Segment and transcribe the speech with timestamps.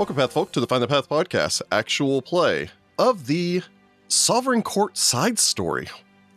[0.00, 3.60] Welcome, Path folk, to the Find the Path podcast, actual play of the
[4.08, 5.88] Sovereign Court side story.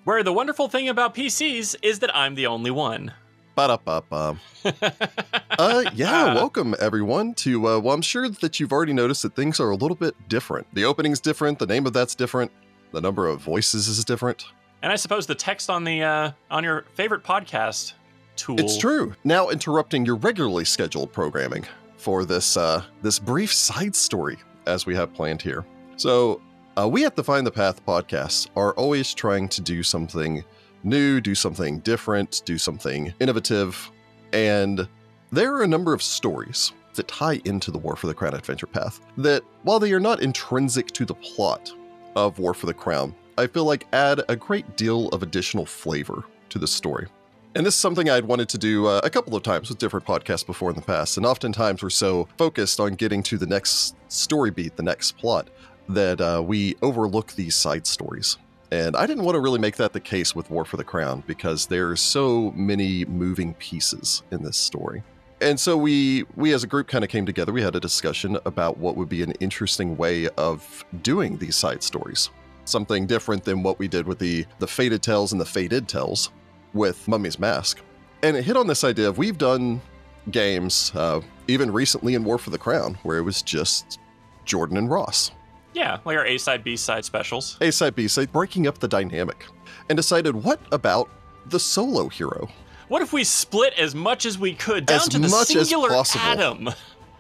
[0.04, 3.14] Where the wonderful thing about PCs is that I'm the only one.
[3.56, 4.38] Ba-da-ba-ba.
[5.58, 7.70] uh, yeah, welcome everyone to.
[7.70, 10.68] Uh, well, I'm sure that you've already noticed that things are a little bit different.
[10.74, 11.58] The opening's different.
[11.58, 12.52] The name of that's different.
[12.92, 14.46] The number of voices is different.
[14.82, 17.94] And I suppose the text on the uh, on your favorite podcast
[18.36, 18.60] tool.
[18.60, 19.14] It's true.
[19.24, 24.96] Now interrupting your regularly scheduled programming for this uh, this brief side story as we
[24.96, 25.64] have planned here.
[25.96, 26.42] So
[26.78, 30.44] uh, we at the Find the Path podcast are always trying to do something
[30.84, 33.92] new, do something different, do something innovative,
[34.32, 34.88] and
[35.32, 38.68] there are a number of stories that tie into the War for the Crown adventure
[38.68, 41.72] path that, while they are not intrinsic to the plot
[42.16, 46.24] of War for the Crown, I feel like add a great deal of additional flavor
[46.50, 47.08] to the story.
[47.56, 50.06] And this is something I'd wanted to do uh, a couple of times with different
[50.06, 51.18] podcasts before in the past.
[51.18, 55.50] And oftentimes we're so focused on getting to the next story beat, the next plot,
[55.90, 58.38] that uh, we overlook these side stories.
[58.72, 61.24] And I didn't want to really make that the case with War for the Crown
[61.28, 65.04] because there are so many moving pieces in this story.
[65.42, 67.52] And so we we as a group kind of came together.
[67.52, 71.84] We had a discussion about what would be an interesting way of doing these side
[71.84, 72.30] stories.
[72.66, 76.32] Something different than what we did with the the Fated Tales and the faded Tales
[76.74, 77.80] with Mummy's Mask.
[78.24, 79.82] And it hit on this idea of we've done
[80.32, 84.00] games, uh, even recently in War for the Crown, where it was just
[84.46, 85.32] Jordan and Ross.
[85.74, 87.58] Yeah, like our A side, B side specials.
[87.62, 89.46] A side, B side, breaking up the dynamic,
[89.90, 91.10] and decided what about
[91.48, 92.50] the solo hero?
[92.90, 95.68] What if we split as much as we could down As to the much as
[95.70, 96.24] singular possible.
[96.26, 96.70] atom?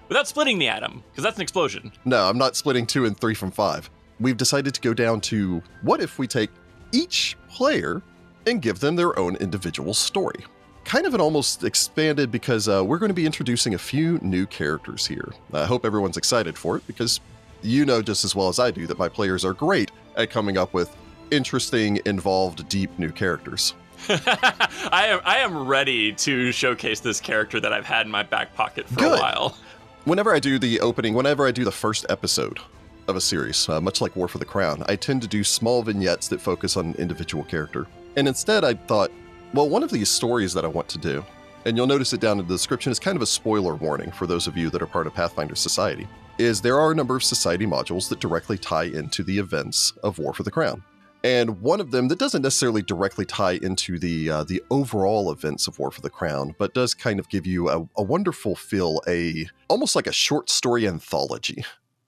[0.09, 1.91] Without splitting the atom, because that's an explosion.
[2.05, 3.89] No, I'm not splitting two and three from five.
[4.19, 6.51] We've decided to go down to what if we take
[6.91, 8.03] each player
[8.45, 10.45] and give them their own individual story?
[10.83, 14.45] Kind of an almost expanded because uh, we're going to be introducing a few new
[14.45, 15.33] characters here.
[15.53, 17.21] I hope everyone's excited for it because
[17.63, 20.57] you know just as well as I do that my players are great at coming
[20.57, 20.95] up with
[21.31, 23.73] interesting, involved, deep new characters.
[24.09, 28.53] I am I am ready to showcase this character that I've had in my back
[28.53, 29.19] pocket for Good.
[29.19, 29.57] a while.
[30.05, 32.59] Whenever I do the opening, whenever I do the first episode
[33.07, 35.83] of a series, uh, much like War for the Crown, I tend to do small
[35.83, 37.87] vignettes that focus on an individual character.
[38.15, 39.11] And instead, I thought,
[39.53, 41.23] well, one of these stories that I want to do,
[41.65, 44.27] and you'll notice it down in the description, is kind of a spoiler warning for
[44.27, 46.07] those of you that are part of Pathfinder Society,
[46.37, 50.17] is there are a number of society modules that directly tie into the events of
[50.19, 50.83] War for the Crown.
[51.23, 55.67] And one of them that doesn't necessarily directly tie into the uh, the overall events
[55.67, 59.01] of War for the Crown, but does kind of give you a, a wonderful feel,
[59.07, 61.63] a almost like a short story anthology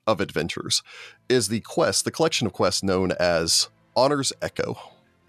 [0.05, 0.83] of adventures,
[1.29, 4.77] is the quest, the collection of quests known as Honor's Echo.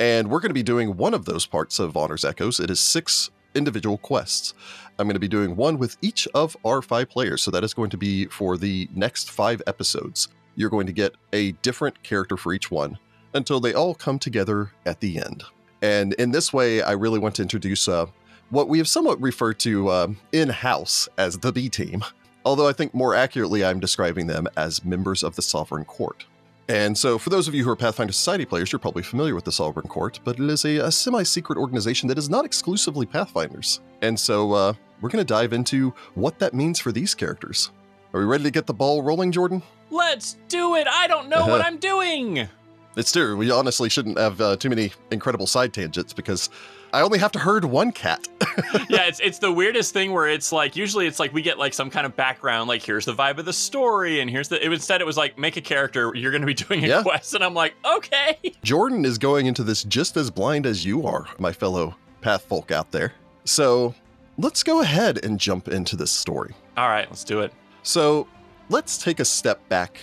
[0.00, 2.58] And we're going to be doing one of those parts of Honor's Echoes.
[2.58, 4.54] It is six individual quests.
[4.98, 7.42] I'm going to be doing one with each of our five players.
[7.42, 10.28] So that is going to be for the next five episodes.
[10.54, 12.98] You're going to get a different character for each one
[13.34, 15.44] until they all come together at the end.
[15.82, 18.06] And in this way, I really want to introduce uh,
[18.50, 22.04] what we have somewhat referred to uh, in house as the B team,
[22.44, 26.24] although I think more accurately, I'm describing them as members of the Sovereign Court.
[26.69, 29.44] And so, for those of you who are Pathfinder Society players, you're probably familiar with
[29.44, 33.06] the Sovereign Court, but it is a, a semi secret organization that is not exclusively
[33.06, 33.81] Pathfinders.
[34.03, 37.71] And so, uh, we're going to dive into what that means for these characters.
[38.12, 39.62] Are we ready to get the ball rolling, Jordan?
[39.91, 40.88] Let's do it.
[40.88, 42.49] I don't know what I'm doing.
[42.97, 43.37] It's true.
[43.37, 46.48] We honestly shouldn't have uh, too many incredible side tangents because
[46.92, 48.26] I only have to herd one cat.
[48.88, 51.74] yeah, it's it's the weirdest thing where it's like usually it's like we get like
[51.74, 54.64] some kind of background, like here's the vibe of the story, and here's the.
[54.64, 56.12] It, instead, it was like make a character.
[56.14, 57.02] You're going to be doing a Yeah.
[57.02, 58.38] quest, and I'm like, okay.
[58.62, 62.71] Jordan is going into this just as blind as you are, my fellow path folk
[62.71, 63.12] out there.
[63.44, 63.94] So
[64.38, 66.54] let's go ahead and jump into this story.
[66.77, 67.53] All right, let's do it.
[67.83, 68.27] So
[68.68, 69.98] let's take a step back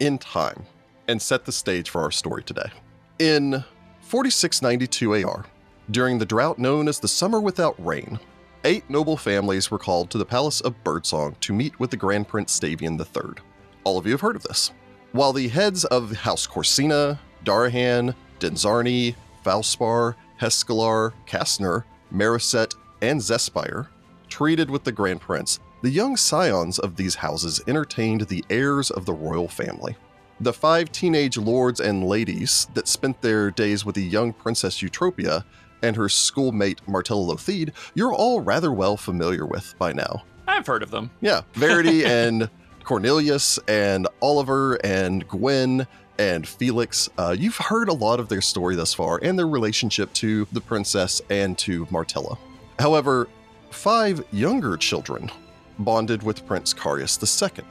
[0.00, 0.64] in time
[1.08, 2.70] and set the stage for our story today.
[3.18, 3.64] In
[4.02, 5.44] 4692 AR,
[5.90, 8.18] during the drought known as the Summer Without Rain,
[8.64, 12.26] eight noble families were called to the Palace of Birdsong to meet with the Grand
[12.26, 13.42] Prince Stavian III.
[13.84, 14.72] All of you have heard of this.
[15.12, 23.88] While the heads of House Corsina, Darahan, Denzarni, Valspar, Hescalar, Kastner, Mariset, and Zespire
[24.28, 29.06] treated with the Grand Prince, the young scions of these houses entertained the heirs of
[29.06, 29.96] the royal family.
[30.40, 35.44] The five teenage lords and ladies that spent their days with the young Princess Eutropia
[35.82, 40.24] and her schoolmate Martella Lothide, you're all rather well familiar with by now.
[40.46, 41.10] I've heard of them.
[41.20, 42.48] Yeah, Verity and
[42.84, 45.86] Cornelius and Oliver and Gwen
[46.18, 47.08] and Felix.
[47.18, 50.60] Uh, you've heard a lot of their story thus far and their relationship to the
[50.60, 52.38] princess and to Martella.
[52.78, 53.28] However,
[53.70, 55.30] five younger children
[55.78, 57.64] bonded with Prince Carius II,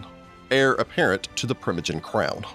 [0.51, 2.45] heir apparent to the Primogen crown.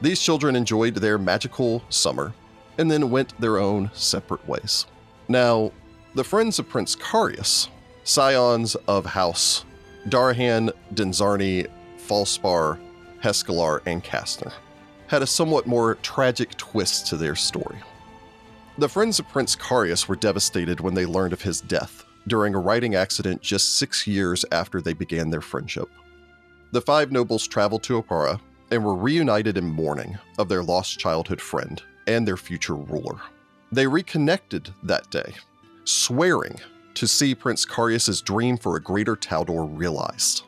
[0.00, 2.32] These children enjoyed their magical summer
[2.78, 4.86] and then went their own separate ways.
[5.30, 5.70] Now,
[6.16, 7.68] the friends of Prince Carius,
[8.02, 9.64] scions of House
[10.08, 11.68] Darahan, Denzarni,
[11.98, 12.80] Falspar,
[13.22, 14.52] Hescalar, and Kastner,
[15.06, 17.78] had a somewhat more tragic twist to their story.
[18.76, 22.58] The friends of Prince Carius were devastated when they learned of his death during a
[22.58, 25.88] riding accident just six years after they began their friendship.
[26.72, 28.40] The five nobles traveled to Oppara
[28.72, 33.20] and were reunited in mourning of their lost childhood friend and their future ruler.
[33.72, 35.34] They reconnected that day,
[35.84, 36.56] swearing
[36.94, 40.42] to see Prince Carius's dream for a greater Taldor realized.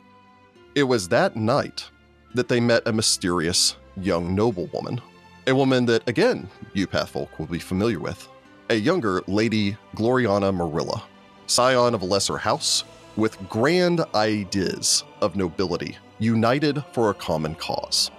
[0.75, 1.89] It was that night
[2.35, 4.99] that they met a mysterious young noblewoman,
[5.47, 8.27] a woman that, again, you Pathfolk will be familiar with,
[8.69, 11.03] a younger Lady Gloriana Morilla,
[11.47, 12.83] scion of a lesser house,
[13.15, 18.11] with grand ideas of nobility, united for a common cause.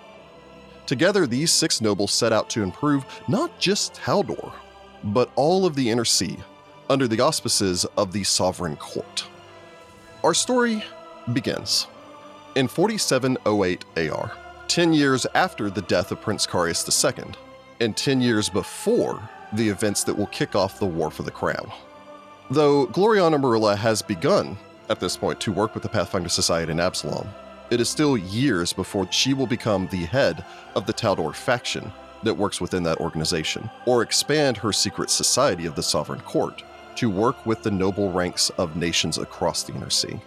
[0.86, 4.52] Together, these six nobles set out to improve not just Taldor,
[5.04, 6.38] but all of the Inner Sea
[6.88, 9.26] under the auspices of the Sovereign Court.
[10.22, 10.82] Our story
[11.32, 11.86] begins
[12.54, 14.32] in 4708 AR,
[14.68, 17.32] 10 years after the death of Prince Carius II,
[17.80, 21.70] and 10 years before the events that will kick off the War for the Crown.
[22.50, 24.56] Though Gloriana Morilla has begun,
[24.88, 27.28] at this point, to work with the Pathfinder Society in Absalom,
[27.70, 31.90] it is still years before she will become the head of the Taldor faction
[32.24, 36.62] that works within that organization, or expand her secret society of the Sovereign Court
[36.96, 40.18] to work with the noble ranks of nations across the Inner Sea.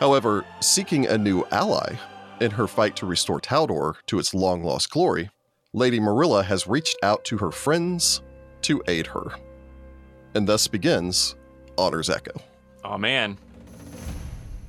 [0.00, 1.94] However, seeking a new ally
[2.40, 5.30] in her fight to restore Taldor to its long lost glory,
[5.72, 8.22] Lady Morilla has reached out to her friends
[8.62, 9.26] to aid her.
[10.34, 11.36] And thus begins
[11.78, 12.40] Honor's Echo.
[12.84, 13.38] Oh man.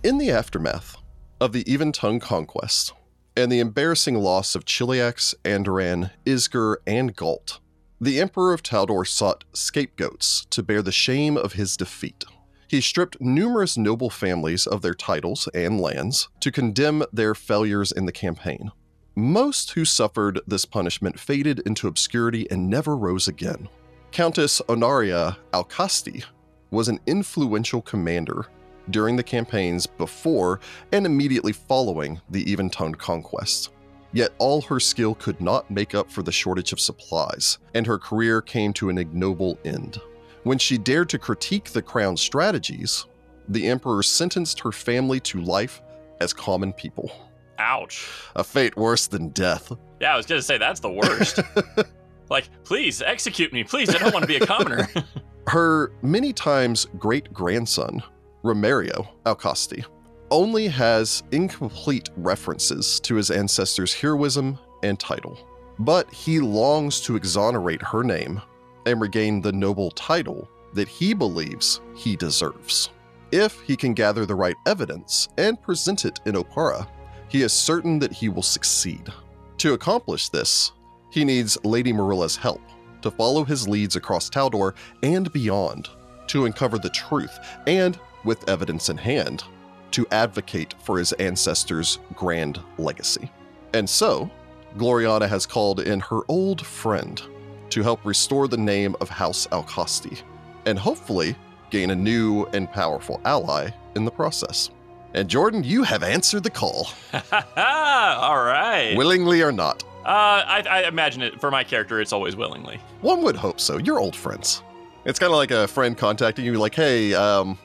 [0.04, 0.98] In the aftermath
[1.42, 2.94] of the Even Tongue conquest
[3.36, 7.60] and the embarrassing loss of Cheliax, Andoran, Isger, and Galt,
[8.00, 12.24] the Emperor of Taldor sought scapegoats to bear the shame of his defeat.
[12.68, 18.06] He stripped numerous noble families of their titles and lands to condemn their failures in
[18.06, 18.72] the campaign.
[19.16, 23.70] Most who suffered this punishment faded into obscurity and never rose again.
[24.12, 26.24] Countess Onaria Alcasti
[26.72, 28.48] was an influential commander
[28.90, 30.60] during the campaigns before
[30.92, 33.72] and immediately following the even tongued conquest.
[34.14, 37.98] Yet all her skill could not make up for the shortage of supplies, and her
[37.98, 40.00] career came to an ignoble end.
[40.44, 43.06] When she dared to critique the crown's strategies,
[43.50, 45.82] the emperor sentenced her family to life
[46.22, 47.12] as common people.
[47.58, 48.10] Ouch.
[48.36, 49.72] A fate worse than death.
[50.00, 51.40] Yeah, I was going to say that's the worst.
[52.30, 53.64] like, please execute me.
[53.64, 54.88] Please, I don't want to be a commoner.
[55.48, 58.02] Her many times great grandson,
[58.46, 59.84] Romario Alcasti,
[60.30, 65.38] only has incomplete references to his ancestors' heroism and title,
[65.80, 68.42] but he longs to exonerate her name
[68.86, 72.90] and regain the noble title that he believes he deserves.
[73.32, 76.88] If he can gather the right evidence and present it in Oppara,
[77.28, 79.12] he is certain that he will succeed.
[79.58, 80.72] To accomplish this,
[81.10, 82.62] he needs Lady Morilla's help
[83.02, 85.90] to follow his leads across Taldor and beyond
[86.28, 89.44] to uncover the truth and, with evidence in hand,
[89.92, 93.32] to advocate for his ancestors' grand legacy.
[93.74, 94.30] And so,
[94.78, 97.22] Gloriana has called in her old friend
[97.70, 100.22] to help restore the name of House Alcasti,
[100.66, 101.36] and hopefully
[101.70, 104.70] gain a new and powerful ally in the process.
[105.14, 106.90] And Jordan, you have answered the call.
[107.14, 108.94] All right.
[108.98, 109.84] Willingly or not.
[110.06, 112.80] Uh, I, I imagine it for my character, it's always willingly.
[113.02, 113.78] One would hope so.
[113.78, 114.62] You're old friends.
[115.06, 117.58] It's kind of like a friend contacting you, like, hey, um,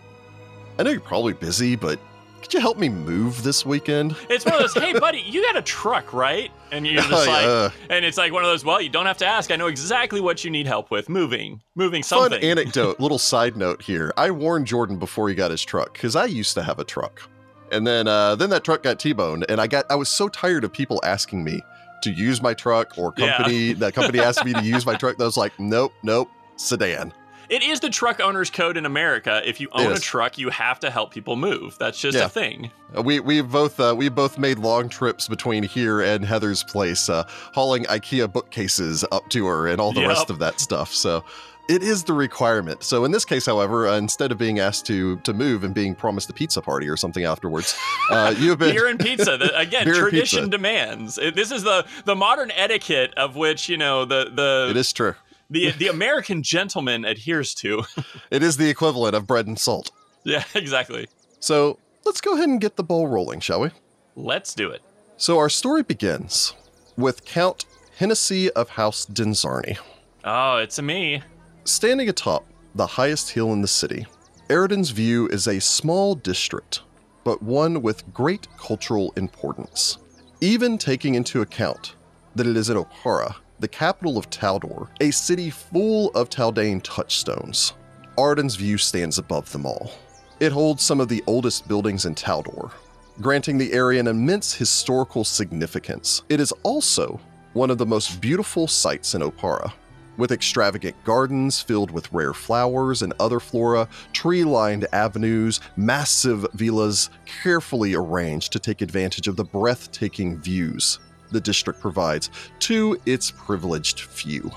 [0.81, 2.01] I know you're probably busy, but
[2.41, 4.17] could you help me move this weekend?
[4.31, 6.51] It's one of those, hey, buddy, you got a truck, right?
[6.73, 9.19] And you're just like, uh, and it's like one of those, well, you don't have
[9.19, 9.51] to ask.
[9.51, 12.41] I know exactly what you need help with moving, moving something.
[12.41, 14.11] Fun anecdote, little side note here.
[14.17, 17.29] I warned Jordan before he got his truck because I used to have a truck.
[17.71, 20.65] And then, uh, then that truck got T-boned, and I got I was so tired
[20.65, 21.61] of people asking me
[22.05, 23.75] to use my truck or company yeah.
[23.75, 25.19] that company asked me to use my truck.
[25.19, 27.13] That was like, nope, nope, sedan.
[27.51, 29.43] It is the truck owner's code in America.
[29.45, 31.77] If you own a truck, you have to help people move.
[31.79, 32.25] That's just Yeah.
[32.27, 32.71] a thing.
[32.97, 37.09] Uh, We we both uh, we both made long trips between here and Heather's place,
[37.09, 40.09] uh, hauling IKEA bookcases up to her and all the Yep.
[40.09, 40.93] rest of that stuff.
[40.95, 41.25] So
[41.69, 42.83] it is the requirement.
[42.83, 45.95] So in this case, however, uh, instead of being asked to to move and being
[45.95, 47.77] promised a pizza party or something afterwards,
[48.11, 49.37] uh, you have been Beer and pizza.
[49.37, 51.17] The, again, tradition demands.
[51.19, 54.93] It- this is the the modern etiquette of which you know the the it is
[54.93, 55.15] true.
[55.51, 57.85] The the American gentleman adheres to.
[58.31, 59.91] It is the equivalent of bread and salt.
[60.25, 61.09] yeah, exactly.
[61.41, 63.71] So let's go ahead and get the ball rolling, shall we?
[64.15, 64.83] Let's do it.
[65.17, 66.55] So our story begins
[66.97, 67.65] with Count
[67.97, 69.79] Hennessy of House Denzarni.
[70.25, 71.23] Oh, it's a me.
[71.65, 74.07] Standing atop the highest hill in the city,
[74.49, 76.83] Aroden's view is a small district,
[77.25, 79.99] but one with great cultural importance.
[80.41, 81.95] Even taking into account
[82.37, 87.75] that it is in Oppara, the capital of Taldor, a city full of Taldane touchstones,
[88.17, 89.93] Aroden's view stands above them all.
[90.41, 92.73] It holds some of the oldest buildings in Taldor,
[93.21, 96.23] granting the area an immense historical significance.
[96.31, 97.21] It is also
[97.53, 99.73] one of the most beautiful sights in Oppara,
[100.17, 107.11] with extravagant gardens filled with rare flowers and other flora, tree lined avenues, massive villas
[107.43, 110.99] carefully arranged to take advantage of the breathtaking views
[111.31, 114.51] the district provides to its privileged few.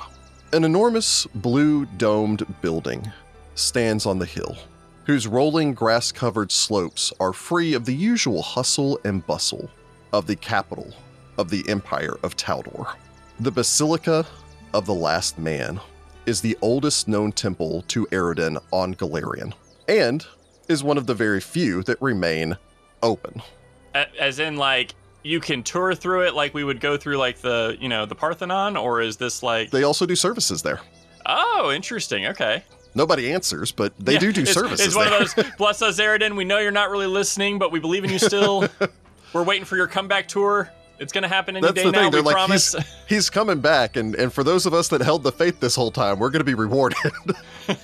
[0.51, 3.11] An enormous blue domed building
[3.55, 4.57] stands on the hill,
[5.05, 9.69] whose rolling grass covered slopes are free of the usual hustle and bustle
[10.11, 10.93] of the capital
[11.37, 12.95] of the Empire of Taldor.
[13.39, 14.25] The Basilica
[14.73, 15.79] of the Last Man
[16.25, 19.53] is the oldest known temple to Aroden on Golarion,
[19.87, 20.25] and
[20.69, 22.57] is one of the very few that remain
[23.01, 23.41] open.
[24.19, 27.77] As in, like you can tour through it, like we would go through, like the
[27.79, 29.71] you know the Parthenon, or is this like?
[29.71, 30.79] They also do services there.
[31.25, 32.27] Oh, interesting.
[32.27, 32.63] Okay.
[32.95, 35.21] Nobody answers, but they Yeah, do do it's, services It's one there.
[35.23, 35.45] of those.
[35.57, 36.35] Bless us, Aroden.
[36.35, 38.67] We know you're not really listening, but we believe in you still.
[39.33, 40.69] We're waiting for your comeback tour.
[40.99, 42.01] It's gonna happen any That's day the now.
[42.03, 42.11] thing.
[42.11, 42.73] They're we like, promise.
[42.73, 45.75] he's, he's coming back, and, and for those of us that held the faith this
[45.75, 46.97] whole time, we're going to be rewarded.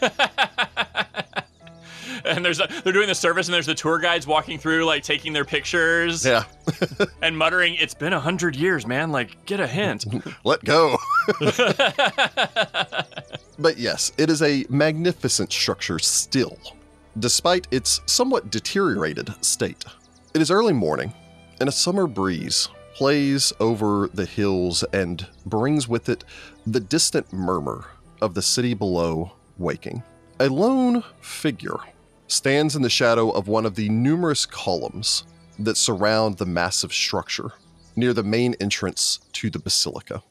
[2.26, 5.04] and there's a, they're doing the service, and there's the tour guides walking through, like
[5.04, 6.46] taking their pictures yeah,
[7.22, 9.12] and muttering, "It's been a hundred years, man.
[9.12, 10.06] Like, get a hint."
[10.44, 10.98] let go.
[13.60, 16.58] But yes, it is a magnificent structure still,
[17.20, 19.84] despite its somewhat deteriorated state.
[20.34, 21.14] It is early morning,
[21.60, 26.24] and a summer breeze plays over the hills and brings with it
[26.66, 27.86] the distant murmur
[28.22, 30.04] of the city below waking.
[30.40, 31.80] A lone figure
[32.32, 35.24] stands in the shadow of one of the numerous columns
[35.58, 37.52] that surround the massive structure
[37.96, 40.24] near the main entrance to the basilica.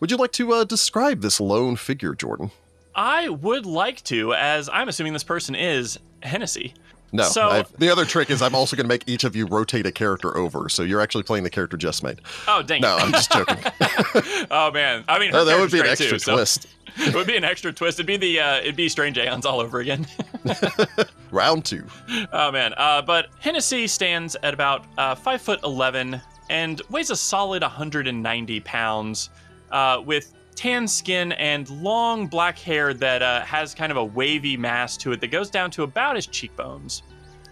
[0.00, 2.50] Would you like to uh, describe this lone figure, Jordan?
[2.94, 6.74] I would like to, as I'm assuming this person is Hennessy.
[7.12, 7.24] No.
[7.24, 9.84] So- I've- the other trick is I'm also going to make each of you rotate
[9.86, 12.20] a character over, so you're actually playing the character just made.
[12.48, 13.02] Oh, dang No, it.
[13.02, 13.58] I'm just joking.
[14.50, 16.66] oh man, I mean, Oh, that would be an extra too, so- twist.
[16.98, 17.96] it would be an extra twist.
[17.98, 20.06] It'd be the uh, it'd be Strange Aeons all over again.
[21.30, 21.86] Round two.
[22.32, 27.16] oh man, uh, but Hennessy stands at about uh, five foot eleven and weighs a
[27.16, 29.30] solid 190 pounds,
[29.70, 34.56] uh, with tan skin and long black hair that uh, has kind of a wavy
[34.56, 37.02] mass to it that goes down to about his cheekbones.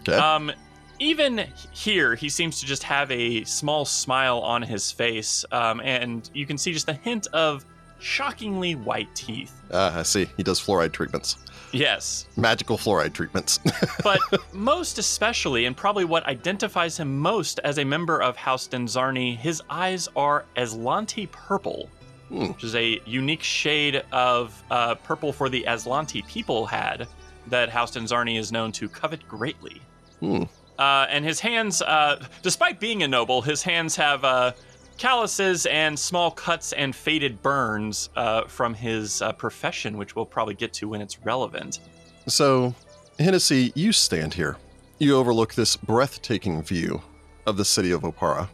[0.01, 0.17] Okay.
[0.17, 0.51] Um,
[0.99, 6.29] even here, he seems to just have a small smile on his face, um, and
[6.33, 7.65] you can see just a hint of
[7.99, 9.53] shockingly white teeth.
[9.71, 10.27] Ah, I see.
[10.37, 11.37] He does fluoride treatments.
[11.71, 13.59] Yes, Magical fluoride treatments.
[14.03, 14.19] but
[14.53, 19.61] most especially, and probably what identifies him most as a member of House Denzarni, his
[19.69, 21.89] eyes are Azlanti purple,
[22.31, 22.47] Hmm.
[22.47, 27.09] which is a unique shade of uh, purple for the Azlanti people had
[27.47, 29.81] that House Denzarni is known to covet greatly.
[30.21, 30.43] Hmm.
[30.79, 34.53] Uh, and his hands, uh, despite being a noble, his hands have uh,
[34.97, 40.53] calluses and small cuts and faded burns uh, from his uh, profession, which we'll probably
[40.53, 41.79] get to when it's relevant.
[42.27, 42.73] so,
[43.19, 44.55] Hennessy, you stand here.
[44.99, 47.01] You overlook this breathtaking view
[47.45, 48.47] of the city of Oppara.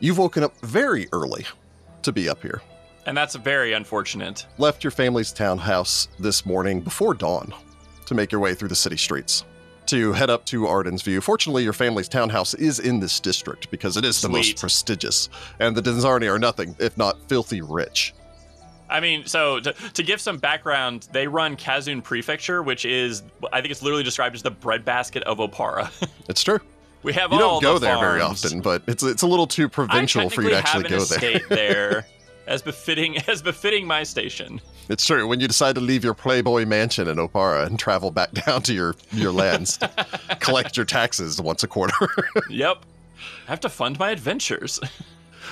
[0.00, 1.46] You've woken up very early
[2.02, 2.60] to be up here.
[3.06, 4.46] And that's very unfortunate.
[4.58, 7.52] Left your family's townhouse this morning before dawn
[8.06, 9.44] to make your way through the city streets
[9.86, 11.20] to head up to Aroden's View.
[11.20, 15.28] Fortunately, your family's townhouse is in this district because it is the most prestigious,
[15.58, 18.14] and the Denzarni are nothing if not filthy rich.
[18.88, 23.60] I mean, so to, to give some background, they run Kazun Prefecture, which is, I
[23.60, 25.90] think it's literally described as the breadbasket of Oppara.
[26.28, 26.60] It's true.
[27.02, 29.46] we have You all don't go the there very often, but it's it's a little
[29.46, 31.40] too provincial for you to actually have go there.
[31.48, 32.06] there,
[32.46, 34.60] as befitting as befitting my station.
[34.88, 35.26] It's true.
[35.28, 38.74] When you decide to leave your Playboy mansion in Oppara and travel back down to
[38.74, 39.78] your, your lands,
[40.40, 41.94] collect your taxes once a quarter.
[42.50, 42.78] yep.
[43.46, 44.80] I have to fund my adventures.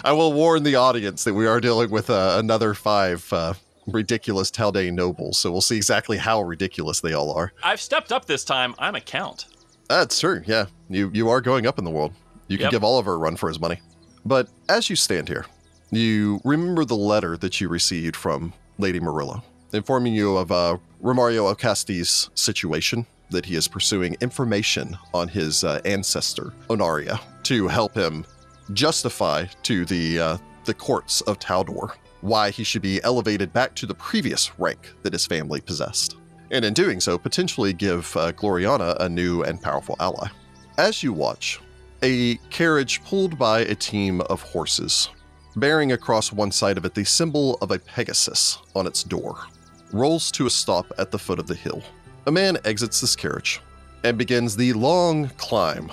[0.04, 3.54] I will warn the audience that we are dealing with uh, another five uh,
[3.87, 7.52] ridiculous Taldane nobles, so we'll see exactly how ridiculous they all are.
[7.62, 8.75] I've stepped up this time.
[8.78, 9.47] I'm a count.
[9.88, 10.42] That's true.
[10.47, 12.12] Yeah, you you are going up in the world.
[12.49, 12.70] You can Yep.
[12.73, 13.80] give Oliver a run for his money.
[14.25, 15.47] But as you stand here,
[15.90, 19.42] you remember the letter that you received from Lady Morilla,
[19.73, 25.80] informing you of uh, Romario Alcasti's situation, that he is pursuing information on his uh,
[25.85, 28.25] ancestor, Onaria, to help him
[28.73, 33.87] justify to the uh, the courts of Taldor why he should be elevated back to
[33.87, 36.16] the previous rank that his family possessed.
[36.50, 40.28] And in doing so, potentially give uh, Gloriana a new and powerful ally.
[40.78, 41.61] As you watch,
[42.02, 45.11] a carriage pulled by a team of horses,
[45.61, 49.37] bearing across one side of it the symbol of a Pegasus on its door,
[49.93, 51.83] rolls to a stop at the foot of the hill.
[52.26, 53.61] A man exits this carriage
[54.02, 55.90] and begins the long climb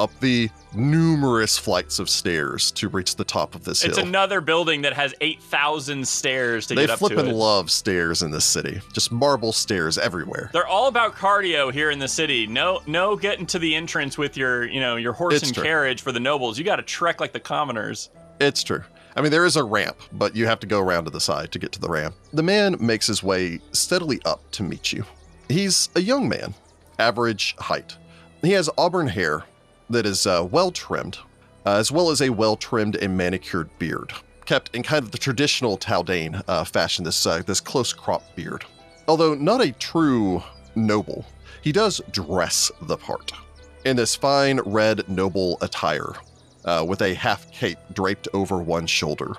[0.00, 4.04] up the numerous flights of stairs to reach the top of this It's hill.
[4.04, 7.34] It's another building that has 8,000 stairs to they get up to flippin' it.
[7.34, 8.80] love stairs in this city.
[8.92, 10.50] Just marble stairs everywhere.
[10.52, 12.46] They're all about cardio here in the city.
[12.46, 15.64] No, no, getting to the entrance with your, you know, your horse It's and true.
[15.64, 16.58] carriage for the nobles.
[16.58, 18.10] You got to trek like the commoners.
[18.40, 18.84] It's true.
[19.18, 21.50] I mean, there is a ramp, but you have to go around to the side
[21.50, 22.14] to get to the ramp.
[22.32, 25.04] The man makes his way steadily up to meet you.
[25.48, 26.54] He's a young man,
[27.00, 27.96] average height.
[28.42, 29.42] He has auburn hair
[29.90, 31.18] that is uh, well trimmed,
[31.66, 34.12] uh, as well as a well trimmed and manicured beard,
[34.44, 38.64] kept in kind of the traditional Taldane uh, fashion, this, uh, this close cropped beard.
[39.08, 40.44] Although not a true
[40.76, 41.24] noble,
[41.62, 43.32] he does dress the part
[43.84, 46.12] in this fine red noble attire
[46.68, 49.32] uh, with a half cape draped over one shoulder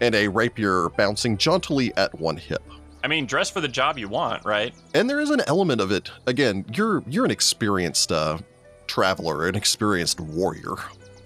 [0.00, 2.62] and a rapier bouncing jauntily at one hip.
[3.02, 4.74] I mean, dress for the job you want, right?
[4.94, 6.10] And there is an element of it.
[6.26, 8.38] Again, you're you're an experienced uh,
[8.86, 10.74] traveler, an experienced warrior.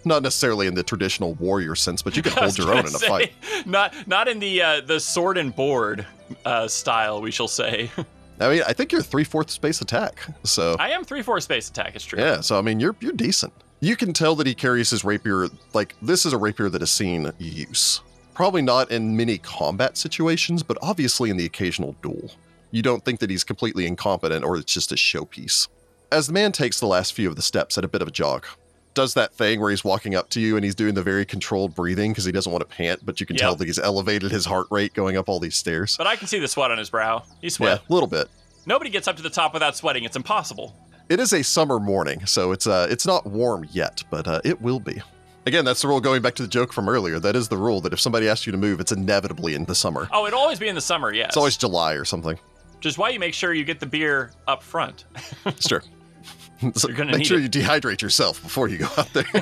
[0.05, 2.90] Not necessarily in the traditional warrior sense, but you can hold your own in a
[2.90, 3.33] say, fight.
[3.67, 6.07] Not, not in the uh, the sword and board
[6.45, 7.90] uh, style, we shall say.
[8.40, 10.26] I mean, I think you're three fourths space attack.
[10.44, 11.94] So I am three four space attack.
[11.94, 12.18] It's true.
[12.18, 13.53] Yeah, so I mean, you're you're decent.
[13.81, 16.90] You can tell that he carries his rapier like this is a rapier that has
[16.90, 18.00] seen use.
[18.35, 22.31] Probably not in many combat situations, but obviously in the occasional duel.
[22.70, 25.68] You don't think that he's completely incompetent or it's just a showpiece.
[26.12, 28.11] As the man takes the last few of the steps at a bit of a
[28.12, 28.46] jog,
[28.94, 31.74] does that thing where he's walking up to you and he's doing the very controlled
[31.74, 33.40] breathing because he doesn't want to pant, but you can Yep.
[33.40, 35.96] tell that he's elevated his heart rate going up all these stairs.
[35.96, 37.22] But I can see the sweat on his brow.
[37.40, 37.83] He Yeah, sweat.
[37.88, 38.29] a little bit.
[38.66, 40.05] Nobody gets up to the top without sweating.
[40.05, 40.74] It's impossible.
[41.09, 44.61] It is a summer morning, so it's uh it's not warm yet, but uh, it
[44.61, 45.03] will be.
[45.46, 47.18] Again, that's the rule going back to the joke from earlier.
[47.18, 49.74] That is the rule that if somebody asks you to move, it's inevitably in the
[49.74, 50.09] summer.
[50.12, 51.12] Oh, it'll always be in the summer.
[51.12, 51.29] Yes.
[51.29, 52.38] It's always July or something.
[52.76, 55.05] Which is why you make sure you get the beer up front.
[55.61, 55.81] True.
[56.75, 57.42] So You're gonna make need sure it.
[57.55, 59.25] you dehydrate yourself before you go out there.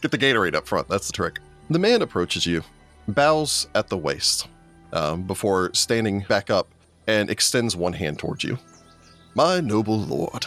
[0.00, 0.88] Get the Gatorade up front.
[0.88, 1.38] That's the trick.
[1.70, 2.62] The man approaches you,
[3.08, 4.48] bows at the waist,
[4.92, 6.68] um, before standing back up
[7.06, 8.58] and extends one hand towards you.
[9.34, 10.46] My noble lord,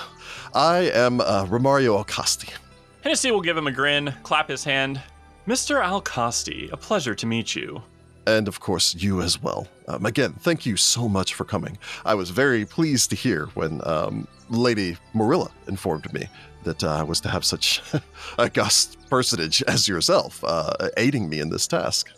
[0.53, 2.53] I am uh, Romario Alcasti.
[3.01, 5.01] Hennessy will give him a grin, clap his hand.
[5.47, 5.81] Mr.
[5.81, 7.81] Alcosti, a pleasure to meet you.
[8.27, 9.67] And of course you as well.
[9.87, 11.77] Um, again, thank you so much for coming.
[12.05, 16.27] I was very pleased to hear when um, Lady Morilla informed me
[16.65, 18.01] that uh, I was to have such a
[18.37, 22.11] august personage as yourself uh, aiding me in this task.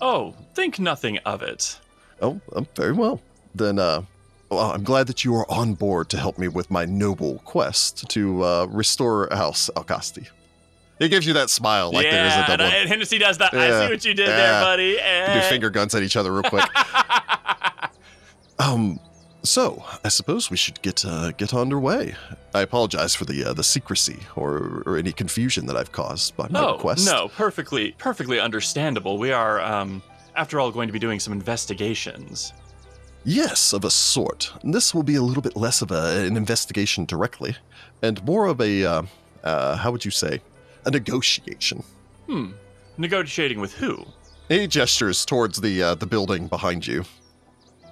[0.00, 1.78] Oh, think nothing of it.
[2.20, 3.20] Oh, um, very well.
[3.54, 4.02] Then uh,
[4.50, 8.10] well, I'm glad that you are on board to help me with my noble quest
[8.10, 10.28] to uh, restore House Alcasti.
[11.02, 12.64] He gives you that smile like there is a double.
[12.64, 13.52] and, and Hennessy does that.
[13.52, 14.36] I see what you did yeah.
[14.36, 14.84] there, buddy.
[14.90, 15.48] You do Eh.
[15.48, 16.64] finger guns at each other real quick.
[18.58, 19.00] um,
[19.42, 22.14] so I suppose we should get uh, get underway.
[22.54, 26.44] I apologize for the uh, the secrecy or, or any confusion that I've caused by
[26.44, 26.54] my quest.
[26.54, 27.06] No, request.
[27.06, 29.18] no, perfectly, perfectly understandable.
[29.18, 30.02] We are, um,
[30.36, 32.52] after all, going to be doing some investigations.
[33.24, 34.52] Yes, of a sort.
[34.64, 37.56] This will be a little bit less of a, an investigation directly,
[38.02, 39.02] and more of a uh,
[39.44, 40.40] uh, how would you say,
[40.84, 41.82] a negotiation.
[42.26, 42.52] Hmm.
[42.98, 44.04] Negotiating with who?
[44.48, 47.04] He gestures towards the uh, the building behind you.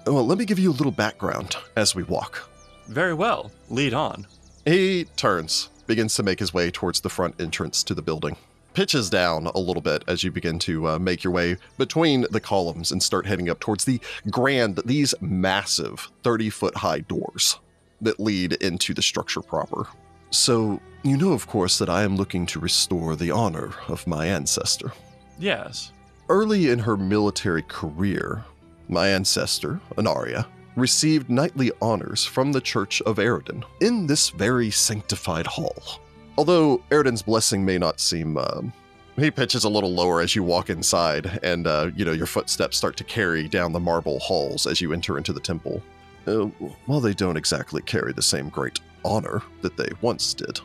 [0.06, 2.50] Well, let me give you a little background as we walk.
[2.88, 3.50] Very well.
[3.68, 4.26] Lead on.
[4.64, 8.36] He turns, begins to make his way towards the front entrance to the building.
[8.74, 12.40] Pitches down a little bit as you begin to uh, make your way between the
[12.40, 14.00] columns and start heading up towards the
[14.30, 17.58] grand, these massive 30 foot high doors
[18.00, 19.86] that lead into the structure proper.
[20.30, 24.26] So, you know, of course, that I am looking to restore the honor of my
[24.26, 24.92] ancestor.
[25.38, 25.92] Yes.
[26.28, 28.44] Early in her military career,
[28.88, 35.46] my ancestor, Anaria, received knightly honors from the Church of Aroden in this very sanctified
[35.46, 36.00] hall.
[36.38, 38.72] Although Aroden's blessing may not seem, um,
[39.16, 42.76] he pitches a little lower as you walk inside, and uh, you know your footsteps
[42.76, 45.82] start to carry down the marble halls as you enter into the temple.
[46.30, 46.44] Uh,
[46.86, 50.60] while they don't exactly carry the same great honor that they once did,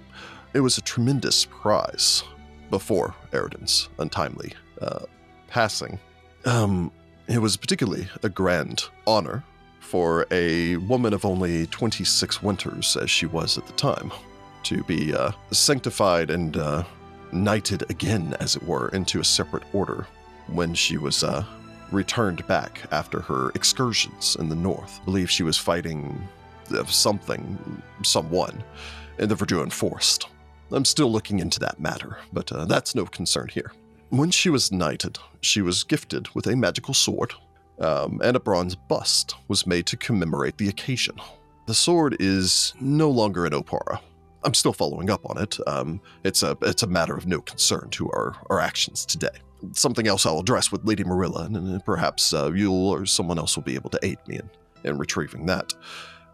[0.54, 2.24] it was a tremendous prize
[2.70, 5.06] before Aroden's untimely uh,
[5.48, 6.00] passing.
[6.46, 6.92] Um,
[7.28, 9.44] it was particularly a grand honor
[9.80, 14.12] for a woman of only 26 winters, as she was at the time,
[14.64, 16.84] to be uh, sanctified and uh,
[17.32, 20.06] knighted again, as it were, into a separate order
[20.48, 21.44] when she was uh,
[21.92, 25.04] returned back after her excursions in the north.
[25.06, 26.28] Believe she was fighting
[26.72, 28.64] uh, something, someone,
[29.20, 30.28] in the Verduran Forest.
[30.72, 33.72] I'm still looking into that matter, but uh, that's no concern here.
[34.10, 37.34] When she was knighted, she was gifted with a magical sword,
[37.80, 41.20] um, and a bronze bust was made to commemorate the occasion.
[41.68, 44.00] The sword is no longer in Oppara.
[44.44, 45.58] I'm still following up on it.
[45.66, 49.30] Um, it's a it's a matter of no concern to our, our actions today.
[49.74, 53.64] Something else I'll address with Lady Morilla, and perhaps uh, you or someone else will
[53.64, 54.50] be able to aid me in,
[54.84, 55.74] in retrieving that.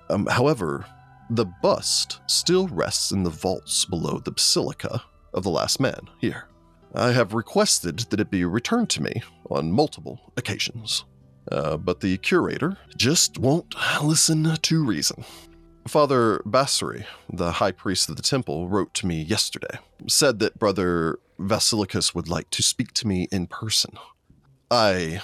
[0.10, 0.86] Um, however,
[1.30, 6.48] the bust still rests in the vaults below the Basilica of the Last Man here.
[6.94, 11.06] I have requested that it be returned to me on multiple occasions,
[11.50, 15.24] uh, but the curator just won't listen to reason.
[15.88, 21.20] Father Basari, the high priest of the temple, wrote to me yesterday, said that Brother
[21.42, 23.98] Vasilicus would like to speak to me in person.
[24.70, 25.22] I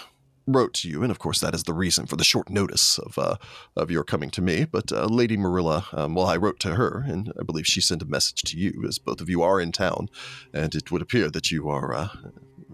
[0.48, 3.18] wrote to you, and of course that is the reason for the short notice of
[3.18, 3.36] uh,
[3.76, 4.66] of your coming to me.
[4.66, 8.02] But uh, Lady Morilla, um, well, I wrote to her, and I believe she sent
[8.02, 10.10] a message to you, as both of you are in town,
[10.54, 12.10] and it would appear that you are uh,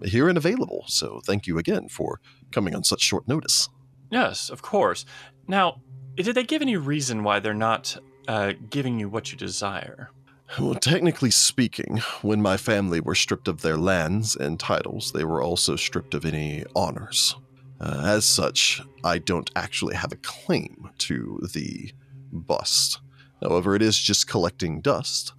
[0.04, 0.84] here and available.
[0.86, 2.20] So thank you again for
[2.52, 3.68] coming on such short notice.
[4.10, 5.04] Yes, of course.
[5.48, 5.80] Now,
[6.14, 7.96] did they give any reason why they're not
[8.28, 10.10] uh, giving you what you desire?
[10.58, 15.42] Well, technically speaking, when my family were stripped of their lands and titles, they were
[15.42, 17.34] also stripped of any honors.
[17.80, 21.92] Uh, as such, I don't actually have a claim to the
[22.30, 23.00] bust.
[23.42, 25.32] However, it is just collecting dust.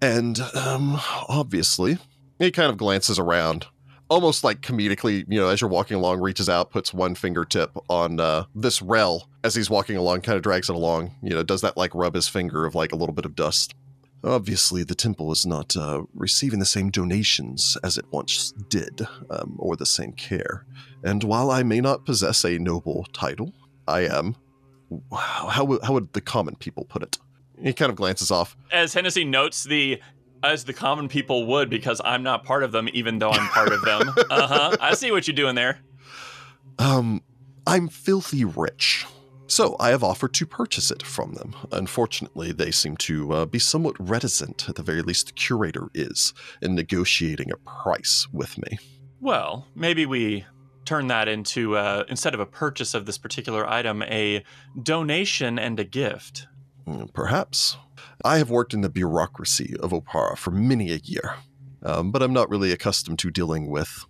[0.00, 1.98] And, um, obviously,
[2.38, 3.66] he kind of glances around,
[4.08, 8.20] almost like comedically, you know, as you're walking along, reaches out, puts one fingertip on
[8.20, 11.62] uh, this rel as he's walking along, kind of drags it along, you know, does
[11.62, 13.74] that like rub his finger of like a little bit of dust.
[14.24, 19.56] Obviously, the temple is not uh, receiving the same donations as it once did, um,
[19.58, 20.64] or the same care.
[21.02, 23.52] And while I may not possess a noble title,
[23.86, 24.36] I am.
[25.12, 27.18] How, how would the common people put it?
[27.60, 28.56] He kind of glances off.
[28.72, 30.00] As Hennessy notes the
[30.42, 33.72] as the common people would, because I'm not part of them, even though I'm part
[33.72, 34.12] of them.
[34.30, 34.76] Uh huh.
[34.80, 35.78] I see what you're doing there.
[36.78, 37.22] Um,
[37.66, 39.06] I'm filthy rich.
[39.46, 41.54] So I have offered to purchase it from them.
[41.70, 46.32] Unfortunately, they seem to uh, be somewhat reticent, at the very least, the curator is,
[46.62, 48.78] in negotiating a price with me.
[49.20, 50.46] Well, maybe we
[50.84, 54.42] turn that into, uh, instead of a purchase of this particular item, a
[54.82, 56.46] donation and a gift.
[56.86, 57.76] Mm, perhaps.
[58.24, 61.36] I have worked in the bureaucracy of Oppara for many a year,
[61.82, 64.06] um, but I'm not really accustomed to dealing with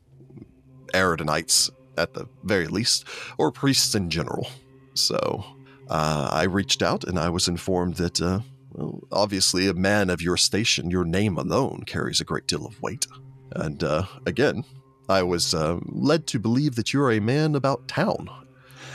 [0.92, 3.04] Arodenites at the very least,
[3.38, 4.48] or priests in general.
[4.94, 5.44] So
[5.88, 8.40] uh, I reached out and I was informed that, uh,
[8.72, 12.80] well, obviously, a man of your station, your name alone carries a great deal of
[12.82, 13.06] weight.
[13.52, 14.64] And uh, again,
[15.08, 18.30] I was uh, led to believe that you're a man about town.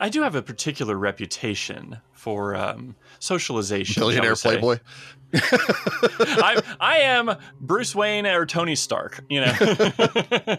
[0.00, 4.00] I do have a particular reputation for um, socialization.
[4.00, 4.78] Billionaire playboy.
[5.34, 9.54] I, I am Bruce Wayne or Tony Stark, you know.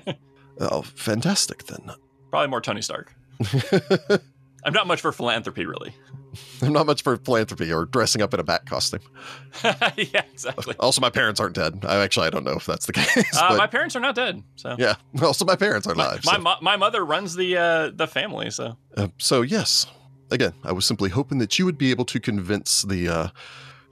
[0.59, 1.91] oh, fantastic then.
[2.29, 3.13] Probably more Tony Stark.
[4.63, 5.93] I'm not much for philanthropy, really.
[6.61, 8.99] I'm not much for philanthropy or dressing up in a bat costume.
[9.63, 10.75] yeah, exactly.
[10.79, 11.85] Also, my parents aren't dead.
[11.87, 13.37] I actually I don't know if that's the case.
[13.37, 14.43] Uh, my parents are not dead.
[14.55, 14.95] So yeah.
[15.21, 16.21] Also, my parents are alive.
[16.25, 16.41] My so.
[16.41, 18.51] my, my mother runs the uh, the family.
[18.51, 19.87] So uh, so yes.
[20.31, 23.27] Again, I was simply hoping that you would be able to convince the uh,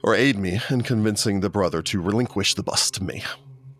[0.04, 3.24] or aid me in convincing the brother to relinquish the bust to me.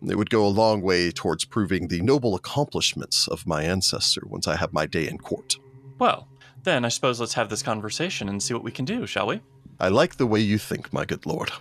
[0.07, 4.47] It would go a long way towards proving the noble accomplishments of my ancestor once
[4.47, 5.57] I have my day in court.
[5.97, 6.27] Well,
[6.63, 9.41] then I suppose let's have this conversation and see what we can do, shall we?
[9.79, 11.51] I like the way you think, my good lord.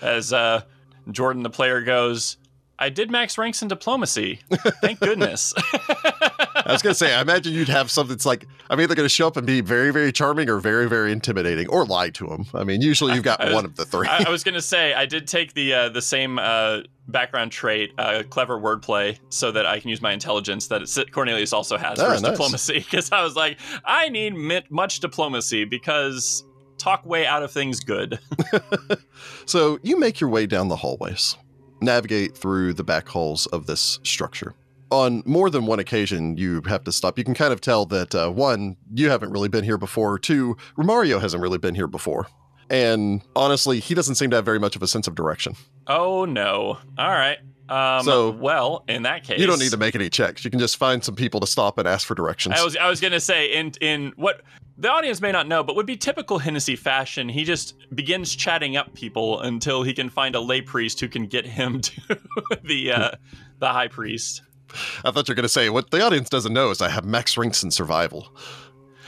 [0.00, 0.62] As uh,
[1.10, 2.36] Jordan the player goes,
[2.78, 4.40] I did max ranks in diplomacy.
[4.80, 5.52] Thank goodness.
[6.68, 9.26] I was gonna say, I imagine you'd have something that's like, I'm either gonna show
[9.26, 12.46] up and be very, very charming or very, very intimidating, or lie to them.
[12.54, 14.06] I mean, usually you've got was- one of the three.
[14.06, 17.92] I, I was gonna say I did take the uh, the same uh, background trait,
[17.98, 22.04] uh, clever wordplay, so that I can use my intelligence that Cornelius also has for
[22.06, 22.32] Ah, his nice.
[22.32, 22.78] diplomacy.
[22.90, 24.34] Because I was like, I need
[24.70, 26.44] much diplomacy because
[26.76, 28.18] talk way out of things good.
[29.46, 31.36] So you make your way down the hallways,
[31.80, 34.54] navigate through the back halls of this structure.
[34.90, 37.18] On more than one occasion, you have to stop.
[37.18, 40.18] You can kind of tell that uh, one, you haven't really been here before.
[40.18, 42.26] Two, Romario hasn't really been here before.
[42.70, 45.54] And honestly, he doesn't seem to have very much of a sense of direction.
[45.86, 46.78] oh no!
[46.98, 47.38] All right.
[47.70, 50.42] Um, So- well, in that case, You don't need to make any checks.
[50.44, 52.54] You can just find some people to stop and ask for directions.
[52.58, 54.40] I was I was gonna say in in what
[54.78, 57.28] the audience may not know, but would be typical Hennessy fashion.
[57.28, 61.26] He just begins chatting up people until he can find a lay priest who can
[61.26, 62.18] get him to
[62.64, 63.10] the uh,
[63.58, 64.42] the high priest.
[65.04, 67.04] I thought you were going to say, what the audience doesn't know is I have
[67.04, 68.28] max ranks in survival.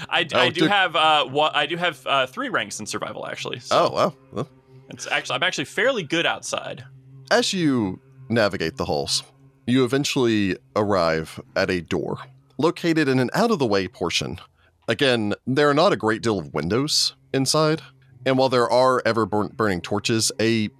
[0.09, 0.71] I, Oh, I do dude.
[0.71, 3.61] have uh I do have uh, three ranks in survival actually.
[3.61, 4.17] So Oh, well.
[4.33, 4.49] well.
[4.89, 6.85] it's actually I'm actually fairly good outside.
[7.31, 9.23] As you navigate the halls,
[9.67, 12.19] you eventually arrive at a door
[12.57, 14.41] located in an out of the way portion.
[14.89, 17.83] Again, there are not a great deal of windows inside,
[18.27, 20.71] and while there are ever burn- burning torches, a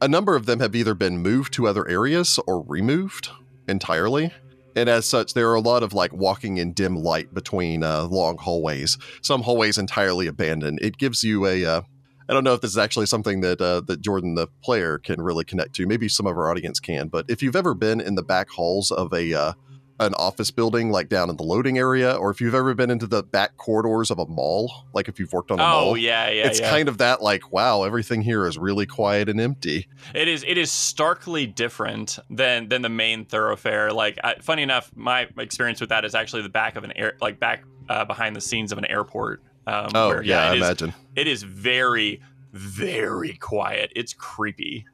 [0.00, 3.30] a number of them have either been moved to other areas or removed
[3.68, 4.32] entirely.
[4.76, 8.04] And as such, there are a lot of like walking in dim light between uh,
[8.04, 8.96] long hallways.
[9.22, 10.78] Some hallways entirely abandoned.
[10.80, 11.80] It gives you a uh,
[12.28, 15.20] I don't know if this is actually something that uh, that Jordan, the player, can
[15.20, 15.86] really connect to.
[15.86, 17.08] Maybe some of our audience can.
[17.08, 19.52] But if you've ever been in the back halls of a uh,
[20.00, 23.06] an office building, like down in the loading area, or if you've ever been into
[23.06, 26.28] the back corridors of a mall, like if you've worked on a Oh mall, yeah,
[26.28, 26.70] yeah, it's yeah.
[26.70, 29.88] kind of that like, wow, everything here is really quiet and empty.
[30.14, 30.44] It is.
[30.46, 33.92] It is starkly different than than the main thoroughfare.
[33.92, 37.14] Like, I, funny enough, my experience with that is actually the back of an air,
[37.20, 39.42] like back uh, behind the scenes of an airport.
[39.66, 40.94] Um, Oh where, yeah, I it is, imagine.
[41.16, 43.92] it is very, very quiet.
[43.96, 44.86] It's creepy.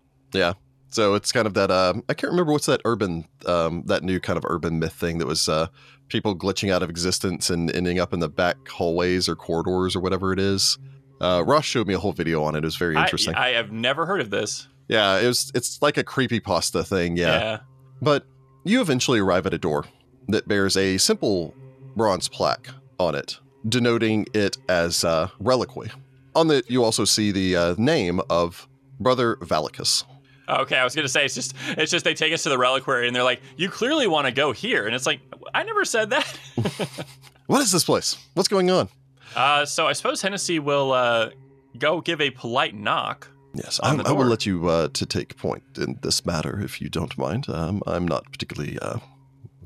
[0.94, 1.72] So it's kind of that.
[1.72, 5.18] Um, I can't remember what's that urban, um, that new kind of urban myth thing
[5.18, 5.66] that was uh,
[6.06, 10.00] people glitching out of existence and ending up in the back hallways or corridors or
[10.00, 10.78] whatever it is.
[11.20, 12.58] Uh, Ross showed me a whole video on it.
[12.58, 13.34] It was very I, interesting.
[13.34, 14.68] I have never heard of this.
[14.86, 15.50] yeah, it was.
[15.52, 17.16] It's like a creepy pasta thing.
[17.16, 17.40] Yeah.
[17.40, 17.58] yeah.
[18.00, 18.24] But
[18.62, 19.86] you eventually arrive at a door
[20.28, 21.56] that bears a simple
[21.96, 22.68] bronze plaque
[23.00, 25.90] on it, denoting it as uh, reliquary.
[26.36, 28.68] On it, you also see the uh, name of
[29.00, 30.04] Brother Valicus.
[30.48, 33.06] Okay, I was gonna say it's just it's just they take us to the reliquary
[33.06, 35.20] and they're like, you clearly want to go here, and it's like
[35.54, 36.38] I never said that.
[37.46, 38.16] What is this place?
[38.32, 38.88] What's going on?
[39.36, 41.30] uh, so I suppose Hennessy will uh,
[41.76, 43.28] go give a polite knock.
[43.54, 46.88] Yes, I'm, I will let you uh, to take point in this matter if you
[46.88, 47.48] don't mind.
[47.48, 48.96] Um, I'm not particularly uh,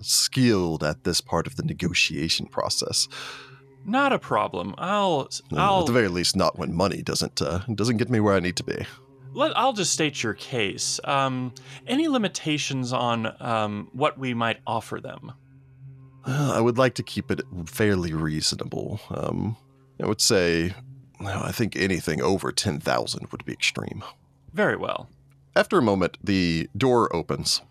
[0.00, 3.06] skilled at this part of the negotiation process.
[3.86, 4.74] Not a problem.
[4.76, 8.34] I'll I'll at the very least, not when money doesn't uh, doesn't get me where
[8.34, 8.84] I need to be.
[9.32, 11.00] Let, I'll just state your case.
[11.04, 11.52] Um,
[11.86, 15.32] any limitations on um, what we might offer them?
[16.24, 19.00] Uh, I would like to keep it fairly reasonable.
[19.10, 19.56] Um,
[20.02, 20.74] I would say,
[21.20, 24.04] well, I think anything over ten thousand would be extreme.
[24.52, 25.08] Very well.
[25.56, 27.62] After a moment, the door opens.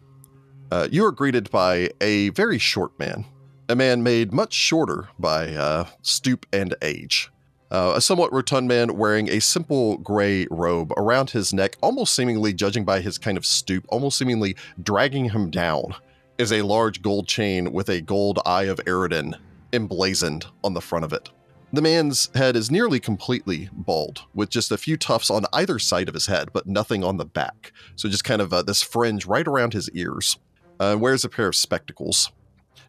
[0.71, 3.25] Uh, you are greeted by a very short man,
[3.69, 7.29] a man made much shorter by uh, stoop and age.
[7.69, 12.53] Uh, a somewhat rotund man wearing a simple gray robe around his neck, almost seemingly,
[12.53, 15.93] judging by his kind of stoop, almost seemingly dragging him down,
[16.37, 19.33] is a large gold chain with a gold eye of Aroden
[19.73, 21.29] emblazoned on the front of it.
[21.73, 26.07] The man's head is nearly completely bald, with just a few tufts on either side
[26.07, 27.73] of his head, but nothing on the back.
[27.97, 30.37] So just kind of uh, this fringe right around his ears.
[30.79, 32.31] Uh, wears a pair of spectacles.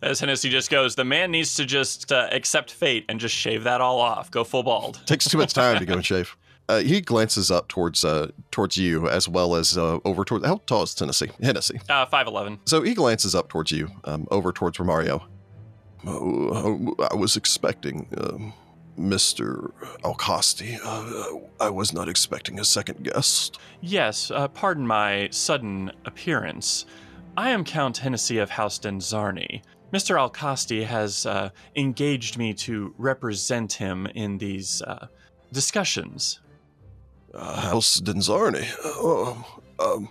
[0.02, 3.64] As Hennessy just goes, the man needs to just uh, accept fate and just shave
[3.64, 4.30] that all off.
[4.30, 5.00] Go full bald.
[5.06, 6.36] Takes too much time to go and shave.
[6.68, 10.60] Uh, he glances up towards uh, towards you as well as uh, over towards how
[10.66, 11.30] tall is Tennessee?
[11.42, 11.80] Hennessy.
[11.88, 12.60] Uh, Five eleven.
[12.66, 15.22] So he glances up towards you, um, over towards Romario.
[16.06, 18.52] Oh, I was expecting um,
[18.98, 19.72] Mr.
[20.04, 20.78] Alcosti.
[20.84, 23.58] Uh, I was not expecting a second guest.
[23.80, 26.84] Yes, uh, pardon my sudden appearance.
[27.36, 29.62] I am Count Hennessy of House Denzarni.
[29.92, 30.16] Mr.
[30.16, 35.06] Alcosti has uh, engaged me to represent him in these uh,
[35.52, 36.40] discussions.
[37.32, 38.66] Uh, House Denzarni.
[38.84, 40.10] Oh, um,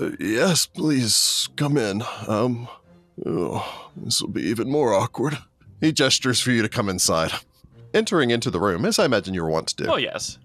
[0.00, 2.02] uh, yes, please come in.
[2.26, 2.68] Um,
[3.24, 5.38] oh, this will be even more awkward.
[5.80, 7.32] He gestures for you to come inside.
[7.92, 9.90] Entering into the room, as I imagine you were wont to do.
[9.90, 10.38] Oh, yes.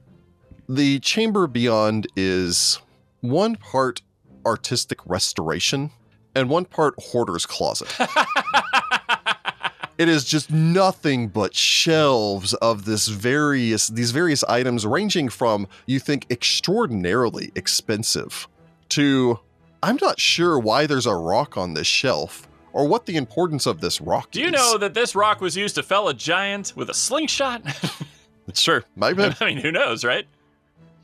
[0.67, 2.79] The chamber beyond is
[3.21, 4.01] one part
[4.45, 5.91] artistic restoration
[6.35, 7.93] and one part hoarder's closet.
[9.97, 15.99] It is just nothing but shelves of this various these various items ranging from you
[15.99, 18.47] think extraordinarily expensive
[18.89, 19.39] to
[19.83, 23.79] I'm not sure why there's a rock on this shelf or what the importance of
[23.79, 24.53] this rock Do you is.
[24.53, 27.61] know that this rock was used to fell a giant with a slingshot?
[28.47, 28.81] It's true.
[28.95, 29.29] Might be.
[29.39, 30.25] I mean, who knows, right?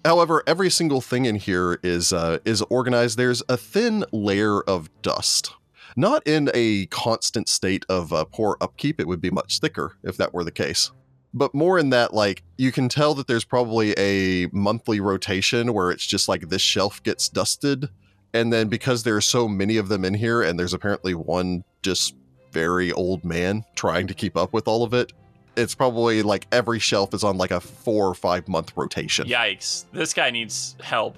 [0.06, 3.18] However, every single thing in here is uh, is organized.
[3.18, 5.52] There's a thin layer of dust,
[5.96, 9.00] not in a constant state of uh, poor upkeep.
[9.00, 10.92] It would be much thicker if that were the case,
[11.34, 15.92] but more in that like you can tell that there's probably a monthly rotation where
[15.92, 17.90] it's just like this shelf gets dusted,
[18.34, 21.64] and then because there are so many of them in here, and there's apparently one
[21.82, 22.16] just
[22.54, 25.12] very old man trying to keep up with all of it.
[25.58, 29.28] It's probably like every shelf is on like a four or five month rotation.
[29.28, 29.86] Yikes.
[29.92, 31.18] This guy needs help.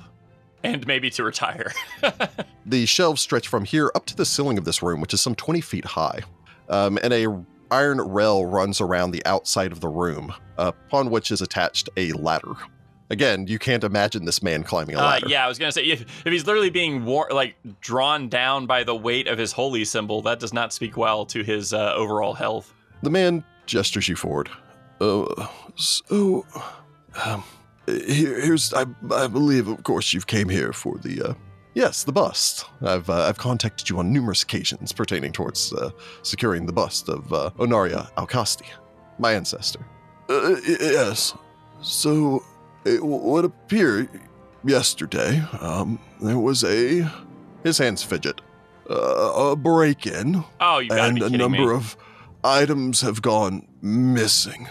[0.63, 1.71] And maybe to retire.
[2.65, 5.33] The shelves stretch from here up to the ceiling of this room, which is some
[5.33, 6.19] 20 feet high.
[6.69, 7.25] Um, and a
[7.71, 12.51] iron rail runs around the outside of the room, upon which is attached a ladder.
[13.09, 15.27] Again, you can't imagine this man climbing a Uh, ladder.
[15.29, 18.83] yeah, I was gonna say if, if he's literally being war- like drawn down by
[18.83, 22.35] the weight of his holy symbol, that does not speak well to his uh, overall
[22.35, 22.71] health.
[23.01, 24.49] The man gestures you forward.
[25.01, 26.45] Uh, so,
[27.25, 27.43] um,
[27.87, 31.33] here, here's I, I believe, of course, you've came here for the uh,
[31.73, 32.65] yes, the bust.
[32.81, 35.91] I've uh, I've contacted you on numerous occasions pertaining towards uh,
[36.23, 38.65] securing the bust of uh, Onaria Alcasti,
[39.19, 39.85] my ancestor.
[40.29, 41.33] Uh, yes.
[41.81, 42.43] So,
[42.85, 44.09] it w- would appear
[44.65, 47.09] yesterday, um, there was a
[47.63, 48.41] his hands fidget,
[48.89, 51.73] uh, a break-in Oh, you and a number me.
[51.73, 51.95] of
[52.43, 54.67] items have gone missing.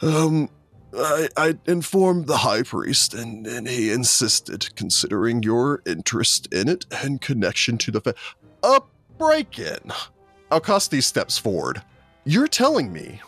[0.00, 0.48] Um,
[0.96, 6.84] I, I informed the high priest, and, and he insisted, considering your interest in it
[6.90, 8.14] and connection to the fa-
[8.62, 8.82] a
[9.18, 9.92] break-in.
[10.50, 11.82] Alcasti steps forward.
[12.24, 13.20] You're telling me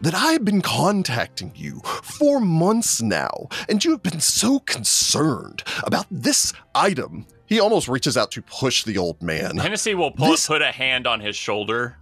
[0.00, 6.06] that I've been contacting you for months now, and you have been so concerned about
[6.10, 7.26] this item.
[7.46, 9.58] He almost reaches out to push the old man.
[9.58, 11.96] Hennessy will pull, This- put a hand on his shoulder.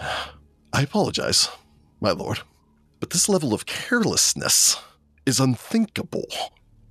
[0.72, 1.48] I apologize,
[2.00, 2.40] my lord,
[3.00, 4.78] but this level of carelessness
[5.26, 6.26] is unthinkable.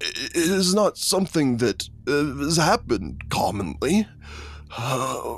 [0.01, 4.07] It is not something that uh, has happened commonly.
[4.77, 5.37] Uh,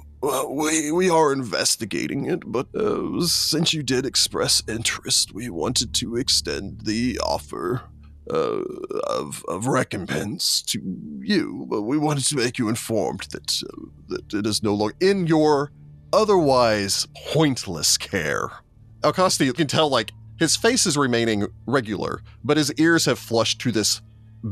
[0.49, 6.15] we, we are investigating it, but uh, since you did express interest, we wanted to
[6.17, 7.81] extend the offer
[8.29, 8.62] uh,
[9.07, 10.79] of, of recompense to
[11.21, 11.65] you.
[11.69, 15.25] But we wanted to make you informed that, uh, that it is no longer in
[15.25, 15.71] your
[16.13, 18.50] otherwise pointless care.
[19.02, 23.60] Alcasti, you can tell, like, his face is remaining regular, but his ears have flushed
[23.62, 24.02] to this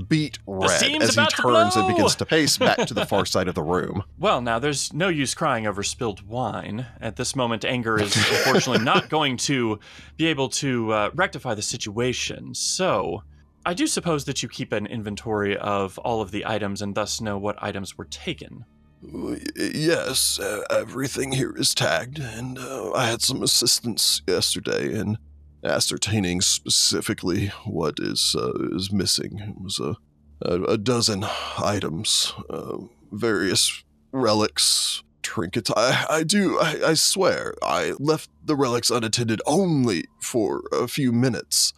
[0.07, 3.55] beat red as he turns and begins to pace back to the far side of
[3.55, 4.03] the room.
[4.17, 6.85] Well, now there's no use crying over spilled wine.
[7.01, 9.79] At this moment, anger is unfortunately not going to
[10.17, 12.53] be able to uh, rectify the situation.
[12.53, 13.23] So,
[13.65, 17.19] I do suppose that you keep an inventory of all of the items and thus
[17.19, 18.65] know what items were taken.
[19.01, 25.17] Yes, everything here is tagged, and uh, I had some assistance yesterday in
[25.63, 29.39] ascertaining specifically what is uh, is missing.
[29.39, 29.95] It was a
[30.41, 31.25] a, a dozen
[31.57, 32.77] items, uh,
[33.11, 35.71] various relics, trinkets.
[35.75, 41.11] I I do I, I swear I left the relics unattended only for a few
[41.11, 41.73] minutes.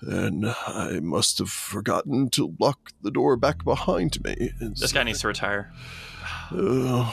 [0.00, 4.52] And I must have forgotten to lock the door back behind me.
[4.60, 5.72] This guy needs to retire.
[6.50, 7.12] Uh,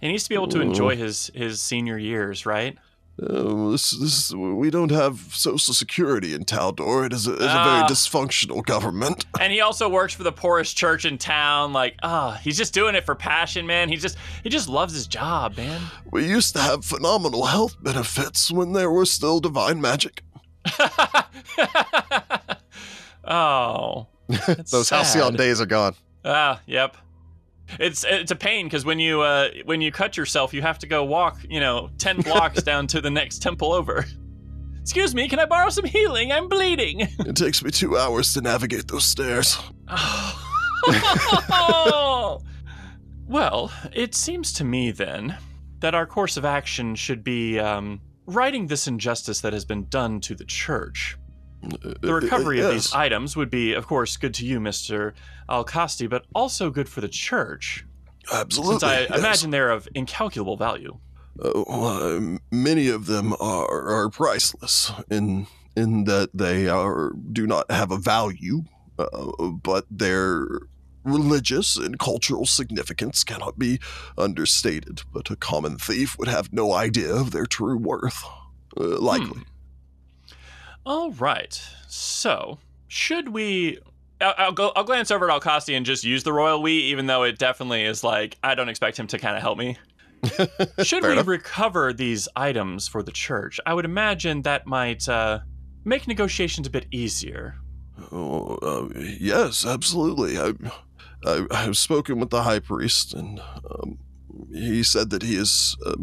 [0.00, 2.76] He needs to be able to enjoy his his senior years, right?
[3.22, 7.04] Uh, this, this, we don't have social security in Taldor.
[7.04, 7.64] It is a, a Ah.
[7.64, 9.26] very dysfunctional government.
[9.40, 11.74] And he also works for the poorest church in town.
[11.74, 13.90] Like, ah, he's just doing it for passion, man.
[13.90, 15.80] He just he just loves his job, man.
[16.10, 20.24] We used to have phenomenal health benefits when there was still divine magic.
[23.24, 24.96] oh, Those sad.
[24.96, 25.94] halcyon days are gone.
[26.24, 26.96] Ah, yep.
[27.78, 30.86] It's it's a pain because when you uh when you cut yourself, you have to
[30.86, 34.04] go walk you know ten blocks down to the next temple over.
[34.80, 36.32] Excuse me, can I borrow some healing?
[36.32, 37.02] I'm bleeding.
[37.20, 39.56] It takes me two hours to navigate those stairs.
[43.28, 45.36] well, it seems to me then
[45.78, 50.20] that our course of action should be um, righting this injustice that has been done
[50.20, 51.16] to the church.
[51.62, 55.14] The recovery of these items would be, of course, good to you, Mister
[55.48, 57.86] Alcasti, but also good for the church,
[58.32, 58.72] Absolutely.
[58.74, 59.18] since I yes.
[59.18, 60.98] imagine they're of incalculable value.
[61.40, 65.46] Uh, well, um, many of them are, are priceless in
[65.76, 68.64] in that they are do not have a value,
[68.98, 69.06] uh,
[69.62, 70.46] but their
[71.04, 73.78] religious and cultural significance cannot be
[74.18, 75.02] understated.
[75.12, 78.24] But a common thief would have no idea of their true worth.
[78.74, 79.42] Uh, likely.
[80.84, 81.60] All right.
[81.88, 82.58] So,
[82.88, 83.78] should we?
[84.20, 84.72] I'll, I'll go.
[84.74, 87.84] I'll glance over at Alcasti and just use the royal we, even though it definitely
[87.84, 89.78] is like I don't expect him to kind of help me.
[90.82, 91.26] Should we enough.
[91.26, 93.58] recover these items for the church?
[93.66, 95.40] I would imagine that might uh,
[95.84, 97.56] make negotiations a bit easier.
[98.10, 100.38] Oh, uh, yes, absolutely.
[100.38, 100.52] I,
[101.24, 103.98] I, I've spoken with the high priest, and um,
[104.52, 105.96] he said that he is uh,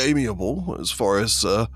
[0.00, 1.66] amiable as far as uh,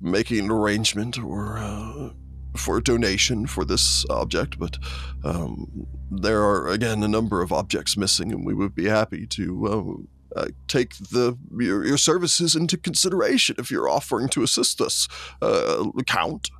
[0.00, 2.10] making an arrangement or uh,
[2.56, 4.58] for a donation for this object.
[4.58, 4.78] But
[5.24, 9.66] um, there are again a number of objects missing, and we would be happy to.
[9.66, 10.02] Uh,
[10.36, 15.08] uh, take the your, your services into consideration if you're offering to assist us,
[15.40, 16.50] uh, Count.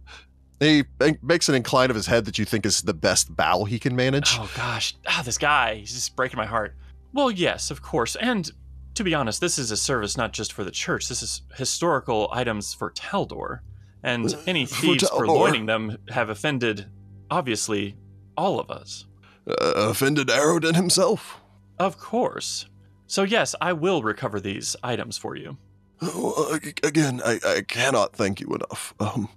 [0.58, 0.84] He
[1.22, 3.94] makes an incline of his head that you think is the best bow he can
[3.94, 4.36] manage.
[4.38, 6.74] Oh gosh, ah, this guy, he's just breaking my heart.
[7.12, 8.16] Well, yes, of course.
[8.16, 8.50] And
[8.98, 11.08] to be honest, this is a service not just for the church.
[11.08, 13.60] This is historical items for Taldor.
[14.02, 15.20] And any thieves Taldor.
[15.20, 16.86] purloining them have offended,
[17.30, 17.94] obviously,
[18.36, 19.06] all of us.
[19.48, 21.40] Uh, offended Aroden himself.
[21.78, 22.66] Of course.
[23.06, 25.58] So, yes, I will recover these items for you.
[26.02, 28.94] Oh, again, I, I cannot thank you enough.
[28.98, 29.28] Um,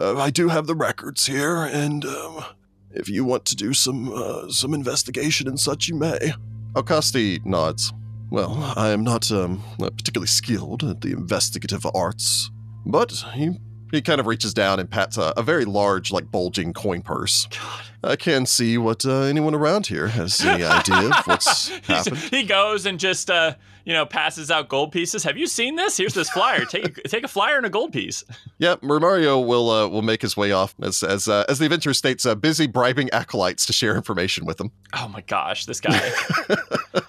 [0.00, 2.42] uh, I do have the records here, and um,
[2.90, 6.32] if you want to do some uh, some investigation and such, you may.
[6.72, 7.92] Alcasti nods.
[8.30, 12.50] Well, I am not um, particularly skilled at the investigative arts,
[12.84, 13.58] but he
[13.94, 17.46] he kind of reaches down and pats a, a very large, like bulging coin purse.
[17.46, 17.82] God.
[18.02, 22.18] I can't see what uh, anyone around here has any idea of what's happened.
[22.18, 23.54] he goes and just, uh,
[23.84, 25.22] you know, passes out gold pieces.
[25.22, 25.96] Have you seen this?
[25.96, 26.64] Here's this flyer.
[26.70, 28.24] Take take a flyer and a gold piece.
[28.58, 31.94] Yep, Mario will uh, will make his way off as as uh, as the adventure
[31.94, 34.70] states, uh, busy bribing acolytes to share information with him.
[34.92, 36.10] Oh my gosh, this guy.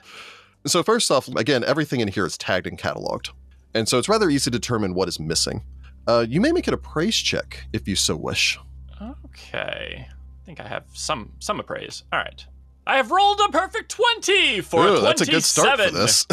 [0.67, 3.29] So first off, again, everything in here is tagged and cataloged,
[3.73, 5.63] and so it's rather easy to determine what is missing.
[6.07, 8.59] Uh, you may make an appraise check if you so wish.
[9.01, 10.07] Okay.
[10.07, 12.03] I think I have some some appraise.
[12.11, 12.45] All right.
[12.87, 15.03] I have rolled a perfect 20 for Ooh, 27.
[15.03, 16.27] that's a good start for this.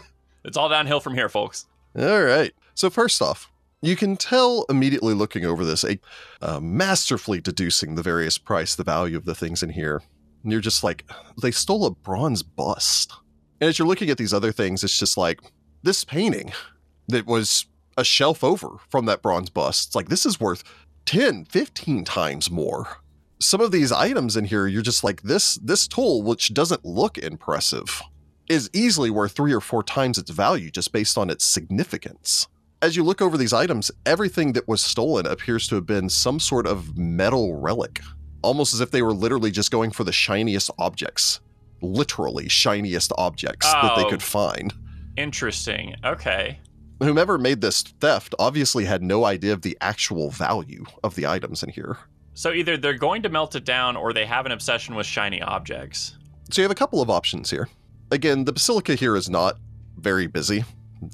[0.46, 1.66] It's all downhill from here, folks.
[1.98, 2.52] All right.
[2.74, 3.50] So first off,
[3.82, 5.98] you can tell immediately looking over this, a
[6.40, 10.02] uh, masterfully deducing the various price, the value of the things in here.
[10.44, 11.04] And you're just like,
[11.42, 13.12] they stole a bronze bust.
[13.60, 15.40] And as you're looking at these other things, it's just like
[15.82, 16.52] this painting
[17.08, 19.88] that was a shelf over from that bronze bust.
[19.88, 20.62] It's like this is worth
[21.06, 22.98] 10, 15 times more.
[23.38, 27.18] Some of these items in here, you're just like this this tool, which doesn't look
[27.18, 28.02] impressive,
[28.48, 32.48] is easily worth three or four times its value just based on its significance.
[32.82, 36.38] As you look over these items, everything that was stolen appears to have been some
[36.38, 38.00] sort of metal relic,
[38.42, 41.40] almost as if they were literally just going for the shiniest objects,
[41.80, 44.10] literally shiniest objects that they Oh.
[44.10, 44.72] could find.
[45.16, 45.94] Interesting.
[46.04, 46.60] Okay.
[47.00, 51.62] Whomever made this theft obviously had no idea of the actual value of the items
[51.62, 51.98] in here.
[52.34, 55.40] So either they're going to melt it down or they have an obsession with shiny
[55.42, 56.16] objects.
[56.50, 57.68] So you have a couple of options here.
[58.10, 59.58] Again, the basilica here is not
[59.98, 60.64] very busy.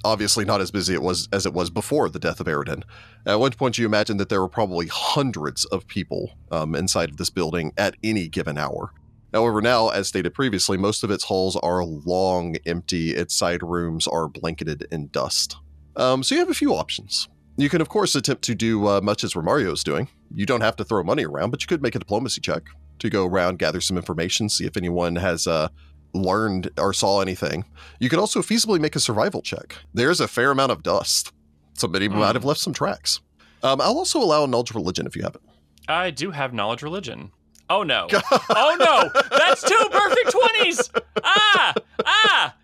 [0.04, 2.82] Obviously, not as busy it was as it was before the death of Aroden.
[3.26, 7.16] At one point, you imagine that there were probably hundreds of people um, inside of
[7.16, 8.92] this building at any given hour.
[9.33, 13.11] However, now, as stated previously, most of its halls are long empty.
[13.14, 15.57] Its side rooms are blanketed in dust.
[15.97, 17.28] Um, so you have a few options.
[17.57, 20.09] You can, of course, attempt to do uh, much as Remario is doing.
[20.35, 22.62] You don't have to throw money around, but you could make a diplomacy check
[22.99, 25.68] to go around, gather some information, see if anyone has uh,
[26.14, 27.64] learned or saw anything.
[28.01, 29.76] You could also feasibly make a survival check.
[29.93, 31.33] There's a fair amount of dust.
[31.74, 32.18] Somebody Hmm.
[32.18, 33.20] might have left some tracks.
[33.62, 35.43] Um, I'll also allow knowledge religion if you have it.
[35.89, 37.33] I do have knowledge religion.
[37.70, 38.06] Oh no.
[38.50, 39.20] oh no.
[39.30, 41.00] That's two perfect 20s.
[41.24, 41.74] Ah!
[42.04, 42.54] Ah!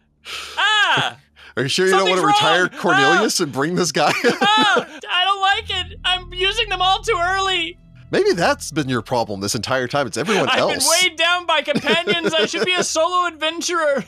[0.57, 1.19] Ah!
[1.57, 2.81] Are you sure you don't want to Something's retire wrong!
[2.81, 4.13] Cornelius and bring this guy?
[4.25, 4.87] Ah!
[5.11, 5.99] I don't like it.
[6.05, 7.79] I'm using them all too early.
[8.11, 10.07] Maybe that's been your problem this entire time.
[10.07, 10.85] It's everyone I've else.
[10.85, 12.33] been weighed down by companions.
[12.33, 14.05] I should be a solo adventurer.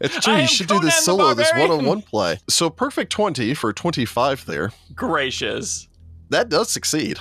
[0.00, 0.34] It's true.
[0.34, 2.38] I You should do this solo, this one-on-one play.
[2.48, 4.70] So perfect 20 for 25 there.
[4.94, 5.88] Gracious.
[6.30, 7.18] That does succeed.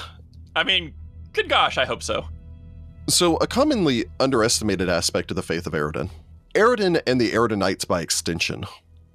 [0.56, 0.94] I mean,
[1.34, 2.26] good gosh, I hope so.
[3.08, 6.10] So, a commonly underestimated aspect of the faith of Aroden,
[6.56, 8.64] Aroden and the Arodenites by extension,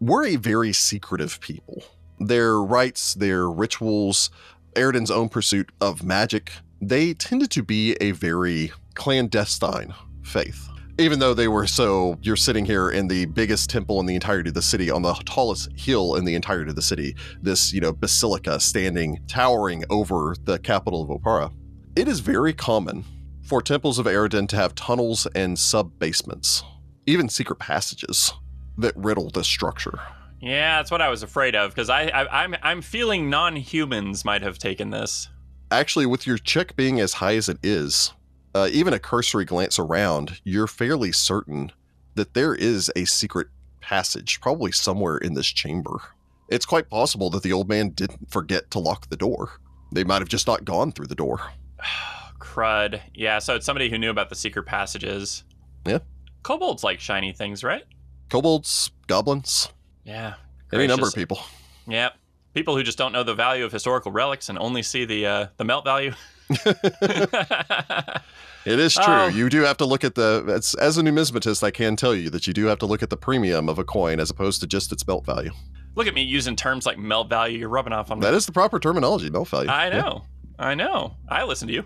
[0.01, 1.83] were a very secretive people.
[2.19, 4.31] Their rites, their rituals,
[4.75, 10.69] Aroden's own pursuit of magic, they tended to be a very clandestine faith.
[10.99, 14.49] Even though they were so, you're sitting here in the biggest temple in the entirety
[14.49, 17.81] of the city, on the tallest hill in the entirety of the city, this, you
[17.81, 21.53] know, basilica standing, towering over the capital of Oppara.
[21.97, 23.05] It is very common
[23.47, 26.65] for temples of Aroden to have tunnels and sub basements,
[27.07, 28.33] even secret passages
[28.77, 30.01] that riddle the structure.
[30.41, 34.43] Yeah, that's what I was afraid of because I, I I'm I'm feeling non-humans might
[34.43, 35.29] have taken this.
[35.71, 38.13] Actually, with your check being as high as it is,
[38.55, 41.73] uh, even a cursory glance around, you're fairly certain
[42.17, 43.49] that there is a secret
[43.81, 46.01] passage, probably somewhere in this chamber.
[46.49, 49.61] It's quite possible that the old man didn't forget to lock the door.
[49.93, 51.41] They might have just not gone through the door.
[52.39, 53.01] Crud.
[53.15, 55.45] Yeah, so it's somebody who knew about the secret passages.
[55.87, 55.99] Yeah.
[56.43, 57.85] Kobolds like shiny things, right?
[58.29, 59.69] Kobolds, goblins,
[60.05, 60.35] Yeah.
[60.73, 61.39] any number of people.
[61.87, 62.11] Yeah.
[62.55, 65.47] People who just don't know the value of historical relics and only see the uh,
[65.59, 66.13] the melt value.
[68.67, 69.05] It is true.
[69.07, 69.29] Oh.
[69.29, 70.45] You do have to look at the.
[70.49, 73.11] As, as a numismatist, I can tell you that you do have to look at
[73.11, 75.53] the premium of a coin as opposed to just its melt value.
[75.95, 77.61] Look at me using terms like melt value.
[77.61, 78.25] You're rubbing off on me.
[78.25, 79.71] That is the proper terminology, melt value.
[79.71, 80.19] I Yeah.
[80.59, 81.17] I know.
[81.29, 81.85] I listen to you.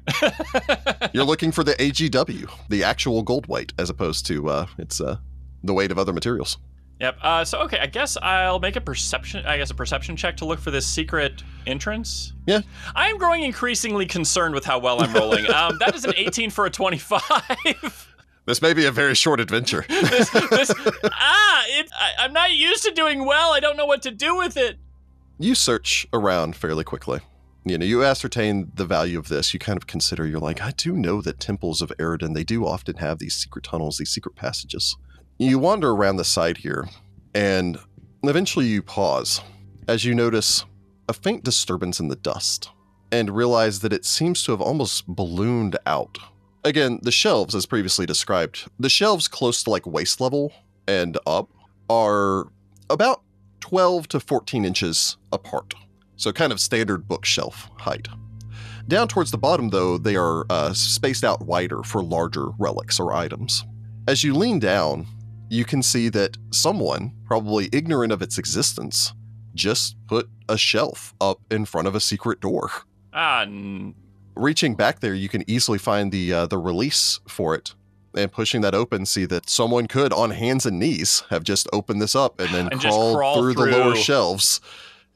[1.13, 5.17] You're looking for the AGW, the actual gold weight, as opposed to uh, it's uh,
[5.65, 6.59] the weight of other materials.
[7.01, 7.17] Yep.
[7.23, 9.45] Uh, so okay, I guess I'll make a perception.
[9.47, 12.35] I guess a perception check to look for this secret entrance.
[12.47, 12.61] Yeah.
[12.95, 15.51] I am growing increasingly concerned with how well I'm rolling.
[15.55, 18.07] um, that is an 18 for a 25.
[18.47, 19.85] This may be a very short adventure.
[19.89, 20.73] this, this,
[21.05, 23.53] ah, it, I, I'm not used to doing well.
[23.53, 24.77] I don't know what to do with it.
[25.39, 27.21] you search around fairly quickly.
[27.71, 29.55] You know, you ascertain the value of this.
[29.55, 32.67] You kind of consider, you're like, I do know that temples of Aroden, they do
[32.67, 34.97] often have these secret tunnels, these secret passages.
[35.39, 36.89] You wander around the side here,
[37.33, 37.79] and
[38.25, 39.41] eventually you pause
[39.87, 40.65] as you notice
[41.09, 42.71] a faint disturbance in the dust
[43.13, 46.19] and realize that it seems to have almost ballooned out.
[46.65, 50.53] Again, the shelves, as previously described, the shelves close to like waist level
[50.89, 51.49] and up
[51.89, 52.49] are
[52.91, 53.23] about
[53.61, 55.75] 12 to 14 inches apart.
[56.21, 58.07] So, kind of standard bookshelf height.
[58.89, 63.15] Down towards the bottom, though, they are uh, spaced out wider for larger relics or
[63.15, 63.65] items.
[64.07, 65.07] As you lean down,
[65.49, 69.15] you can see that someone, probably ignorant of its existence,
[69.55, 72.71] just put a shelf up in front of a secret door.
[73.15, 73.95] Ah, n-
[74.35, 77.75] Reaching back there, you can easily find the uh, the release for it,
[78.15, 82.03] and pushing that open, see that someone could, on hands and knees, have just opened
[82.03, 84.61] this up and then And crawled crawl through, the lower shelves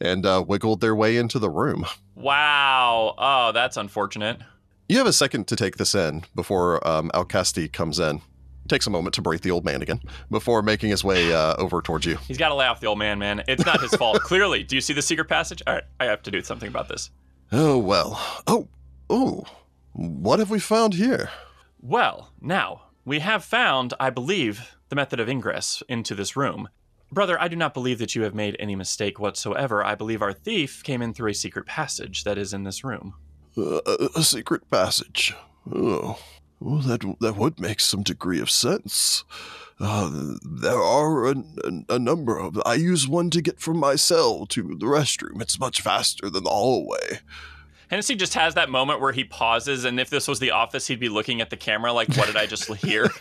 [0.05, 1.87] and uh, wiggled their way into the room.
[2.15, 3.15] wow.
[3.19, 4.39] Oh, that's unfortunate.
[4.89, 8.21] You have a second to take this in before um, Alcasti comes in.
[8.69, 10.01] Takes a moment to break the old man again
[10.31, 12.17] before making his way uh, over towards you.
[12.29, 13.43] He's got to lay off the old man, man.
[13.47, 14.21] It's not his fault.
[14.23, 14.63] Clearly.
[14.63, 15.63] Do you see the secret passage?
[15.67, 17.11] All right, I have to do something about this.
[17.53, 18.21] Oh well.
[18.47, 18.69] Oh,
[19.11, 19.45] oh.
[19.93, 21.31] What have we found here?
[21.81, 26.69] Well, now, we have found, I believe, the method of ingress into this room.
[27.15, 29.85] Brother, I do not believe that you have made any mistake whatsoever.
[29.85, 33.15] I believe our thief came in through a secret passage that is in this room.
[33.57, 33.81] Uh,
[34.17, 35.33] a- secret passage.
[35.73, 36.19] Oh,
[36.59, 39.23] well, that that would make some degree of sense.
[39.79, 41.35] Uh, there are a,
[41.65, 42.61] a, a number of.
[42.67, 45.41] I use one to get from my cell to the restroom.
[45.41, 47.21] It's much faster than the hallway.
[47.89, 50.99] Hennessy just has that moment where he pauses, and if this was the office, he'd
[50.99, 53.09] be looking at the camera like, what did I just hear?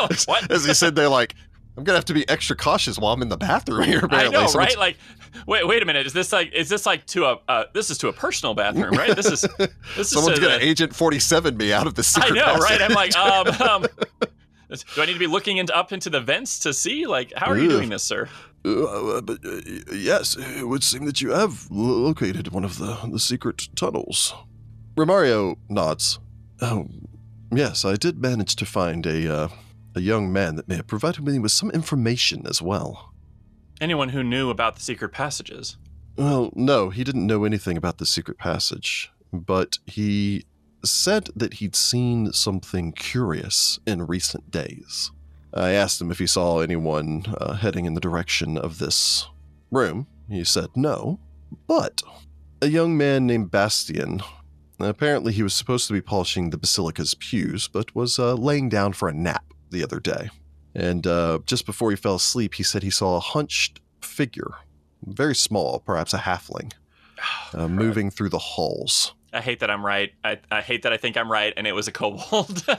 [0.00, 0.50] Like, what?
[0.50, 1.34] As he said, they're like,
[1.80, 4.02] I'm gonna have to be extra cautious while I'm in the bathroom here.
[4.10, 4.78] I know, Someone's- right?
[4.78, 4.98] Like,
[5.46, 6.06] wait, wait a minute.
[6.06, 8.90] Is this like, is this like to a, uh, this is to a personal bathroom,
[8.92, 9.16] right?
[9.16, 9.40] This is,
[9.96, 12.82] this Someone's to gonna the- Agent 47 me out of the I secret know, right?
[12.82, 13.86] I'm like, um, um,
[14.94, 17.06] do I need to be looking into up into the vents to see?
[17.06, 18.28] Like, how are you doing this, sir?
[18.62, 19.60] Uh, but uh,
[19.94, 24.34] yes, it would seem that you have located one of the, the secret tunnels.
[24.96, 26.18] Remario nods.
[26.60, 26.88] Oh,
[27.50, 29.48] yes, I did manage to find a uh,
[29.94, 33.12] a young man that may have provided me with some information as well.
[33.80, 35.76] Anyone who knew about the secret passages.
[36.16, 40.44] Well, no, he didn't know anything about the secret passage, but he
[40.84, 45.10] said that he'd seen something curious in recent days.
[45.52, 49.26] I asked him if he saw anyone uh, heading in the direction of this
[49.70, 50.06] room.
[50.28, 51.18] He said no,
[51.66, 52.02] but
[52.62, 54.22] a young man named Bastian.
[54.78, 58.92] Apparently, he was supposed to be polishing the basilica's pews, but was uh, laying down
[58.92, 60.30] for a nap the other day.
[60.74, 64.52] And uh, just before he fell asleep, he said he saw a hunched figure,
[65.04, 66.72] very small, perhaps a halfling,
[67.54, 69.14] uh, moving through the halls.
[69.32, 70.12] I hate that I'm right.
[70.24, 72.64] I, I hate that I think I'm right, and it was a kobold.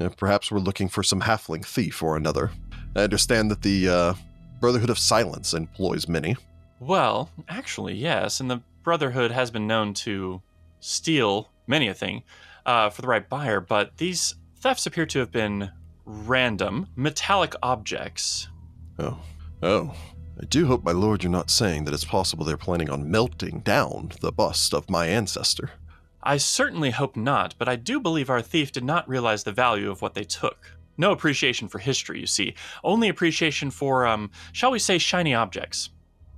[0.00, 2.52] Uh, perhaps we're looking for some halfling thief or another.
[2.94, 4.14] I understand that the uh,
[4.60, 6.36] Brotherhood of Silence employs many.
[6.78, 10.40] well, actually, yes, and the Brotherhood has been known to
[10.78, 12.22] steal many a thing
[12.64, 15.72] uh, for the right buyer, but these thefts appear to have been
[16.08, 18.48] random, metallic objects.
[18.98, 19.20] Oh,
[19.62, 19.94] oh.
[20.40, 23.60] I do hope, my lord, you're not saying that it's possible they're planning on melting
[23.60, 25.70] down the bust of my ancestor.
[26.22, 29.90] I certainly hope not, but I do believe our thief did not realize the value
[29.90, 30.72] of what they took.
[30.96, 32.54] No appreciation for history, you see.
[32.82, 35.90] Only appreciation for, um, shall we say, shiny objects.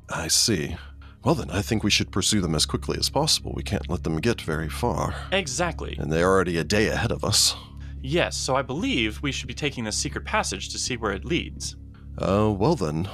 [0.09, 0.77] I see.
[1.23, 3.53] Well, then, I think we should pursue them as quickly as possible.
[3.55, 5.15] We can't let them get very far.
[5.33, 5.97] Exactly.
[5.99, 7.55] And they're already a day ahead of us.
[8.03, 11.25] Yes, so I believe we should be taking this secret passage to see where it
[11.25, 11.77] leads.
[12.19, 13.09] Uh, well then.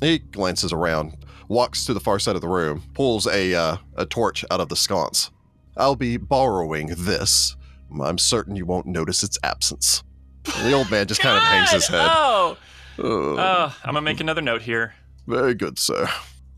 [0.00, 1.16] He glances around,
[1.48, 4.68] walks to the far side of the room, pulls a, uh, a torch out of
[4.68, 5.30] the sconce.
[5.76, 7.56] I'll be borrowing this.
[8.02, 10.02] I'm certain you won't notice its absence.
[10.44, 12.08] The old man just kind of hangs his head.
[12.10, 12.58] Oh!
[12.98, 14.94] Uh, Uh, I'm gonna make another note here.
[15.26, 16.08] very good, sir.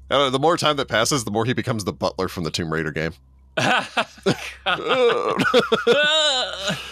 [0.08, 2.90] The more time that passes, the more he becomes the butler from the Tomb Raider
[2.92, 3.12] game.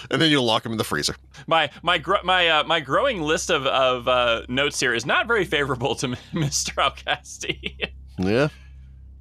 [0.09, 1.17] And then you lock him in the freezer.
[1.49, 5.27] my my gro- my uh, my growing list of of uh, notes here is not
[5.27, 6.75] very favorable to Mr.
[6.75, 7.91] Alcasti.
[8.19, 8.49] Yeah.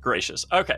[0.01, 0.45] Gracious.
[0.51, 0.77] Okay.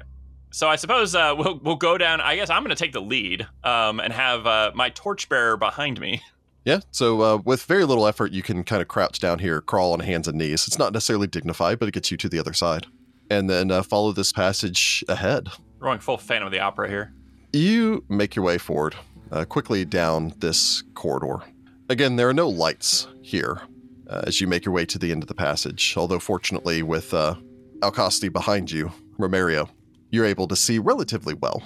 [0.51, 2.21] So I suppose uh, we'll we'll go down.
[2.21, 5.99] I guess I'm going to take the lead um, and have uh, my torchbearer behind
[5.99, 6.21] me.
[6.63, 9.93] Yeah, so uh, with very little effort, you can kind of crouch down here, crawl
[9.93, 10.67] on hands and knees.
[10.67, 12.87] It's not necessarily dignified, but it gets you to the other side.
[13.29, 15.47] And then uh, follow this passage ahead.
[15.79, 17.13] Going full Phantom of the Opera here.
[17.53, 18.95] You make your way forward,
[19.31, 21.43] uh, quickly down this corridor.
[21.89, 23.61] Again, there are no lights here
[24.09, 27.13] uh, as you make your way to the end of the passage, although fortunately, with
[27.13, 27.35] uh,
[27.79, 29.69] Alcasti behind you, Remario,
[30.11, 31.63] you're able to see relatively well.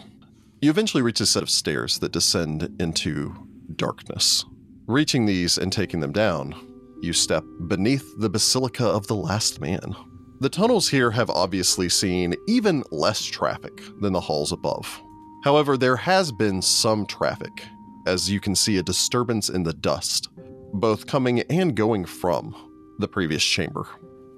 [0.62, 3.34] You eventually reach a set of stairs that descend into
[3.76, 4.46] darkness.
[4.88, 6.54] Reaching these and taking them down,
[7.02, 9.96] you step beneath the Basilica of the Last Man.
[10.42, 15.00] The tunnels here have obviously seen even less traffic than the halls above.
[15.44, 17.64] However, there has been some traffic,
[18.08, 20.30] as you can see a disturbance in the dust,
[20.74, 22.56] both coming and going from
[22.98, 23.86] the previous chamber,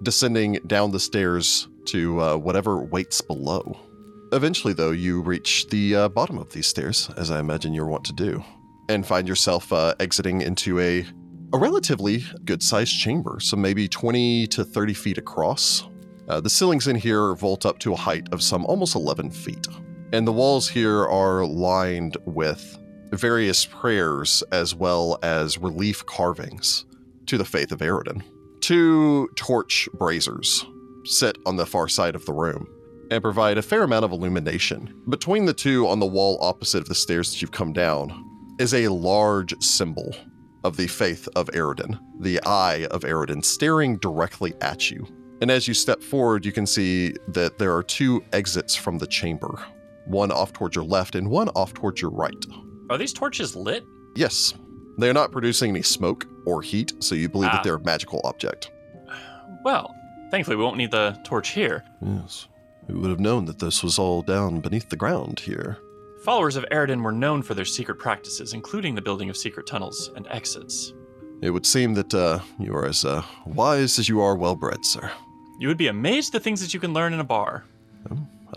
[0.02, 3.80] descending down the stairs to uh, whatever waits below.
[4.34, 8.04] Eventually, though, you reach the uh, bottom of these stairs, as I imagine you're wont
[8.08, 8.44] to do,
[8.90, 11.06] and find yourself uh, exiting into a,
[11.54, 15.88] a relatively good sized chamber, so maybe 20 to 30 feet across.
[16.28, 19.68] Uh, the ceilings in here vault up to a height of some almost 11 feet,
[20.14, 22.78] and the walls here are lined with
[23.12, 26.86] various prayers as well as relief carvings
[27.26, 28.22] to the faith of Aroden.
[28.62, 30.66] Two torch braziers
[31.06, 32.68] sit on the far side of the room
[33.12, 34.94] and provide a fair amount of illumination.
[35.10, 38.26] Between the two on the wall opposite of the stairs that you've come down
[38.60, 40.16] is a large symbol
[40.64, 45.06] of the faith of Aroden, the eye of Aroden staring directly at you.
[45.44, 49.06] And as you step forward, you can see that there are two exits from the
[49.06, 49.60] chamber
[50.06, 52.46] one off towards your left and one off towards your right.
[52.90, 53.84] Are these torches lit?
[54.16, 54.54] Yes,
[54.98, 57.56] they are not producing any smoke or heat, so you believe Ah.
[57.56, 58.72] that they're a magical object.
[59.66, 59.94] Well,
[60.32, 61.84] thankfully we won't need the torch here.
[62.02, 62.48] Yes.
[62.88, 65.78] We would have known that this was all down beneath the ground here?
[66.24, 70.10] Followers of Aroden were known for their secret practices, including the building of secret tunnels
[70.16, 70.94] and exits.
[71.42, 74.86] It would seem that uh, you are as uh, wise as you are well bred,
[74.86, 75.12] sir.
[75.64, 77.64] You would be amazed the things that you can learn in a bar.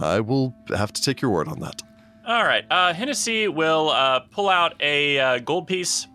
[0.00, 1.80] I will have to take your word on that.
[2.26, 6.08] All right, uh, Hennessy will uh, pull out a uh, gold piece.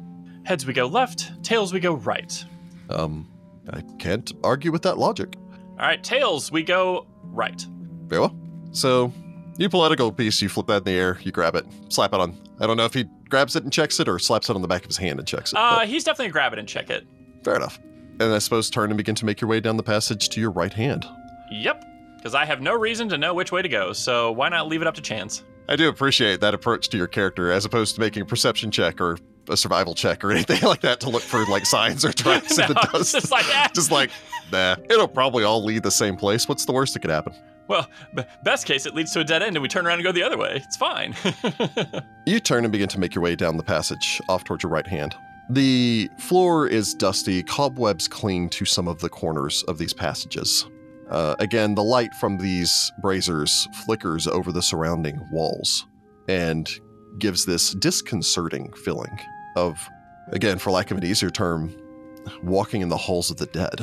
[0.44, 2.44] Heads we go left, tails we go right.
[2.90, 3.32] Um,
[3.72, 5.38] I can't argue with that logic.
[5.80, 7.66] All right, tails we go right.
[8.08, 8.36] Very well.
[8.74, 9.14] So,
[9.58, 11.66] you pull out a gold piece, you flip that in the air, you grab it,
[11.88, 12.36] slap it on.
[12.60, 14.68] I don't know if he grabs it and checks it or slaps it on the
[14.68, 15.56] back of his hand and checks it.
[15.58, 17.08] Uh, but he's definitely gonna grab it and check it.
[17.46, 17.80] fair enough.
[18.22, 20.52] And I suppose turn and begin to make your way down the passage to your
[20.52, 21.06] right hand.
[21.50, 21.84] Yep,
[22.18, 24.82] because I have no reason to know which way to go, so why not leave
[24.82, 25.44] it up to chance?
[25.68, 29.02] I do appreciate that approach to your character as opposed to making a perception check
[29.02, 29.18] or
[29.50, 32.68] a survival check or anything like that to look for like signs or tracks in
[32.68, 33.14] the dust.
[33.14, 33.68] just like, eh.
[33.74, 34.12] Just like,
[34.52, 36.48] nah, it'll probably all lead the same place.
[36.48, 37.34] What's the worst that could happen?
[37.68, 40.04] Well, b- best case, it leads to a dead end and we turn around and
[40.04, 40.62] go the other way.
[40.64, 41.16] It's fine.
[42.28, 44.86] You turn and begin to make your way down the passage off towards your right
[44.86, 45.16] hand.
[45.54, 50.70] The floor is dusty, cobwebs cling to some of the corners of these passages.
[51.10, 55.88] Uh, again, the light from these braziers flickers over the surrounding walls
[56.30, 56.72] and
[57.20, 59.20] gives this disconcerting feeling
[59.58, 59.78] of,
[60.28, 61.76] again, for lack of an easier term,
[62.42, 63.82] walking in the halls of the dead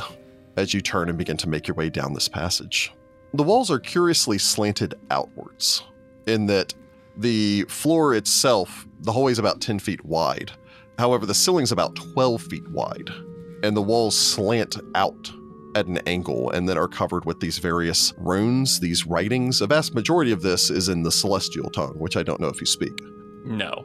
[0.57, 2.95] as you turn and begin to make your way down this passage.
[3.35, 5.83] The walls are curiously slanted outwards,
[6.27, 6.73] in that
[7.19, 10.53] the floor itself, the hallway is about 10 feet wide.
[10.99, 13.11] However, the ceiling's about 12 feet wide,
[13.63, 15.33] and the walls slant out
[15.75, 19.61] at an angle and then are covered with these various runes, these writings.
[19.61, 22.61] A vast majority of this is in the celestial tongue, which I don't know if
[22.61, 23.01] you speak.
[23.45, 23.85] no.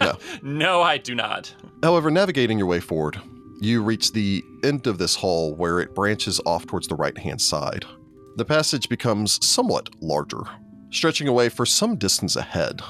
[0.00, 0.16] No.
[0.42, 1.54] no, I do not.
[1.82, 3.20] However, navigating your way forward,
[3.60, 7.40] you reach the end of this hall where it branches off towards the right hand
[7.40, 7.84] side.
[8.36, 10.40] The passage becomes somewhat larger,
[10.90, 12.80] stretching away for some distance ahead.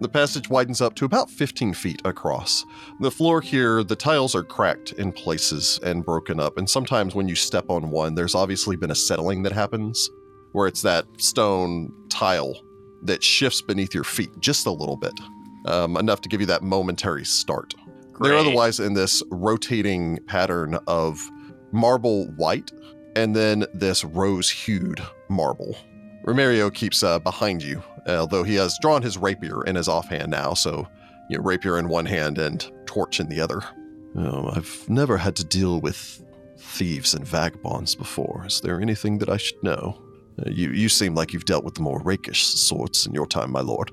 [0.00, 2.64] The passage widens up to about 15 feet across.
[3.00, 7.28] The floor here, the tiles are cracked in places and broken up, and sometimes when
[7.28, 10.08] you step on one, there's obviously been a settling that happens,
[10.52, 12.54] where it's that stone tile
[13.02, 15.18] that shifts beneath your feet just a little bit,
[15.66, 17.74] um, enough to give you that momentary start.
[18.20, 21.20] They're otherwise in this rotating pattern of
[21.72, 22.72] marble white
[23.18, 25.76] and then this rose hued marble.
[26.24, 30.54] Remario keeps uh, behind you, although he has drawn his rapier in his offhand now,
[30.54, 30.86] so
[31.28, 33.62] you know, rapier in one hand and torch in the other.
[34.16, 36.22] Oh, I've never had to deal with
[36.58, 38.44] thieves and vagabonds before.
[38.46, 40.02] Is there anything that I should know?
[40.38, 43.52] Uh, you, you seem like you've dealt with the more rakish sorts in your time,
[43.52, 43.90] my lord.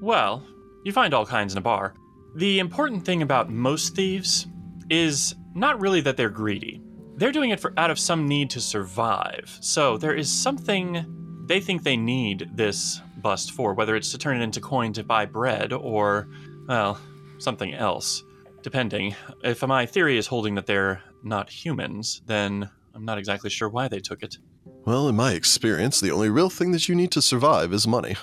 [0.00, 0.46] Well,
[0.84, 1.94] you find all kinds in a bar.
[2.36, 4.46] The important thing about most thieves
[4.90, 6.82] is not really that they're greedy.
[7.16, 9.56] They're doing it for out of some need to survive.
[9.60, 11.06] So there is something
[11.46, 15.02] they think they need this bust for, whether it's to turn it into coin to
[15.04, 16.28] buy bread or,
[16.68, 16.98] well,
[17.38, 18.22] something else.
[18.62, 19.14] Depending.
[19.44, 23.86] If my theory is holding that they're not humans, then I'm not exactly sure why
[23.88, 24.38] they took it.
[24.84, 28.16] Well, in my experience, the only real thing that you need to survive is money.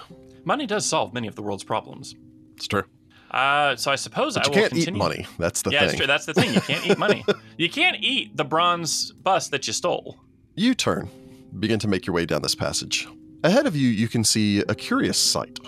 [0.44, 2.16] Money does solve many of the world's problems.
[2.58, 2.84] It's true.
[3.32, 5.00] Uh, so I suppose But I you will can't eat continue.
[5.00, 5.28] money.
[5.40, 5.98] That's the yeah, thing.
[5.98, 6.08] true.
[6.08, 6.54] That's the thing.
[6.54, 7.26] You can't eat money.
[7.58, 10.18] You can't eat the bronze bust that you stole.
[10.56, 11.08] You turn,
[11.60, 13.08] begin to make your way down this passage.
[13.44, 15.60] Ahead of you, you can see a curious sight.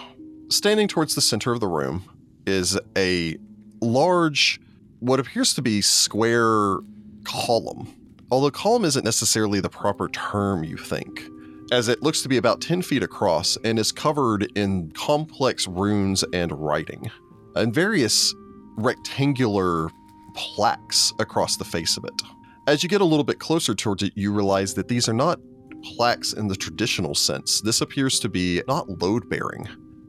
[0.50, 2.04] Standing towards the center of the room
[2.46, 3.38] is a
[3.82, 4.60] large,
[5.00, 6.78] what appears to be square
[7.24, 7.94] column.
[8.32, 11.24] Although column isn't necessarily the proper term, you think,
[11.72, 16.24] as it looks to be about 10 feet across and is covered in complex runes
[16.34, 17.10] and writing,
[17.56, 18.34] and various
[18.78, 19.90] rectangular
[20.34, 22.22] plaques across the face of it.
[22.68, 25.40] As you get a little bit closer towards it, you realize that these are not
[25.84, 27.62] plaques in the traditional sense.
[27.62, 29.68] This appears to be not load bearing,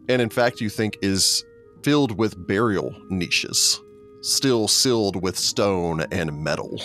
[0.08, 1.44] and in fact, you think is
[1.82, 3.80] filled with burial niches,
[4.22, 6.80] still sealed with stone and metal.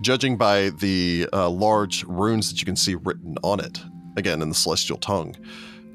[0.00, 3.78] Judging by the uh, large runes that you can see written on it,
[4.16, 5.34] again in the celestial tongue,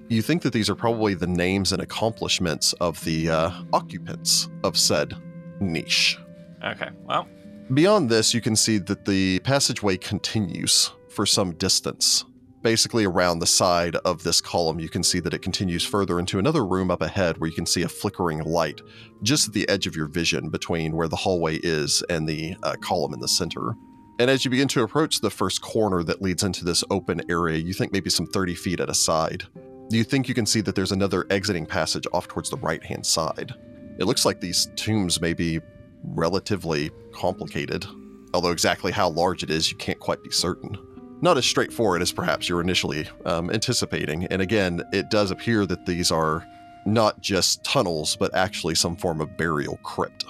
[0.09, 4.77] you think that these are probably the names and accomplishments of the uh, occupants of
[4.77, 5.15] said
[5.61, 6.17] niche.
[6.63, 6.89] Okay.
[7.05, 7.27] Well,
[7.73, 12.25] Beyond this, you can see that the passageway continues for some distance.
[12.63, 16.39] Basically, around the side of this column, you can see that it continues further into
[16.39, 18.81] another room up ahead where you can see a flickering light
[19.21, 22.75] just at the edge of your vision between where the hallway is and the uh,
[22.81, 23.75] column in the center.
[24.17, 27.57] And as you begin to approach the first corner that leads into this open area,
[27.57, 29.43] you think maybe some 30 feet at a side.
[29.89, 33.05] You think you can see that there's another exiting passage off towards the right hand
[33.05, 33.53] side.
[33.99, 35.59] It looks like these tombs may be
[36.03, 37.85] relatively complicated,
[38.33, 40.77] although exactly how large it is, you can't quite be certain.
[41.23, 45.85] Not as straightforward as perhaps you're initially um, anticipating, and again, it does appear that
[45.85, 46.45] these are
[46.85, 50.25] not just tunnels, but actually some form of burial crypt.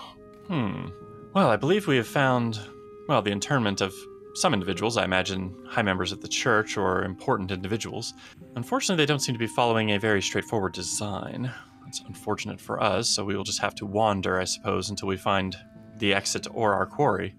[0.48, 0.90] hmm.
[1.34, 2.60] Well, I believe we have found,
[3.08, 3.92] well, the internment of
[4.36, 4.96] some individuals.
[4.96, 8.14] I imagine high members of the church or important individuals.
[8.56, 11.52] Unfortunately, they don't seem to be following a very straightforward design.
[11.86, 15.18] That's unfortunate for us, so we will just have to wander, I suppose, until we
[15.18, 15.58] find
[15.98, 17.34] the exit or our quarry.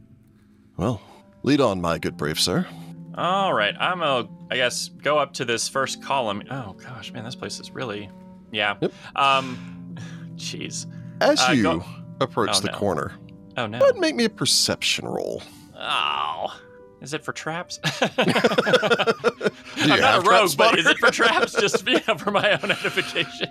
[0.76, 1.00] Well,
[1.44, 2.66] lead on, my good brave sir.
[3.16, 6.42] All right, I'm gonna, I guess, go up to this first column.
[6.50, 8.10] Oh gosh, man, this place is really,
[8.50, 8.76] yeah.
[8.80, 8.92] Yep.
[9.16, 9.94] Um,
[10.36, 10.86] jeez.
[11.20, 11.84] As Uh, you go-
[12.20, 12.78] approach Oh, the no.
[12.78, 13.12] corner,
[13.56, 13.78] Oh no.
[13.86, 15.42] and make me a perception roll.
[15.78, 16.58] Oh,
[17.02, 17.78] is it for traps?
[18.18, 21.52] I'm not a rogue, but is it for traps?
[21.52, 21.86] Just
[22.18, 23.48] for my own edification.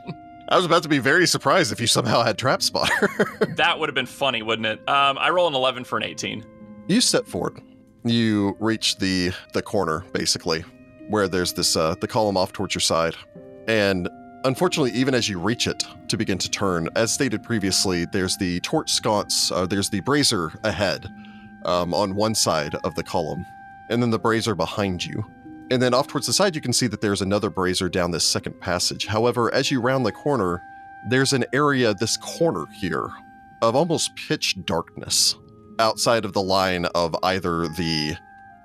[0.49, 3.09] I was about to be very surprised if you somehow had trap spotter.
[3.55, 4.79] That would have been funny, wouldn't it?
[4.89, 6.43] Um, I roll an 11 for an 18.
[6.87, 7.61] you step forward.
[8.05, 10.63] You reach the the corner basically,
[11.07, 13.15] where there's this uh, the column off towards your side,
[13.67, 14.09] and
[14.43, 18.59] unfortunately, even as you reach it to begin to turn, as stated previously, there's the
[18.59, 19.51] torch sconce.
[19.51, 21.07] Uh, there's the brazier ahead,
[21.65, 23.45] um, on one side of the column,
[23.89, 25.23] and then the brazier behind you.
[25.71, 28.25] And then off towards the side, you can see that there's another brazier down this
[28.25, 29.05] second passage.
[29.05, 30.61] However, as you round the corner,
[31.09, 33.09] there's an area, this corner here,
[33.61, 35.35] of almost pitch darkness
[35.79, 38.15] outside of the line of either the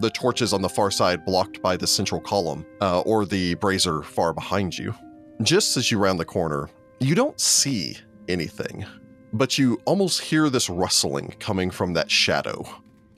[0.01, 4.03] the torches on the far side blocked by the central column uh, or the brazier
[4.03, 4.95] far behind you.
[5.43, 7.97] Just as you round the corner, you don't see
[8.29, 8.87] anything,
[9.33, 12.65] but you almost hear this rustling coming from that shadow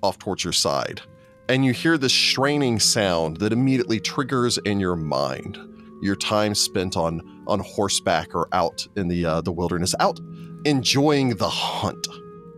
[0.03, 1.03] off towards your side.
[1.51, 5.59] And you hear this straining sound that immediately triggers in your mind
[6.01, 10.19] your time spent on on horseback or out in the uh, the wilderness, out
[10.65, 12.07] enjoying the hunt.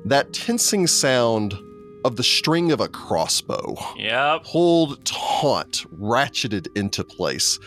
[0.05, 1.55] That tensing sound
[2.05, 4.45] of the string of a crossbow Yep.
[4.45, 7.59] pulled taut, ratcheted into place.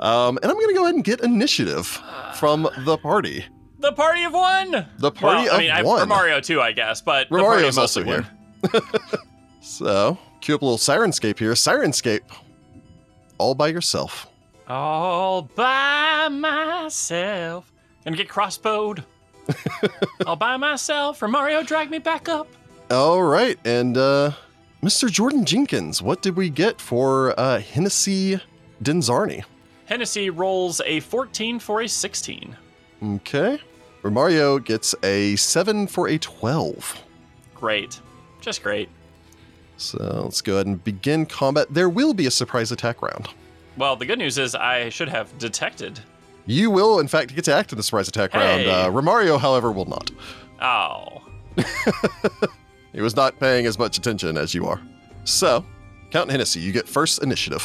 [0.00, 1.86] Um, and I'm going to go ahead and get initiative
[2.34, 3.44] from the party.
[3.80, 4.86] The party of one.
[4.98, 6.00] The party well, of I mean, I, one.
[6.00, 8.26] for Mario too, I guess, but the party Mario's also here.
[9.60, 11.52] So, cue up a little Syrinscape here.
[11.52, 12.22] Syrinscape,
[13.38, 14.26] all by yourself.
[14.66, 17.70] All by myself.
[18.04, 19.04] Gonna get crossbowed.
[20.26, 21.18] All by myself.
[21.18, 22.48] For Mario, drag me back up.
[22.90, 24.32] All right, and uh,
[24.82, 25.10] Mr.
[25.10, 28.40] Jordan Jenkins, what did we get for uh, Hennessy
[28.82, 29.44] Denzarni?
[29.86, 32.56] Hennessy rolls a 14 for a 16.
[33.02, 33.58] Okay.
[34.04, 37.04] Mario gets a 7 for a 12.
[37.54, 38.00] Great.
[38.40, 38.88] Just great.
[39.76, 41.66] So let's go ahead and begin combat.
[41.70, 43.28] There will be a surprise attack round.
[43.76, 46.00] Well, the good news is I should have detected.
[46.48, 48.66] You will, in fact, get to act in the surprise attack round.
[48.66, 50.10] Uh, Remario, however, will not.
[50.60, 51.22] Oh.
[52.94, 54.80] He was not paying as much attention as you are.
[55.24, 55.64] So,
[56.10, 57.62] Count Hennessy, you get first initiative.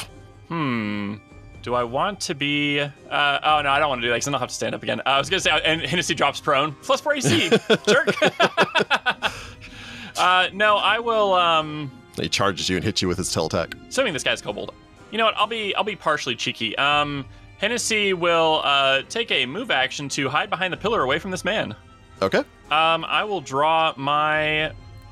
[0.49, 1.15] Hmm.
[1.63, 2.81] Do I want to be?
[2.81, 4.75] Uh, oh no, I don't want to do that because then I'll have to stand
[4.75, 4.99] up again.
[4.99, 6.73] Uh, I was gonna say, and Hennessy drops prone.
[6.83, 7.49] Plus four AC.
[7.87, 8.13] Jerk.
[10.17, 11.33] uh, no, I will.
[11.33, 13.75] Um, He charges you and hits you with his tail attack.
[13.87, 14.73] assuming this guy's kobold.
[15.09, 15.37] You know what?
[15.37, 16.77] I'll be I'll be partially cheeky.
[16.77, 17.25] Um,
[17.63, 21.45] Hennessy will uh, take a move action to hide behind the pillar away from this
[21.45, 21.73] man.
[22.21, 22.39] Okay.
[22.69, 24.65] Um, I will draw my.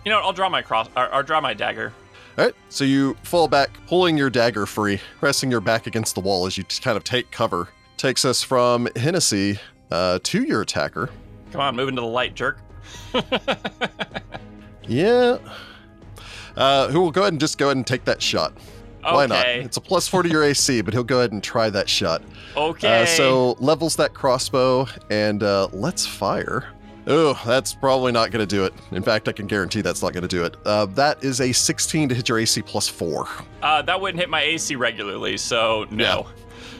[0.03, 0.89] You know, I'll draw my cross.
[0.97, 1.93] Or, or draw my dagger.
[2.37, 2.53] All right.
[2.67, 6.57] So you fall back, pulling your dagger free, resting your back against the wall as
[6.57, 7.69] you kind of take cover.
[7.95, 9.57] Takes us from Hennessy
[9.89, 11.09] uh, to your attacker.
[11.53, 12.57] Come on, move into the light, jerk.
[14.87, 15.37] Yeah.
[16.57, 18.51] Uh, who will go ahead and just go ahead and take that shot.
[19.03, 19.47] Why not?
[19.47, 22.21] It's a plus four to your AC, but he'll go ahead and try that shot.
[22.55, 23.03] Okay.
[23.03, 26.69] Uh, so levels that crossbow and uh, let's fire.
[27.07, 28.73] Oh, that's probably not going to do it.
[28.91, 30.55] In fact, I can guarantee that's not going to do it.
[30.65, 33.27] Uh, that is a 16 to hit your AC plus four.
[33.63, 36.27] Uh, that wouldn't hit my AC regularly, so no.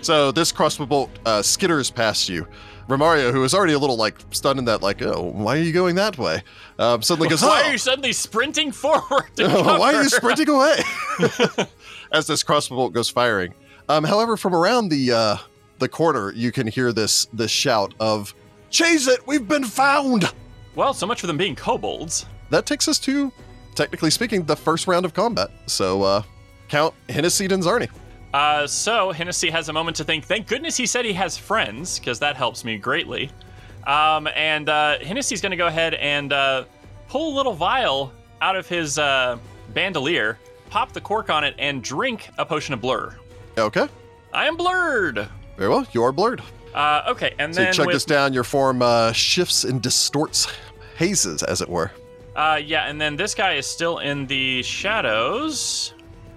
[0.01, 2.47] So this crossbow bolt uh, skitters past you.
[2.87, 5.71] Remario, who is already a little like stunned in that, like, oh, why are you
[5.71, 6.43] going that way?
[6.77, 9.25] Um, suddenly goes, Why "Oh, are you suddenly sprinting forward?
[9.37, 10.79] To why are you sprinting away?
[12.11, 13.53] As this crossbow bolt goes firing.
[13.87, 15.37] Um, however, from around the uh,
[15.79, 18.33] the corner, you can hear this this shout of,
[18.69, 19.25] "Chase it!
[19.25, 20.31] We've been found!"
[20.75, 22.25] Well, so much for them being kobolds.
[22.49, 23.31] That takes us to,
[23.75, 25.49] technically speaking, the first round of combat.
[25.67, 26.23] So, uh,
[26.67, 27.89] count Hennessy Denzarni.
[28.33, 30.23] Uh, so Hennessy has a moment to think.
[30.25, 33.29] Thank goodness he said he has friends, because that helps me greatly.
[33.85, 36.65] Um, and uh, Hennessy's going to go ahead and uh,
[37.09, 39.37] pull a little vial out of his uh,
[39.73, 40.39] bandolier,
[40.71, 43.15] pop the cork on it, and drink a potion of blur.
[43.57, 43.87] Okay,
[44.33, 45.27] I am blurred.
[45.57, 45.85] very well.
[45.91, 46.41] You are blurred.
[46.73, 48.33] Uh, okay, and So you then chug with, this down.
[48.33, 50.47] Your form uh, shifts and distorts,
[50.95, 51.91] hazes, as it were.
[52.35, 55.93] Uh, yeah, and then this guy is still in the shadows.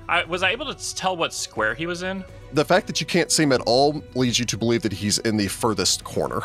[0.09, 2.25] I, was I able to tell what square he was in?
[2.53, 5.19] The fact that you can't see him at all leads you to believe that he's
[5.19, 6.41] in the furthest corner.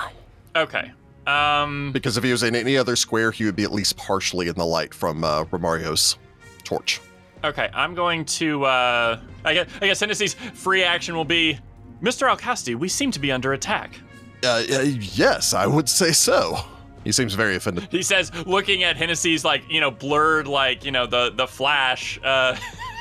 [0.55, 0.91] Okay.
[1.25, 1.91] Um.
[1.91, 4.55] Because if he was in any other square, he would be at least partially in
[4.55, 6.17] the light from uh, Remario's
[6.63, 7.01] torch.
[7.43, 7.69] Okay.
[7.73, 8.65] I'm going to.
[8.65, 9.19] Uh.
[9.45, 9.69] I guess.
[9.81, 11.57] I guess Hennessy's free action will be,
[12.01, 12.33] Mr.
[12.33, 12.75] Alcasti.
[12.75, 13.99] We seem to be under attack.
[14.43, 16.57] Uh, uh, yes, I would say so.
[17.03, 17.87] He seems very offended.
[17.91, 22.19] He says, looking at Hennessy's like you know blurred like you know the the flash
[22.23, 22.55] uh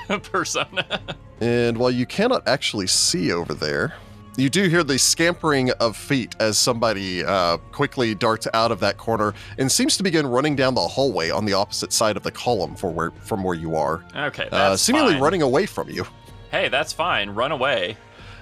[0.23, 1.01] persona.
[1.41, 3.95] And while you cannot actually see over there,
[4.39, 8.97] you do hear the scampering of feet as somebody uh, quickly darts out of that
[8.97, 12.31] corner and seems to begin running down the hallway on the opposite side of the
[12.31, 14.49] column for where, from where you are, okay.
[14.51, 15.23] That's uh, seemingly fine.
[15.23, 16.07] running away from you.
[16.53, 17.31] Hey, that's fine.
[17.31, 17.97] Run away.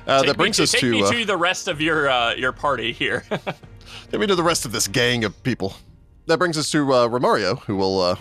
[0.07, 1.81] Uh, Take that brings me to, us take to me uh, to the rest of
[1.81, 3.25] your uh, your party here.
[4.11, 5.75] Get me to the rest of this gang of people.
[6.27, 8.19] That brings us to uh, Remario, who will,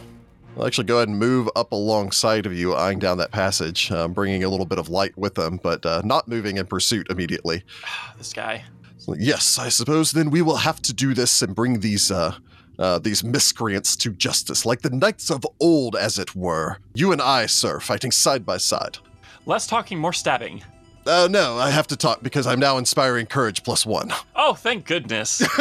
[0.56, 4.14] will actually go ahead and move up alongside of you, eyeing down that passage, um,
[4.14, 7.64] bringing a little bit of light with them, but uh, not moving in pursuit immediately.
[8.18, 8.64] this guy.
[8.98, 12.36] So, yes, I suppose then we will have to do this and bring these uh,
[12.78, 16.78] uh, these miscreants to justice, like the knights of old, as it were.
[16.94, 18.98] You and I, sir, fighting side by side.
[19.46, 20.62] Less talking, more stabbing.
[21.06, 24.12] Uh, no, I have to talk because I'm now inspiring courage plus one.
[24.36, 25.44] Oh, thank goodness.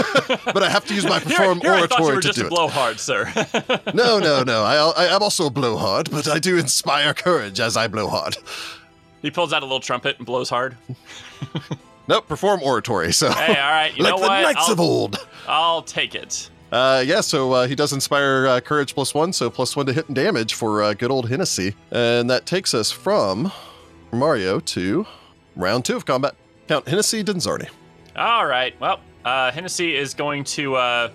[0.54, 2.28] But I have to use my perform here, here I thought you oratory were to
[2.28, 2.50] just do a it.
[2.50, 3.30] blowhard, sir.
[3.94, 4.62] No, no, no.
[4.62, 8.36] I, I, I'm also a blowhard, but I do inspire courage as I blow hard.
[9.20, 10.76] he pulls out a little trumpet and blows hard.
[12.08, 13.12] Nope, perform oratory.
[13.12, 13.94] So, Hey, all right.
[13.96, 14.42] You like know the what?
[14.42, 15.26] knights I'll, of old.
[15.48, 16.50] I'll take it.
[16.72, 19.92] Uh, yeah, so uh, he does inspire uh, courage plus one, so plus one to
[19.92, 21.74] hit and damage for uh, good old Hennessy.
[21.90, 23.52] And that takes us from
[24.12, 25.06] Mario to
[25.56, 26.34] round two of combat.
[26.68, 27.68] Count Hennessy Denzarni.
[28.16, 28.78] All right.
[28.80, 31.10] Well, uh, Hennessy is going to uh,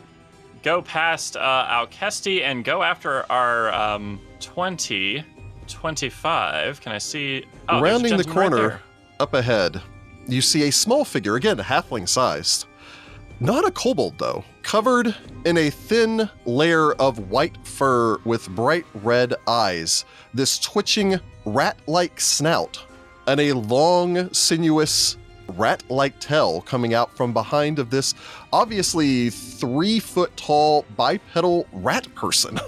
[0.64, 5.24] go past uh, Alcasti and go after our um, 20,
[5.68, 6.82] 25.
[6.82, 7.46] Can I see?
[7.68, 8.82] Oh, Rounding the gentleman right corner
[9.20, 9.82] up ahead,
[10.28, 12.66] you see a small figure, again, halfling sized,
[13.40, 14.44] Not a kobold, though.
[14.64, 15.16] Covered
[15.46, 22.20] in a thin layer of white fur with bright red eyes, this twitching rat like
[22.20, 22.86] snout,
[23.30, 25.18] and a long, sinuous
[25.50, 28.14] rat like tail coming out from behind of this
[28.54, 32.60] obviously three foot tall bipedal rat person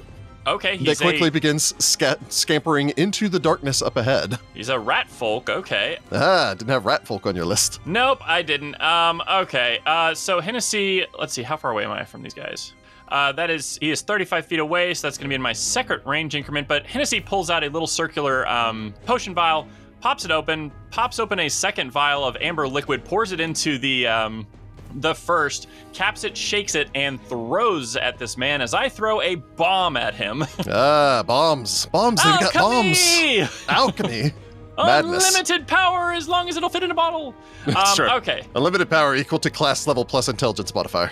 [0.47, 4.39] Okay, that quickly a begins sca- scampering into the darkness up ahead.
[4.55, 5.49] he's a rat folk.
[5.51, 5.99] Okay.
[6.12, 7.80] Ah, didn't have rat folk on your list.
[7.86, 8.82] Nope, I didn't.
[8.82, 9.80] Um, okay.
[9.86, 12.74] Uh, so Hennessy, let's see, how far away am I from these guys?
[13.07, 15.53] Uh, that is, he is 35 feet away, so that's going to be in my
[15.53, 16.68] second range increment.
[16.68, 19.68] But Hennessy pulls out a little circular um, potion vial,
[20.02, 24.08] pops it open, pops open a second vial of amber liquid, pours it into the
[24.08, 24.45] um,
[24.95, 29.36] the first, caps it, shakes it, and throws at this man as I throw a
[29.36, 30.43] bomb at him.
[30.70, 31.86] Ah, bombs.
[31.88, 32.99] Bombs, they've got bombs.
[32.99, 33.47] Alchemy!
[33.70, 34.32] Alchemy.
[34.78, 35.28] Madness.
[35.28, 37.36] Unlimited power as long as it'll fit in a bottle.
[37.68, 38.12] Um, Sure.
[38.16, 38.41] Okay.
[38.56, 41.12] Unlimited power equal to class level plus intelligence modifier.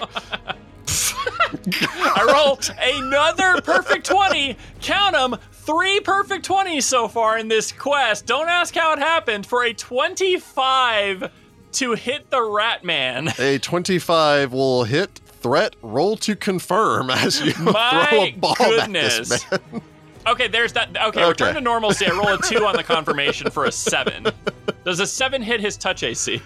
[1.67, 4.57] I rolled another perfect 20.
[4.81, 5.39] Count them.
[5.64, 8.26] Three perfect 20s so far in this quest.
[8.26, 9.45] Don't ask how it happened.
[9.45, 11.32] For a 25
[11.74, 13.30] to hit the Rat Man.
[13.39, 19.20] a 25 will hit threat roll to confirm as you throw a My bomb goodness.
[19.20, 19.82] at this man.
[20.28, 20.89] Okay, there's that.
[20.89, 21.28] Okay, Okay.
[21.28, 22.05] return to normalcy.
[22.05, 24.28] I roll a 2 on the confirmation for a 7.
[24.86, 26.41] Does a 7 hit his touch AC?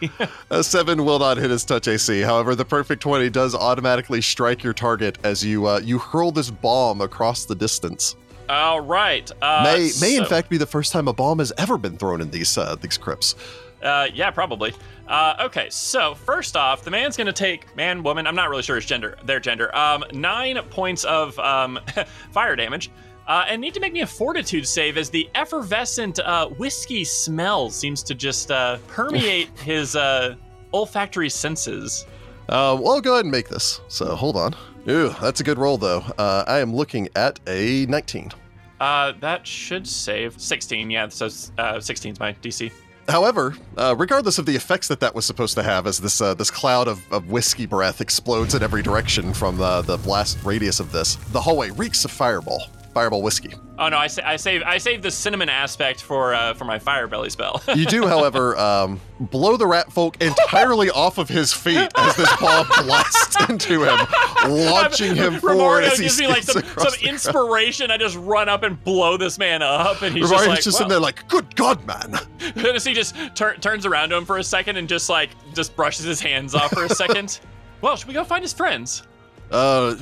[0.51, 2.21] A 7 will not hit his touch AC.
[2.21, 6.49] However, the perfect 20 does automatically strike your target as you uh, you hurl this
[6.51, 8.15] bomb across the distance.
[8.49, 9.29] All right.
[9.41, 12.21] Uh, may may in fact be the first time a bomb has ever been thrown
[12.21, 13.35] in these uh, these crypts.
[13.81, 14.73] Uh, yeah, probably.
[15.07, 18.25] Uh, okay, so first off, the man's gonna take man, woman.
[18.25, 19.75] I'm not really sure his gender, their gender.
[19.75, 21.79] Um, nine points of um,
[22.31, 22.89] fire damage,
[23.27, 27.69] uh, and need to make me a fortitude save as the effervescent uh, whiskey smell
[27.69, 30.35] seems to just uh, permeate his uh,
[30.73, 32.05] olfactory senses.
[32.49, 33.81] Uh, well, go ahead and make this.
[33.87, 34.55] So hold on.
[34.87, 36.03] Ooh, that's a good roll though.
[36.17, 38.31] Uh, I am looking at a 19.
[38.79, 40.89] Uh, that should save 16.
[40.89, 42.71] Yeah, so uh, 16 is my DC.
[43.07, 46.33] However, uh, regardless of the effects that that was supposed to have, as this uh,
[46.33, 50.79] this cloud of, of whiskey breath explodes in every direction from the, the blast radius
[50.79, 52.63] of this, the hallway reeks of fireball,
[52.93, 53.53] fireball whiskey.
[53.79, 56.77] Oh no, I, sa- I saved I saved the cinnamon aspect for uh, for my
[56.79, 57.61] fire belly spell.
[57.75, 62.29] You do, however, um, blow the rat folk entirely off of his feet as this
[62.37, 64.07] bomb blasts into him,
[64.47, 67.89] launching him forward he gives me like some, some inspiration.
[67.89, 70.81] I just run up and blow this man up, and he's Remario's just like, just
[70.81, 72.13] in there like, good God, man.
[72.55, 75.75] And he just tur- turns around to him for a second and just like just
[75.75, 77.39] brushes his hands off for a second.
[77.81, 79.03] well, should we go find his friends?
[79.49, 79.95] Uh,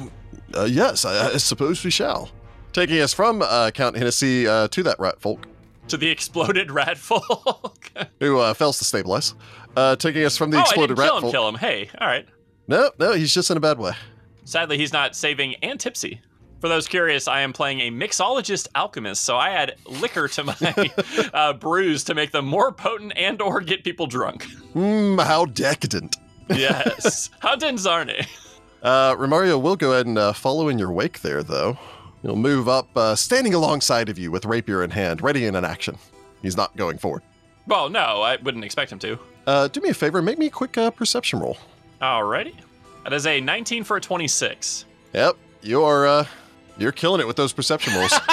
[0.56, 2.30] uh yes, I, I suppose we shall.
[2.74, 5.48] Taking us from uh, Count Hennessy uh, to that rat folk.
[5.90, 7.92] To the exploded rat folk.
[8.20, 9.36] who uh, fails to stabilize.
[9.76, 11.22] Uh, taking us from the oh, exploded didn't kill rat him.
[11.24, 11.32] folk.
[11.32, 11.56] Kill him.
[11.56, 12.26] Hey, all right.
[12.68, 13.92] No, no, he's just in a bad way.
[14.46, 16.22] Sadly, he's not saving and tipsy.
[16.62, 20.92] For those curious, I am playing a mixologist alchemist, so I add liquor to my
[21.34, 24.44] uh, brews to make them more potent and/or get people drunk.
[24.74, 26.18] Hmm, how decadent.
[26.50, 27.32] Yes.
[27.40, 28.28] How Denzarni?
[28.84, 31.80] Uh, Remario will go ahead and uh, follow in your wake there, though.
[32.22, 35.66] He'll move up, uh, standing alongside of you with rapier in hand, ready in an
[35.66, 35.98] action.
[36.42, 37.24] He's not going forward.
[37.68, 39.20] Well, no, I wouldn't expect him to.
[39.48, 41.58] Uh, do me a favor, make me a quick uh, perception roll.
[42.02, 42.56] Alrighty.
[43.04, 44.86] That is a 19 for a 26.
[45.14, 46.26] Yep, you're uh,
[46.78, 48.14] you're killing it with those perception rolls.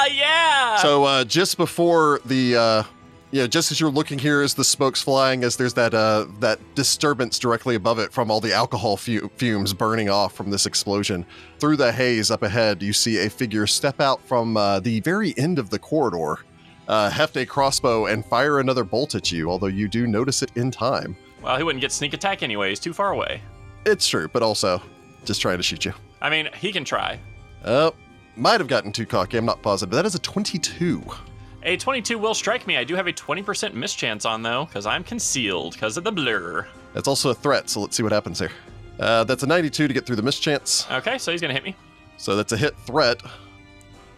[0.00, 0.76] Ah, yeah!
[0.76, 2.82] So uh, just before the, uh,
[3.30, 6.58] yeah, just as you're looking here, as the smoke's flying, as there's that uh, that
[6.74, 11.26] disturbance directly above it from all the alcohol fumes burning off from this explosion,
[11.58, 15.34] through the haze up ahead, you see a figure step out from uh, the very
[15.36, 16.38] end of the corridor,
[16.88, 19.50] uh, heft a crossbow, and fire another bolt at you.
[19.50, 21.16] Although you do notice it in time.
[21.42, 22.70] well, he wouldn't get sneak attack anyway.
[22.70, 23.42] He's too far away.
[23.84, 24.82] It's true, but also
[25.24, 25.92] just trying to shoot you.
[26.20, 27.20] I mean, he can try.
[27.64, 27.94] Oh,
[28.36, 29.36] might have gotten too cocky.
[29.36, 29.90] I'm not positive.
[29.90, 31.02] But that is a 22.
[31.64, 32.76] A 22 will strike me.
[32.76, 36.66] I do have a 20% mischance on, though, because I'm concealed because of the blur.
[36.94, 38.50] That's also a threat, so let's see what happens here.
[38.98, 40.86] Uh, that's a 92 to get through the mischance.
[40.90, 41.74] Okay, so he's going to hit me.
[42.16, 43.22] So that's a hit threat.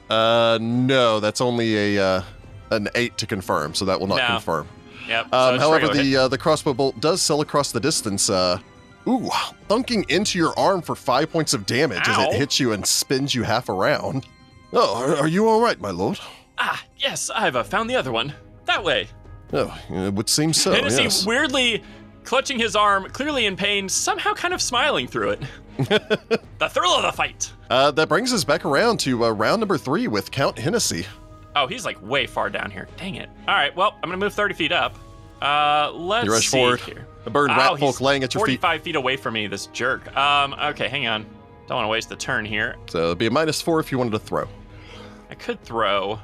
[0.08, 2.22] Uh, no, that's only a uh,
[2.70, 4.26] an eight to confirm, so that will not No.
[4.26, 4.68] confirm.
[5.08, 5.26] Yep.
[5.30, 8.28] so Um, it's however, the uh, the crossbow bolt does sail across the distance.
[8.30, 8.58] Uh,
[9.06, 9.28] ooh,
[9.68, 13.34] thunking into your arm for five points of damage as it hits you and spins
[13.34, 14.26] you half around.
[14.72, 16.18] Oh, are, are you all right, my lord?
[16.60, 18.34] Ah, yes, I've uh, found the other one.
[18.66, 19.08] That way.
[19.52, 20.72] Oh, it would seem so.
[20.72, 21.26] Hennessy yes.
[21.26, 21.82] weirdly
[22.22, 25.40] clutching his arm, clearly in pain, somehow kind of smiling through it.
[25.78, 27.50] the thrill of the fight.
[27.70, 31.06] Uh, that brings us back around to uh, round number three with Count Hennessy.
[31.56, 32.86] Oh, he's like way far down here.
[32.96, 33.28] Dang it.
[33.48, 34.94] All right, well, I'm going to move 30 feet up.
[35.42, 36.80] Uh, let's You rush see forward.
[36.80, 37.06] here.
[37.26, 38.60] A bird Oh, rat folk laying at your feet.
[38.60, 40.14] 45 feet away from me, this jerk.
[40.16, 41.24] Um, okay, hang on.
[41.66, 42.76] Don't want to waste the turn here.
[42.88, 44.48] So it'd be a minus four if you wanted to throw.
[45.30, 46.18] I could throw.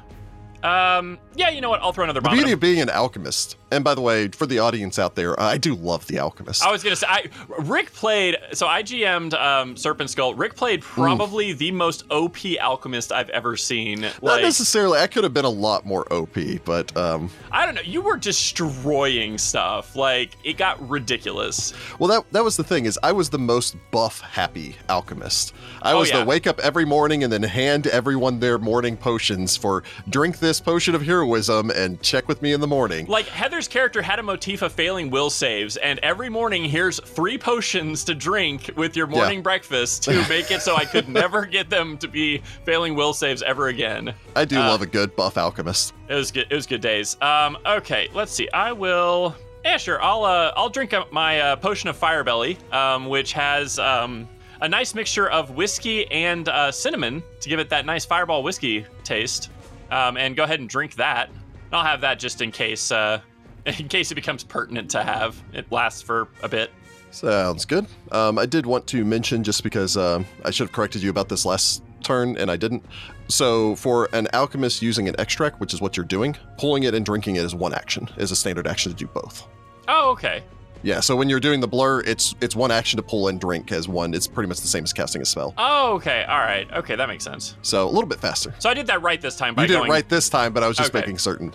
[0.67, 1.81] Um, yeah, you know what?
[1.81, 2.33] I'll throw another The bomb.
[2.33, 5.39] at beauty of being an alchemist, and by the way, for the audience out there,
[5.39, 6.63] I do love the alchemist.
[6.63, 7.25] I was gonna say, I,
[7.59, 8.37] Rick played.
[8.53, 10.33] So I GM'd um, Serpent Skull.
[10.35, 14.01] Rick played probably the most OP alchemist I've ever seen.
[14.01, 14.99] Not Like, necessarily.
[14.99, 17.81] I could have been a lot more OP, but um, I don't know.
[17.81, 19.95] You were destroying stuff.
[19.95, 21.73] Like it got ridiculous.
[21.99, 25.53] well, that that was the thing is I was the most buff happy alchemist.
[25.81, 26.19] I Oh, was yeah.
[26.19, 30.59] the wake up every morning and then hand everyone their morning potions for drink this
[30.59, 33.05] potion of heroism and check with me in the morning.
[33.07, 33.27] Like
[33.57, 38.03] Heather's character had a motif of failing will saves, and every morning here's three potions
[38.03, 41.97] to drink with your morning breakfast to make it so I could never get them
[41.97, 44.13] to be failing will saves ever again.
[44.35, 45.95] I do uh, love a good buff alchemist.
[46.07, 46.45] It was good.
[46.51, 47.19] It was good days.
[47.19, 48.47] Um, okay, let's see.
[48.51, 49.35] I will.
[49.65, 49.99] Yeah, sure.
[50.03, 54.29] I'll uh, I'll drink up my uh, potion of Fire Belly, um, which has um,
[54.61, 58.85] a nice mixture of whiskey and uh, cinnamon to give it that nice Fireball whiskey
[59.03, 59.49] taste.
[59.89, 61.31] Um, and go ahead and drink that.
[61.71, 63.19] I'll have that just in case, uh,
[63.79, 65.41] in case it becomes pertinent to have.
[65.53, 66.71] It lasts for a bit.
[67.11, 67.87] Sounds good.
[68.11, 71.29] Um, I did want to mention just because um, I should have corrected you about
[71.29, 72.85] this last turn and I didn't.
[73.27, 77.05] So for an alchemist using an extract, which is what you're doing, pulling it and
[77.05, 78.09] drinking it is one action.
[78.17, 79.47] Is a standard action to do both.
[79.87, 80.43] Oh, okay.
[80.83, 80.99] Yeah.
[80.99, 83.87] So when you're doing the blur, it's it's one action to pull and drink as
[83.87, 84.13] one.
[84.13, 85.53] It's pretty much the same as casting a spell.
[85.57, 86.23] Oh, okay.
[86.25, 86.71] All right.
[86.71, 87.55] Okay, that makes sense.
[87.61, 88.53] So a little bit faster.
[88.59, 90.63] So I did that right this time by You did it right this time, but
[90.63, 90.99] I was just Okay.
[90.99, 91.53] making certain.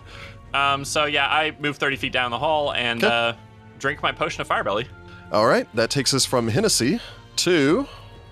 [0.55, 3.35] Um, so yeah, I move 30 feet down the hall and uh,
[3.79, 4.87] drink my potion of Fire Belly.
[5.31, 7.01] All right, that takes us from Hennessy
[7.37, 7.87] to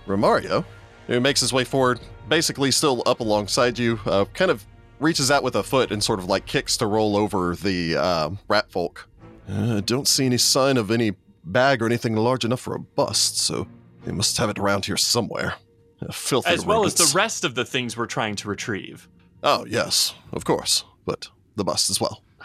[0.07, 0.64] Remario,
[1.07, 4.66] who makes his way forward, basically still up alongside you, uh, kind of
[4.99, 8.31] reaches out with a foot and sort of like kicks to roll over the uh,
[8.49, 9.09] rat folk.
[9.49, 11.12] Uh, don't see any sign of any
[11.45, 13.66] bag or anything large enough for a bust, so
[14.05, 15.55] they must have it around here somewhere.
[16.03, 19.09] Uh, filthy as well as the rest of the things we're trying to retrieve.
[19.43, 21.29] Oh, yes, of course, but
[21.61, 22.23] the bust as well.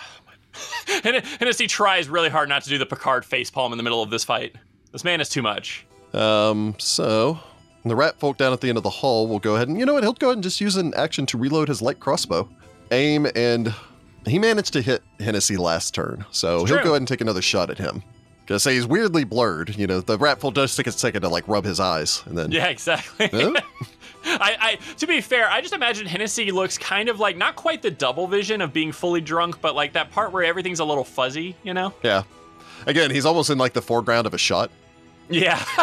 [1.03, 4.09] And Hennessy tries really hard not to do the Picard facepalm in the middle of
[4.11, 4.55] this fight.
[4.91, 5.85] This man is too much.
[6.13, 7.39] Um, so
[7.83, 9.85] the rat folk down at the end of the hall will go ahead and you
[9.85, 10.03] know what?
[10.03, 12.47] He'll go ahead and just use an action to reload his light crossbow,
[12.91, 13.73] aim, and
[14.25, 16.83] he managed to hit Hennessy last turn, so It's he'll true.
[16.85, 18.01] go ahead and take another shot at him.
[18.45, 19.75] Gonna say he's weirdly blurred.
[19.75, 22.37] You know, the rat folk does take a second to like rub his eyes, and
[22.37, 23.27] then Yeah, exactly.
[23.27, 23.53] Huh?
[24.27, 27.81] I, I, to be fair, I just imagine Hennessy looks kind of like not quite
[27.83, 31.03] the double vision of being fully drunk, but like that part where everything's a little
[31.03, 31.93] fuzzy, you know?
[32.03, 32.23] yeah.
[32.87, 34.69] Again, he's almost in like the foreground of a shot.
[35.29, 35.63] Yeah,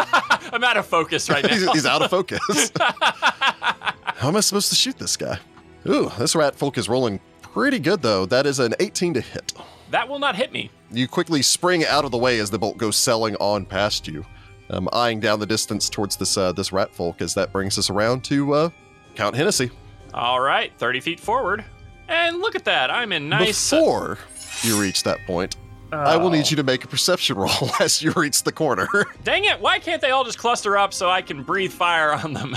[0.53, 1.49] I'm out of focus right now.
[1.53, 2.71] he's, he's out of focus.
[2.79, 5.39] How am I supposed to shoot this guy?
[5.87, 8.25] Ooh, this rat folk is rolling pretty good though.
[8.25, 9.53] That is an 18 to hit.
[9.93, 10.69] That will not hit me.
[10.91, 14.25] You quickly spring out of the way as the bolt goes sailing on past you,
[14.69, 17.21] um, eyeing down the distance towards this uh, this rat folk.
[17.21, 18.69] As that brings us around to uh,
[19.15, 19.71] Count Hennessy.
[20.13, 21.63] All right, 30 feet forward.
[22.07, 22.91] And look at that.
[22.91, 23.71] I'm in nice.
[23.71, 24.19] Before
[24.61, 25.55] you reach that point,
[25.91, 28.87] I will need you to make a perception roll as you reach the corner.
[29.23, 32.33] Dang it, why can't they all just cluster up so I can breathe fire on
[32.33, 32.55] them?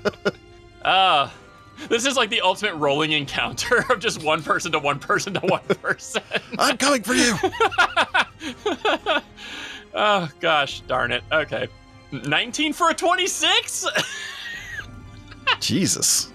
[0.82, 1.30] uh,
[1.88, 5.40] this is like the ultimate rolling encounter of just one person to one person to
[5.40, 6.22] one person.
[6.58, 7.34] I'm coming for you.
[9.94, 11.22] oh, gosh, darn it.
[11.30, 11.68] Okay.
[12.12, 13.86] 19 for a 26?
[15.60, 16.32] Jesus.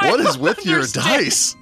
[0.00, 1.56] what is with your dice?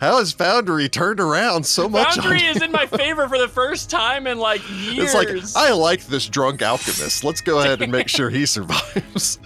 [0.00, 2.14] How has Foundry turned around so much?
[2.14, 5.12] Foundry is in my favor for the first time in like years.
[5.12, 7.24] It's like I like this drunk alchemist.
[7.24, 9.40] Let's go ahead and make sure he survives.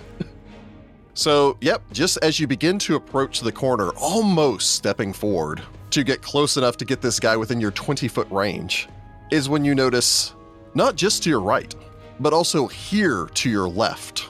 [1.15, 6.23] So, yep, just as you begin to approach the corner, almost stepping forward to get
[6.23, 8.89] close enough to get this guy within your 20 foot range,
[9.31, 10.35] is when you notice
[10.75, 11.75] not just to your right,
[12.21, 14.29] but also here to your left.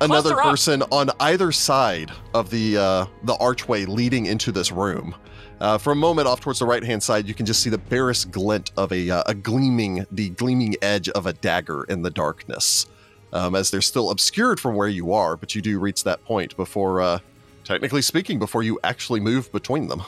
[0.00, 5.16] Another person on either side of the uh, the archway leading into this room.
[5.60, 7.78] Uh, for a moment, off towards the right hand side, you can just see the
[7.78, 12.10] barest glint of a, uh, a gleaming, the gleaming edge of a dagger in the
[12.10, 12.86] darkness.
[13.32, 16.56] Um, as they're still obscured from where you are, but you do reach that point
[16.56, 17.18] before, uh,
[17.62, 20.02] technically speaking, before you actually move between them.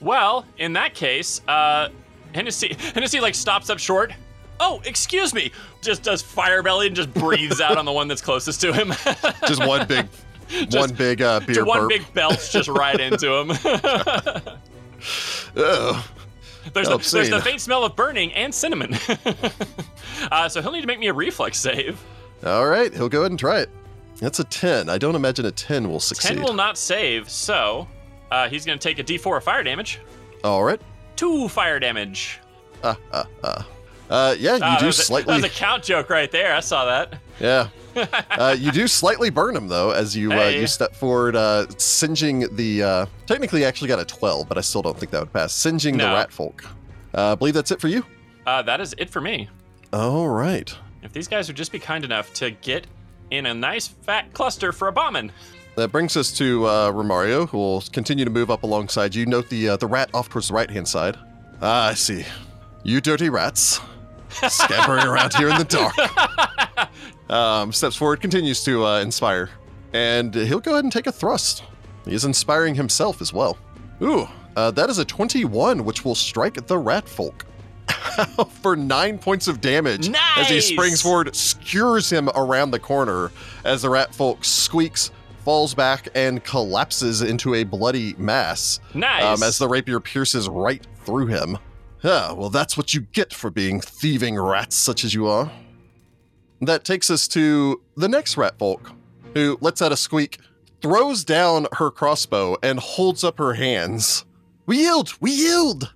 [0.00, 1.88] Well, in that case, uh,
[2.34, 4.12] Hennessy, Hennessy like stops up short.
[4.60, 5.52] Oh, excuse me.
[5.82, 8.88] Just does fire belly and just breathes out on the one that's closest to him.
[9.46, 10.06] Just one big,
[10.70, 11.88] one big uh, beer one burp.
[11.90, 13.50] big belch just right into him.
[15.56, 16.04] Ugh.
[16.72, 18.94] there's, the, there's the faint smell of burning and cinnamon.
[20.30, 22.02] uh, so he'll need to make me a reflex save.
[22.46, 23.70] All right, he'll go ahead and try it.
[24.20, 24.88] That's a 10.
[24.88, 26.34] I don't imagine a 10 will succeed.
[26.36, 27.86] 10 will not save, so
[28.30, 30.00] uh, he's going to take a d4 of fire damage.
[30.44, 30.80] All right.
[31.16, 32.38] two fire damage.
[32.82, 33.62] Uh, uh, uh.
[34.08, 35.34] Uh, yeah, you Ah, that do a- slightly.
[35.34, 36.54] that was a count joke right there.
[36.54, 37.18] I saw that.
[37.40, 37.68] Yeah.
[38.30, 42.46] uh, you do slightly burn him though as you uh, you step forward, uh, singeing
[42.54, 42.82] the.
[42.82, 45.52] Uh, technically, you actually got a twelve, but I still don't think that would pass.
[45.54, 46.12] Singeing the No.
[46.14, 46.62] rat folk.
[47.14, 48.04] Uh, I believe that's it for you.
[48.46, 49.48] Uh, that is it for me.
[49.94, 50.72] All right.
[51.06, 52.88] If these guys would just be kind enough to get
[53.30, 55.30] in a nice fat cluster for a bombing.
[55.76, 59.24] That brings us to uh, Remario, who will continue to move up alongside you.
[59.24, 61.16] Note the uh, the rat off towards the right hand side.
[61.62, 62.24] Ah, I see.
[62.82, 63.80] You dirty rats,
[64.48, 65.94] scampering around here in the dark.
[67.28, 69.50] Um, steps forward, continues to uh, inspire,
[69.92, 71.64] and he'll go ahead and take a thrust.
[72.04, 73.58] He is inspiring himself as well.
[74.00, 77.44] Ooh, uh, that is a 21, which will strike the rat folk.
[78.62, 83.30] For nine points of damage as he springs forward, skewers him around the corner
[83.64, 85.10] as the rat folk squeaks,
[85.44, 89.22] falls back, and collapses into a bloody mass Nice.
[89.22, 91.58] um, as the rapier pierces right through him.
[92.04, 95.50] Ah, well, that's what you get for being thieving rats such as you are.
[96.60, 98.92] That takes us to the next rat folk,
[99.34, 100.38] who lets out a squeak,
[100.80, 104.24] throws down her crossbow, and holds up her hands.
[104.66, 105.12] We yield!
[105.20, 105.92] We yield!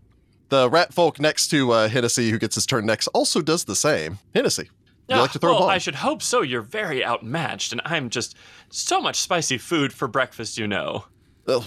[0.51, 3.77] The rat folk next to uh, Hennessy, who gets his turn next, also does the
[3.77, 4.19] same.
[4.35, 4.69] Hennessy,
[5.09, 5.71] you like to throw well, a bomb?
[5.71, 6.43] I should hope so.
[6.43, 8.37] You're very outmatched, and I'm just
[8.69, 11.05] so much spicy food for breakfast, you know.
[11.47, 11.65] Well,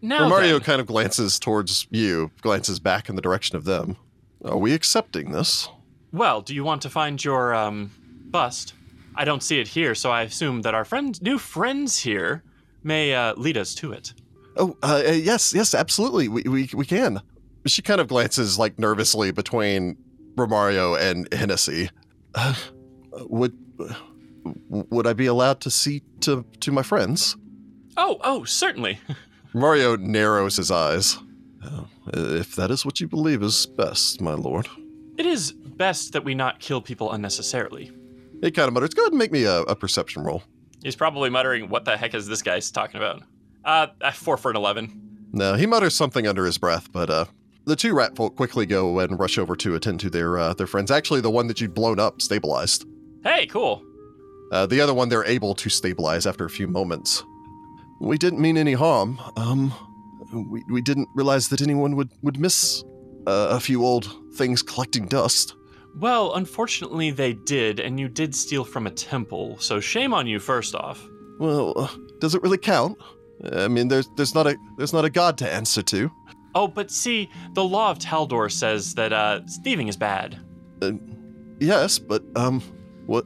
[0.00, 3.96] Now, Mario kind of glances towards you, glances back in the direction of them.
[4.44, 5.68] Are we accepting this?
[6.12, 7.90] well, do you want to find your um
[8.30, 8.74] bust?
[9.14, 12.42] I don't see it here, so I assume that our friend, new friends here,
[12.82, 14.14] may uh, lead us to it.
[14.56, 16.28] Oh, uh, uh, yes, yes, absolutely.
[16.28, 17.20] We, we, we can.
[17.66, 19.96] She kind of glances like nervously between
[20.36, 21.90] Remario and Hennessy.
[22.34, 22.54] Uh,
[23.26, 23.56] would
[24.68, 27.36] would I be allowed to see to to my friends?
[27.96, 28.98] Oh, oh, certainly.
[29.54, 31.18] Mario narrows his eyes.
[31.64, 34.66] "Oh, if that is what you believe is best, my lord.
[35.18, 37.92] it is best that we not kill people unnecessarily.
[38.42, 40.42] He kind of mutters, "Go ahead and make me a, a perception roll."
[40.82, 43.22] He's probably muttering, "What the heck is this guy talking about?"
[43.64, 45.28] Uh, uh, four for an eleven.
[45.32, 47.24] No, he mutters something under his breath, but uh,
[47.66, 50.66] the two rat folk quickly go and rush over to attend to their uh, their
[50.66, 50.90] friends.
[50.90, 52.86] Actually, the one that you'd blown up stabilized.
[53.24, 53.84] Hey, cool.
[54.50, 57.24] Uh, the other one they're able to stabilize after a few moments.
[58.00, 59.18] We didn't mean any harm.
[59.36, 59.72] Um,
[60.50, 62.82] we, we didn't realize that anyone would, would miss
[63.26, 65.54] uh, a few old things collecting dust.
[65.96, 70.38] Well, unfortunately, they did, and you did steal from a temple, so shame on you,
[70.38, 71.06] first off.
[71.38, 72.98] Well, uh, does it really count?
[73.52, 76.10] I mean, there's there's not a there's not a god to answer to.
[76.54, 80.38] Oh, but see, the law of Taldor says that uh, thieving is bad.
[81.58, 82.60] Yes, but um,
[83.06, 83.24] what?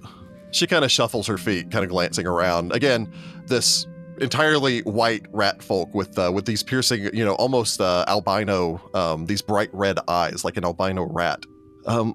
[0.52, 2.72] She kind of shuffles her feet, kind of glancing around.
[2.72, 3.12] Again,
[3.46, 3.86] this
[4.20, 9.26] entirely white rat folk with uh, with these piercing, you know, almost uh, albino, um,
[9.26, 11.44] these bright red eyes, like an albino rat.
[11.86, 12.14] Um,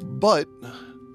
[0.00, 0.48] but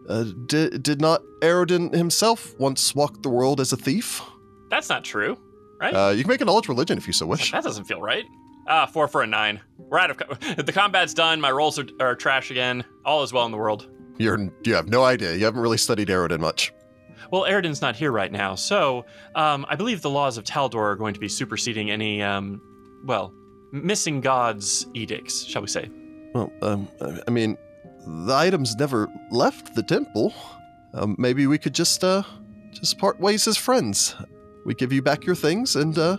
[0.07, 4.21] uh, did did not Aroden himself once walk the world as a thief?
[4.69, 5.37] That's not true,
[5.79, 5.93] right?
[5.93, 7.51] Uh, you can make a knowledge religion if you so wish.
[7.51, 8.25] that doesn't feel right.
[8.69, 9.59] Ah, four for a nine.
[9.77, 10.17] We're out of.
[10.17, 11.41] Co- the combat's done.
[11.41, 12.85] My rolls are, are trash again.
[13.03, 13.89] All is well in the world.
[14.17, 15.33] You're you have no idea.
[15.33, 16.71] You haven't really studied Aroden much.
[17.31, 19.05] Well, Aroden's not here right now, so
[19.35, 22.59] um, I believe the laws of Taldor are going to be superseding any, um,
[23.05, 23.33] well,
[23.71, 25.89] missing gods' edicts, shall we say.
[26.33, 27.57] Well, um, I I mean,
[28.05, 30.33] the items never left the temple.
[30.93, 32.23] Um, maybe we could just, uh,
[32.71, 34.15] just part ways as friends.
[34.65, 36.17] We give you back your things, and uh,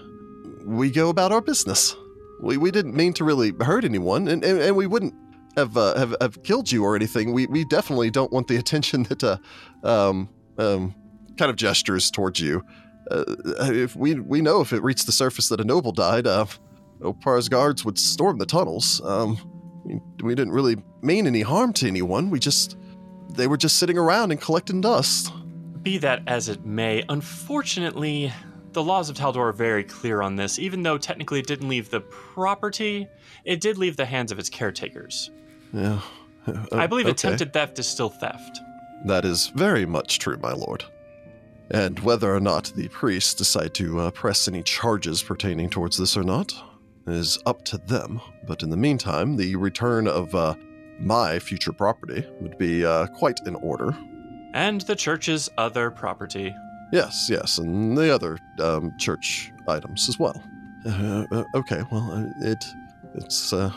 [0.65, 1.97] we go about our business.
[2.41, 5.15] We, we didn't mean to really hurt anyone, and, and, and we wouldn't
[5.57, 7.33] have, uh, have have killed you or anything.
[7.33, 9.37] We we definitely don't want the attention that, uh,
[9.83, 10.95] um, um,
[11.37, 12.65] kind of gestures towards you.
[13.11, 13.25] Uh,
[13.59, 16.47] if we we know if it reached the surface that a noble died, uh,
[17.01, 19.01] Oppara's guards would storm the tunnels.
[19.05, 19.39] Um,
[19.85, 22.31] we, we didn't really mean any harm to anyone.
[22.31, 22.77] We just
[23.31, 25.33] they were just sitting around and collecting dust.
[25.83, 28.33] Be that as it may, unfortunately,
[28.73, 30.59] the laws of Taldor are very clear on this.
[30.59, 33.09] Even though technically it didn't leave the property,
[33.45, 35.31] it did leave the hands of its caretakers.
[35.73, 36.01] Yeah.
[36.73, 37.13] I believe okay.
[37.13, 38.61] attempted theft is still theft.
[39.07, 40.85] That is very much true, my lord.
[41.71, 46.17] And whether or not the priests decide to uh, press any charges pertaining towards this
[46.17, 46.53] or not
[47.07, 48.21] is up to them.
[48.47, 50.55] But in the meantime, the return of uh,
[50.99, 53.97] my future property would be uh, quite in order.
[54.53, 56.55] And the church's other property.
[56.93, 60.43] Yes, yes, and the other um, church items as well.
[60.87, 62.65] Uh, uh, okay, well, uh, it
[63.15, 63.73] it's uh,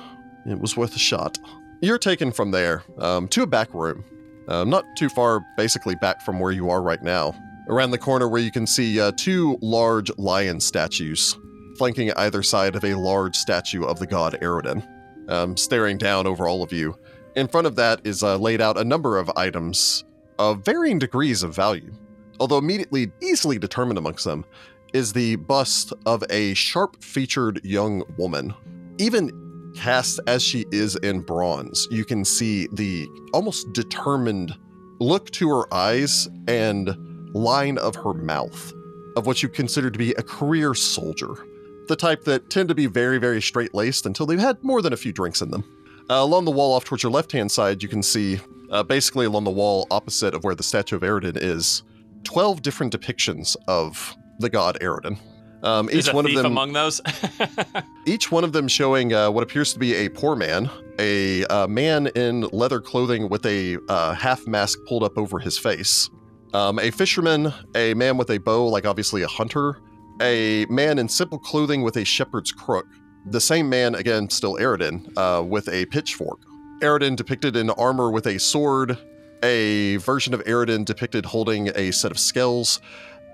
[0.45, 1.38] it was worth a shot.
[1.81, 4.03] You're taken from there um, to a back room,
[4.48, 7.35] um, not too far, basically back from where you are right now.
[7.69, 11.38] Around the corner, where you can see uh, two large lion statues
[11.77, 14.88] flanking either side of a large statue of the god Aroden.
[15.30, 16.98] um, staring down over all of you.
[17.35, 20.03] In front of that is uh, laid out a number of items
[20.38, 21.94] of varying degrees of value,
[22.43, 24.43] although immediately easily determined amongst them
[24.91, 28.53] is the bust of a sharp featured young woman.
[28.97, 34.53] Even cast as she is in bronze, you can see the almost determined
[34.99, 36.93] look to her eyes and
[37.33, 38.73] line of her mouth
[39.15, 41.33] of what you consider to be a career soldier.
[41.87, 44.91] The type that tend to be very, very straight laced until they've had more than
[44.91, 45.63] a few drinks in them.
[46.09, 49.27] Uh, along the wall off towards your left hand side, you can see, uh, basically
[49.27, 51.83] along the wall opposite of where the statue of Aroden is,
[52.23, 55.17] 12 different depictions of the god Aroden.
[55.63, 57.01] Um, each one of them among those?
[58.05, 60.69] each one of them showing uh, what appears to be a poor man,
[60.99, 65.57] a uh, man in leather clothing with a uh, half mask pulled up over his
[65.57, 66.09] face,
[66.53, 69.77] um, a fisherman, a man with a bow, like obviously a hunter,
[70.21, 72.85] a man in simple clothing with a shepherd's crook,
[73.25, 76.41] the same man, again, still Aroden, uh, with a pitchfork.
[76.81, 78.97] Aroden depicted in armor with a sword,
[79.43, 82.79] a version of Aroden depicted holding a set of scales,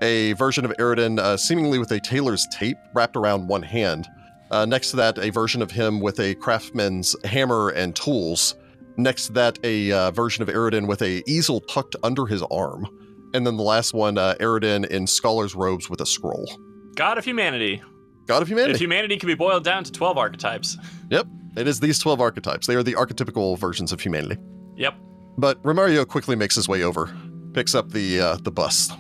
[0.02, 4.08] a version of Aroden uh, seemingly with a tailor's tape wrapped around one hand.
[4.52, 8.56] Uh, next to that, a version of him with a craftsman's hammer and tools.
[8.98, 12.88] Next to that, a uh, version of Aroden with a easel tucked under his arm.
[13.34, 16.50] And then the last one, uh, Aroden in scholar's robes with a scroll.
[16.96, 17.82] God of humanity.
[18.26, 18.74] God of humanity.
[18.74, 20.78] If humanity can be boiled down to 12 archetypes.
[21.12, 22.68] Yep, it is these 12 archetypes.
[22.68, 24.38] They are the archetypical versions of humanity.
[24.76, 24.96] Yep.
[25.40, 27.10] But Remario quickly makes his way over,
[27.54, 28.92] picks up the uh, the bust.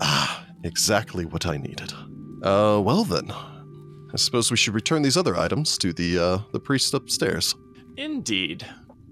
[0.00, 1.92] Ah, exactly what I needed.
[2.42, 6.60] Uh, well then, I suppose we should return these other items to the uh, the
[6.60, 7.54] priest upstairs.
[7.96, 8.66] Indeed.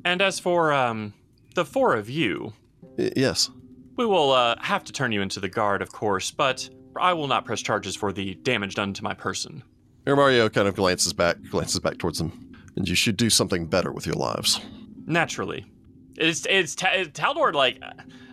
[0.04, 1.14] And as for um
[1.54, 2.52] the four of you,
[2.98, 3.50] Y- yes.
[3.96, 6.68] we will uh, have to turn you into the guard, of course, but
[7.00, 9.62] I will not press charges for the damage done to my person.
[10.04, 12.52] Remario kind of glances back, glances back towards him.
[12.76, 14.60] And you should do something better with your lives.
[15.06, 15.64] Naturally.
[16.16, 17.82] It's it's Ta- is Taldor like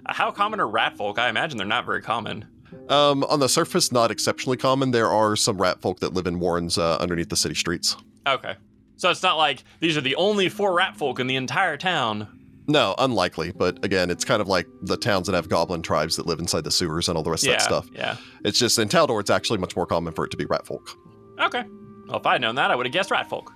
[0.06, 1.20] how common are rat folk?
[1.20, 2.46] I imagine they're not very common.
[2.90, 4.92] Um, on the surface, not exceptionally common.
[4.92, 7.98] There are some rat folk that live in warrens uh, underneath the city streets.
[8.26, 8.56] Okay.
[8.98, 12.28] So it's not like these are the only four rat folk in the entire town.
[12.68, 13.52] No, unlikely.
[13.52, 16.64] But again, it's kind of like the towns that have goblin tribes that live inside
[16.64, 17.54] the sewers and all the rest yeah.
[17.54, 17.90] of that stuff.
[17.94, 18.18] Yeah.
[18.46, 20.98] It's just in Taldor, it's actually much more common for it to be rat folk.
[21.40, 21.64] Okay.
[22.08, 23.52] Well, if I'd known that, I would have guessed rat folk.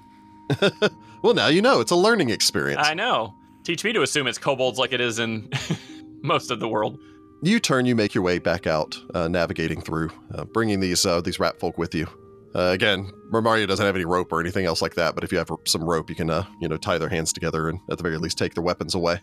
[1.25, 1.79] Well, now you know.
[1.79, 2.83] It's a learning experience.
[2.85, 3.33] I know.
[3.65, 5.49] Teach me to assume it's kobolds like it is in
[6.21, 6.99] most of the world.
[7.41, 11.19] You turn, you make your way back out, uh, navigating through, uh, bringing these uh,
[11.21, 12.07] these rat folk with you.
[12.53, 15.39] Uh, again, Romario doesn't have any rope or anything else like that, but if you
[15.39, 18.03] have some rope, you can uh, you know tie their hands together and at the
[18.03, 19.19] very least take their weapons away.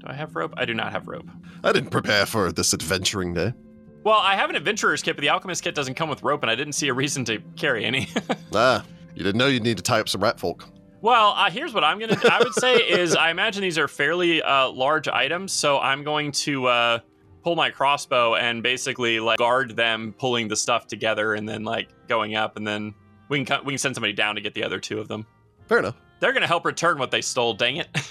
[0.00, 0.52] Do I have rope?
[0.58, 1.28] I do not have rope.
[1.64, 3.54] I didn't prepare for this adventuring day.
[4.04, 6.50] Well, I have an adventurer's kit, but the alchemist kit doesn't come with rope, and
[6.50, 8.08] I didn't see a reason to carry any.
[8.54, 8.84] Ah,
[9.14, 10.66] you didn't know you'd need to tie up some rat folk.
[11.00, 12.18] Well, uh, here's what I'm gonna.
[12.30, 16.32] I would say is I imagine these are fairly uh, large items, so I'm going
[16.32, 16.98] to uh,
[17.42, 21.88] pull my crossbow and basically like guard them, pulling the stuff together, and then like
[22.08, 22.94] going up, and then
[23.28, 25.26] we can cut- we can send somebody down to get the other two of them.
[25.68, 25.96] Fair enough.
[26.20, 27.54] They're gonna help return what they stole.
[27.54, 27.88] Dang it!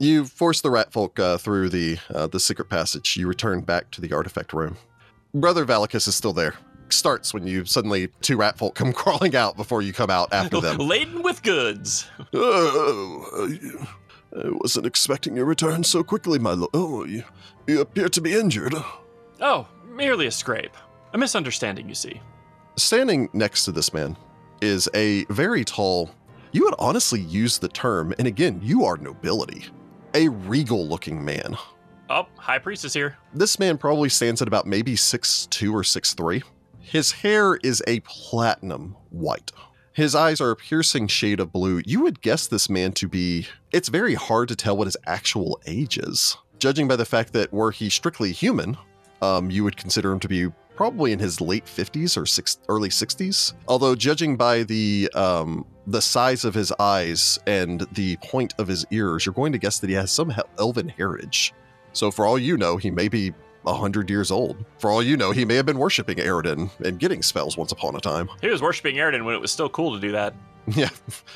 [0.00, 3.16] You force the rat folk uh, through the uh, the secret passage.
[3.16, 4.76] You return back to the artifact room.
[5.34, 6.54] Brother Valicus is still there.
[6.92, 10.60] Starts when you suddenly two rat folk come crawling out before you come out after
[10.62, 10.78] them.
[10.78, 12.08] Laden with goods.
[12.34, 13.48] oh,
[14.36, 16.70] I, wasn't expecting your return so quickly, my lord.
[16.74, 17.24] Oh, you,
[17.66, 18.74] you appear to be injured.
[19.40, 20.76] Oh, merely a scrape.
[21.12, 22.20] A misunderstanding, you see.
[22.76, 24.16] Standing next to this man
[24.60, 26.10] is a very tall.
[26.52, 29.66] You would honestly use the term, and again, you are nobility.
[30.14, 31.56] A regal-looking man.
[32.10, 33.16] Oh, High priest is here.
[33.34, 36.42] This man probably stands at about maybe 6'2 or 6'3.
[36.88, 39.52] His hair is a platinum white.
[39.92, 41.82] His eyes are a piercing shade of blue.
[41.84, 43.46] You would guess this man to be.
[43.72, 46.38] It's very hard to tell what his actual age is.
[46.58, 48.78] Judging by the fact that were he strictly human,
[49.20, 52.88] um, you would consider him to be probably in his late 50s or six, early
[52.88, 53.52] 60s.
[53.66, 58.86] Although, judging by the um, the size of his eyes and the point of his
[58.90, 61.52] ears, you're going to guess that he has some elven heritage.
[61.92, 63.34] So, for all you know, he may be
[63.68, 64.64] a hundred years old.
[64.78, 67.94] For all you know, he may have been worshiping Aroden and getting spells once upon
[67.94, 68.28] a time.
[68.40, 70.34] He was worshiping Aroden when it was still cool to do that.
[70.74, 70.90] Yeah,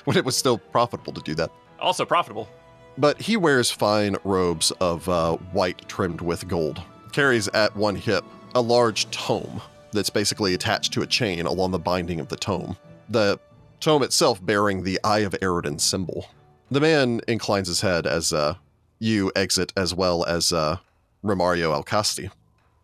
[0.04, 1.50] when it was still profitable to do that.
[1.80, 2.50] Also profitable.
[2.98, 6.82] But he wears fine robes of uh, white trimmed with gold.
[7.12, 11.78] Carries at one hip a large tome that's basically attached to a chain along the
[11.78, 12.76] binding of the tome.
[13.08, 13.38] The
[13.80, 16.26] tome itself bearing the Eye of Aroden symbol.
[16.70, 18.54] The man inclines his head as uh,
[18.98, 20.78] you exit, as well as uh,
[21.24, 22.30] Remario Alcasti.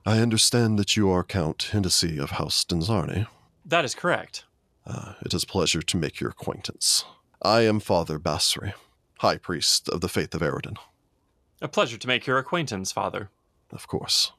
[0.07, 3.27] I understand that you are Count Hennessy of House Denzarni.
[3.65, 4.45] That is correct.
[4.87, 7.05] Uh, it is a pleasure to make your acquaintance.
[7.43, 8.73] I am Father Basri,
[9.19, 10.77] High Priest of the Faith of Aroden.
[11.61, 13.29] A pleasure to make your acquaintance, Father.
[13.73, 14.33] Of course.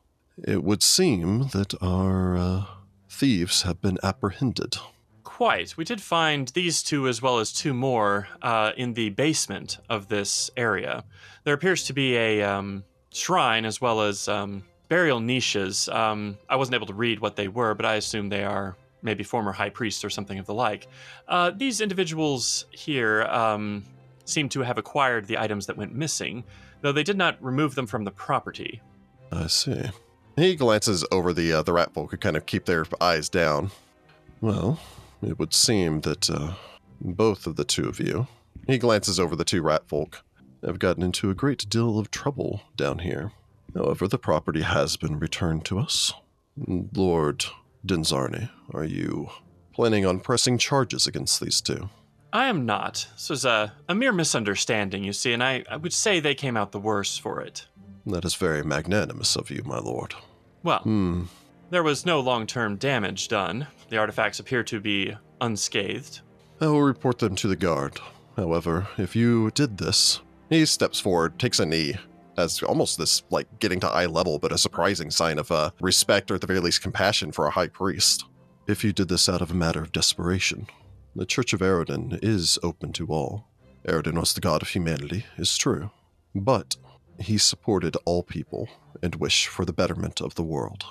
[0.44, 2.66] It would seem that our uh,
[3.10, 4.78] thieves have been apprehended.
[5.24, 5.76] Quite.
[5.78, 10.08] We did find these two as well as two more uh, in the basement of
[10.08, 11.04] this area.
[11.44, 15.88] There appears to be a um, shrine as well as um, burial niches.
[15.90, 19.24] Um, I wasn't able to read what they were, but I assume they are maybe
[19.24, 20.88] former high priests or something of the like.
[21.28, 23.84] Uh, these individuals here um,
[24.26, 26.44] seem to have acquired the items that went missing,
[26.82, 28.82] though they did not remove them from the property.
[29.32, 29.84] I see.
[30.36, 33.72] He glances over the uh, the rat folk who kind of keep their eyes down.
[34.42, 34.80] Well,
[35.22, 36.54] it would seem that uh,
[37.02, 38.28] both of the two of you,
[38.68, 40.24] he glances over the two rat folk,
[40.66, 43.32] have gotten into a great deal of trouble down here.
[43.76, 46.14] However, the property has been returned to us.
[46.94, 47.46] Lord
[47.86, 49.30] Denzarni, are you
[49.74, 51.90] planning on pressing charges against these two?
[52.34, 53.08] I am not.
[53.14, 56.58] This was a, a mere misunderstanding, you see, and I, I would say they came
[56.58, 57.66] out the worse for it.
[58.06, 60.14] That is very magnanimous of you, my lord.
[60.64, 61.24] Well, Hmm.
[61.70, 63.68] there was no long term damage done.
[63.90, 66.20] The artifacts appear to be unscathed.
[66.62, 68.00] I will report them to the guard.
[68.36, 70.20] However, if you did this,
[70.50, 71.96] he steps forward, takes a knee,
[72.38, 76.32] as almost this like getting to eye level, but a surprising sign of uh, respect
[76.32, 78.26] or at the very least compassion for a high priest.
[78.68, 80.68] If you did this out of a matter of desperation,
[81.16, 83.48] the Church of Aroden is open to all.
[83.88, 85.90] Aroden was the god of humanity, is true,
[86.36, 86.76] but
[87.20, 88.70] he supported all people
[89.02, 90.86] and wished for the betterment of the world.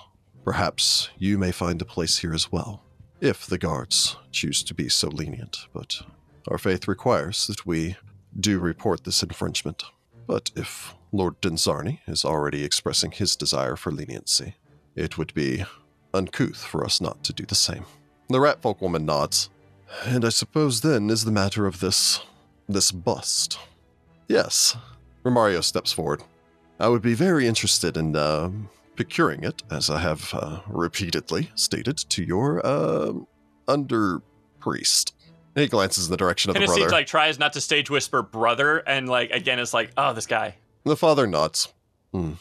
[0.45, 2.83] Perhaps you may find a place here as well
[3.21, 6.03] if the guards choose to be so lenient, but
[6.49, 7.97] our faith requires that we
[8.39, 9.85] do report this infringement.
[10.27, 14.55] But if Lord Denzarni is already expressing his desire for leniency,
[14.95, 15.65] it would be
[16.13, 17.85] uncouth for us not to do the same.
[18.29, 19.51] The rat folk woman nods.
[20.05, 22.21] And I suppose then is the matter of this
[22.69, 23.59] this bust.
[24.29, 24.77] Yes.
[25.25, 26.23] Remario steps forward.
[26.79, 28.51] I would be very interested in uh,
[28.95, 33.13] procuring it, as I have uh, repeatedly stated to your uh,
[33.67, 34.21] under
[34.61, 35.15] priest.
[35.55, 36.89] He glances in the direction of the brother.
[36.91, 40.57] like tries not to stage whisper brother, and like again, it's like, oh, this guy.
[40.85, 41.73] The father nods.
[42.13, 42.33] "Hmm.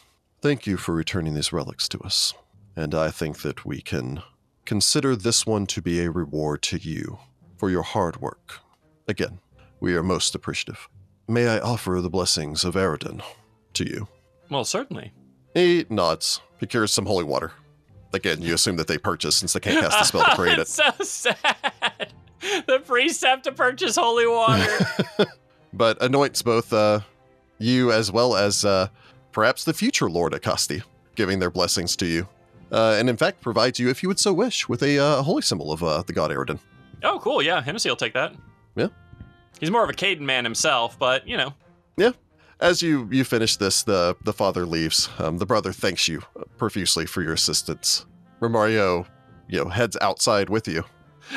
[0.41, 2.33] Thank you for returning these relics to us.
[2.75, 4.21] And I think that we can
[4.65, 7.17] consider this one to be a reward to you
[7.57, 8.59] for your hard work.
[9.07, 9.39] Again,
[9.79, 10.87] we are most appreciative.
[11.27, 13.23] May I offer the blessings of Aroden
[13.73, 14.07] to you?
[14.51, 15.11] Well, certainly.
[15.55, 17.51] He nods, procures some holy water.
[18.13, 20.67] Again, you assume that they purchase since they can't cast a spell to create it.
[20.67, 22.13] so sad.
[23.23, 24.85] Have to purchase holy water.
[25.73, 27.01] but anoints both uh,
[27.59, 28.87] you as well as uh,
[29.31, 30.83] perhaps the future Lord Alcasti,
[31.15, 32.27] giving their blessings to you.
[32.71, 35.41] Uh, and in fact, provides you, if you would so wish, with a uh, holy
[35.41, 36.59] symbol of uh, the god Aroden.
[37.03, 37.41] oh, cool.
[37.41, 38.33] Yeah, Hennessy will take that.
[38.75, 38.87] Yeah.
[39.59, 41.53] He's more of a Cayden man himself, but you know.
[41.97, 42.11] Yeah.
[42.59, 45.09] As you you finish this, the the father leaves.
[45.19, 46.23] Um, the brother thanks you
[46.57, 48.05] profusely for your assistance.
[48.41, 49.05] Remario,
[49.47, 50.83] you know, heads outside with you.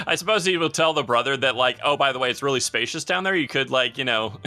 [0.06, 2.60] I suppose he will tell the brother that, like, oh, by the way, it's really
[2.60, 3.34] spacious down there.
[3.34, 4.38] You could, like, you know,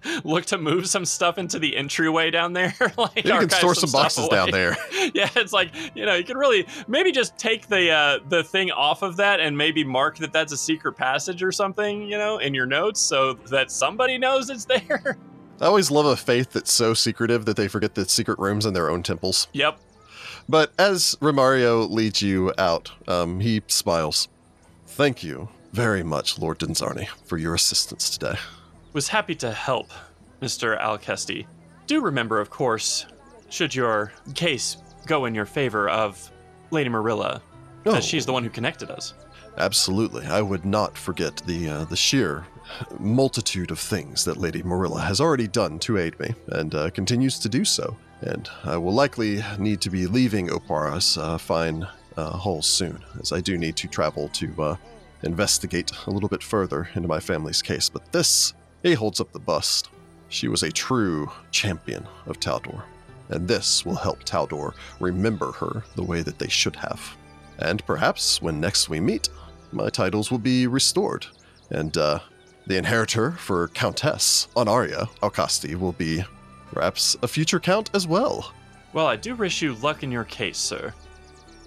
[0.24, 2.74] look to move some stuff into the entryway down there.
[2.96, 4.76] like, You can store some stuff boxes down there.
[5.14, 8.70] yeah, it's like you know, you could really maybe just take the uh, the thing
[8.70, 12.38] off of that and maybe mark that that's a secret passage or something, you know,
[12.38, 15.18] in your notes so that somebody knows it's there.
[15.60, 18.74] I always love a faith that's so secretive that they forget the secret rooms in
[18.74, 19.48] their own temples.
[19.52, 19.78] yep.
[20.48, 24.26] But as Remario leads you out, um, he smiles.
[24.94, 28.36] Thank you very much, Lord Denzarni, for your assistance today.
[28.92, 29.90] Was happy to help,
[30.42, 30.78] Mr.
[30.80, 31.46] Alcasti.
[31.86, 33.06] Do remember, of course,
[33.48, 36.30] should your case go in your favor of
[36.70, 37.40] Lady Morilla,
[37.84, 37.96] Oh.
[37.96, 39.14] as she's the one who connected us.
[39.58, 42.46] Absolutely, I would not forget the uh, the sheer
[42.98, 47.38] multitude of things that Lady Morilla has already done to aid me, and uh, continues
[47.40, 47.96] to do so.
[48.20, 51.86] And I will likely need to be leaving Oppara's uh, fine
[52.16, 54.76] uh, soon, as I do need to travel to uh,
[55.22, 57.88] investigate a little bit further into my family's case.
[57.88, 59.88] But this, he holds up the bust.
[60.28, 62.82] She was a true champion of Taldor,
[63.28, 67.16] and this will help Taldor remember her the way that they should have.
[67.58, 69.28] And perhaps when next we meet,
[69.72, 71.26] my titles will be restored,
[71.70, 72.20] and uh,
[72.66, 76.24] the inheritor for Countess Honoria Alcasti will be
[76.72, 78.52] perhaps a future count as well.
[78.92, 80.92] Well, I do wish you luck in your case, sir.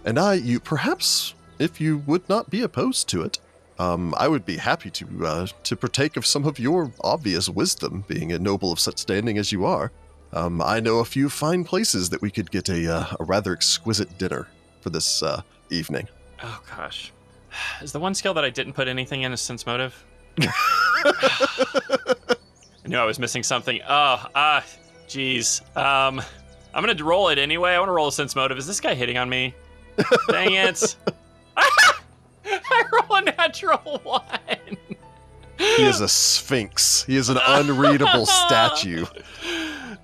[0.06, 3.40] And I, you perhaps, if you would not be opposed to it,
[3.80, 8.06] um, I would be happy to uh, to partake of some of your obvious wisdom,
[8.07, 9.91] being a noble of such standing as you are.
[10.32, 13.52] Um, I know a few fine places that we could get a, uh, a rather
[13.52, 14.48] exquisite dinner
[14.82, 15.41] for this uh,
[15.72, 16.07] evening.
[16.41, 17.11] Oh gosh,
[17.82, 20.06] is the one skill that I didn't put anything in a sense motive?
[20.40, 22.07] I
[22.86, 23.82] knew I was missing something.
[23.82, 24.64] Oh, ah,
[25.07, 25.61] jeez.
[25.76, 26.22] Um,
[26.73, 27.72] I'm gonna roll it anyway.
[27.72, 28.57] I want to roll a sense motive.
[28.57, 29.53] Is this guy hitting on me?
[30.30, 30.95] Dang it!
[32.45, 34.22] I roll a natural one.
[35.57, 37.03] He is a sphinx.
[37.03, 39.05] He is an unreadable statue.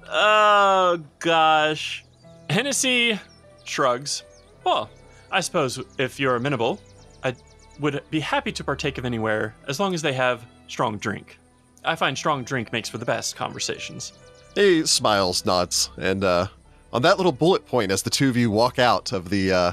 [0.09, 2.03] Oh gosh.
[2.49, 3.19] Hennessy
[3.63, 4.23] shrugs.
[4.63, 4.89] Well,
[5.31, 6.81] I suppose if you're amenable,
[7.23, 7.35] I
[7.79, 11.37] would be happy to partake of anywhere as long as they have strong drink.
[11.83, 14.13] I find strong drink makes for the best conversations.
[14.55, 16.47] He smiles, nods, and uh,
[16.91, 19.71] on that little bullet point, as the two of you walk out of the uh,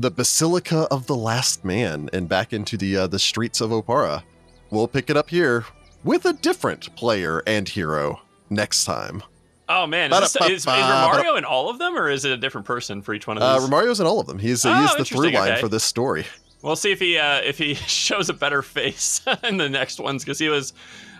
[0.00, 4.22] the Basilica of the Last Man and back into the uh, the streets of Oppara,
[4.70, 5.66] we'll pick it up here
[6.04, 9.22] with a different player and hero next time.
[9.68, 12.36] Oh man, is, this, is, is Remario in all of them, or is it a
[12.38, 13.68] different person for each one of Uh, these?
[13.68, 14.38] Remario's in all of them.
[14.38, 15.60] He's Oh, he's the through line okay.
[15.60, 16.24] for this story.
[16.62, 20.24] We'll see if he uh, if he shows a better face in the next ones
[20.24, 20.72] because he was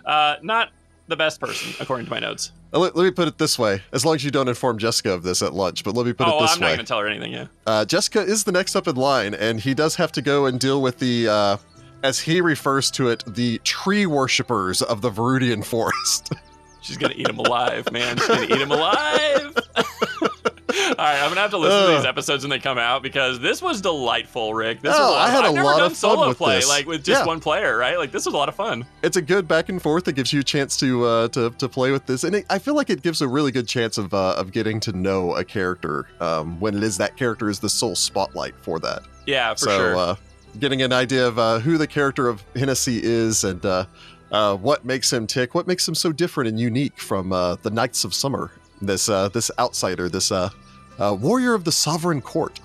[0.06, 0.70] uh, not
[1.06, 2.52] the best person according to my notes.
[2.72, 5.12] Uh, Let, let me put it this way: as long as you don't inform Jessica
[5.12, 6.78] of this at lunch, but let me put oh, it this way: I'm not going
[6.78, 7.32] to tell her anything.
[7.32, 7.46] Yeah.
[7.66, 10.60] uh, Jessica is the next up in line, and he does have to go and
[10.60, 11.56] deal with the, uh,
[12.02, 16.32] as he refers to it, the tree worshippers of the Verudian Forest.
[16.82, 18.16] She's gonna eat him alive, man.
[18.16, 19.56] She's gonna eat him alive.
[20.98, 23.38] All right, I'm gonna have to listen to these episodes when they come out because
[23.40, 24.82] this was delightful, Rick.
[24.82, 26.38] This Oh, was a I had a I've never lot done of fun solo with
[26.38, 26.68] play this.
[26.68, 27.26] like with just Yeah.
[27.26, 27.96] one player, right?
[27.98, 28.84] Like this was a lot of fun.
[29.02, 31.68] it's a good back and forth that gives you a chance to uh, to to
[31.68, 34.12] play with this, and it, I feel like it gives a really good chance of
[34.14, 37.68] uh, of getting to know a character um, when it is that character is the
[37.68, 39.02] sole spotlight for that.
[39.26, 39.96] Yeah, for so sure.
[39.96, 40.16] uh,
[40.58, 43.84] getting an idea of uh, who the character of Hennessy is and uh,
[44.32, 47.70] uh, what makes him tick, what makes him so different and unique from uh, the
[47.70, 48.50] Knights of Summer.
[48.82, 50.32] This uh, this outsider, this
[51.00, 52.60] uh, warrior of the Sovereign Court.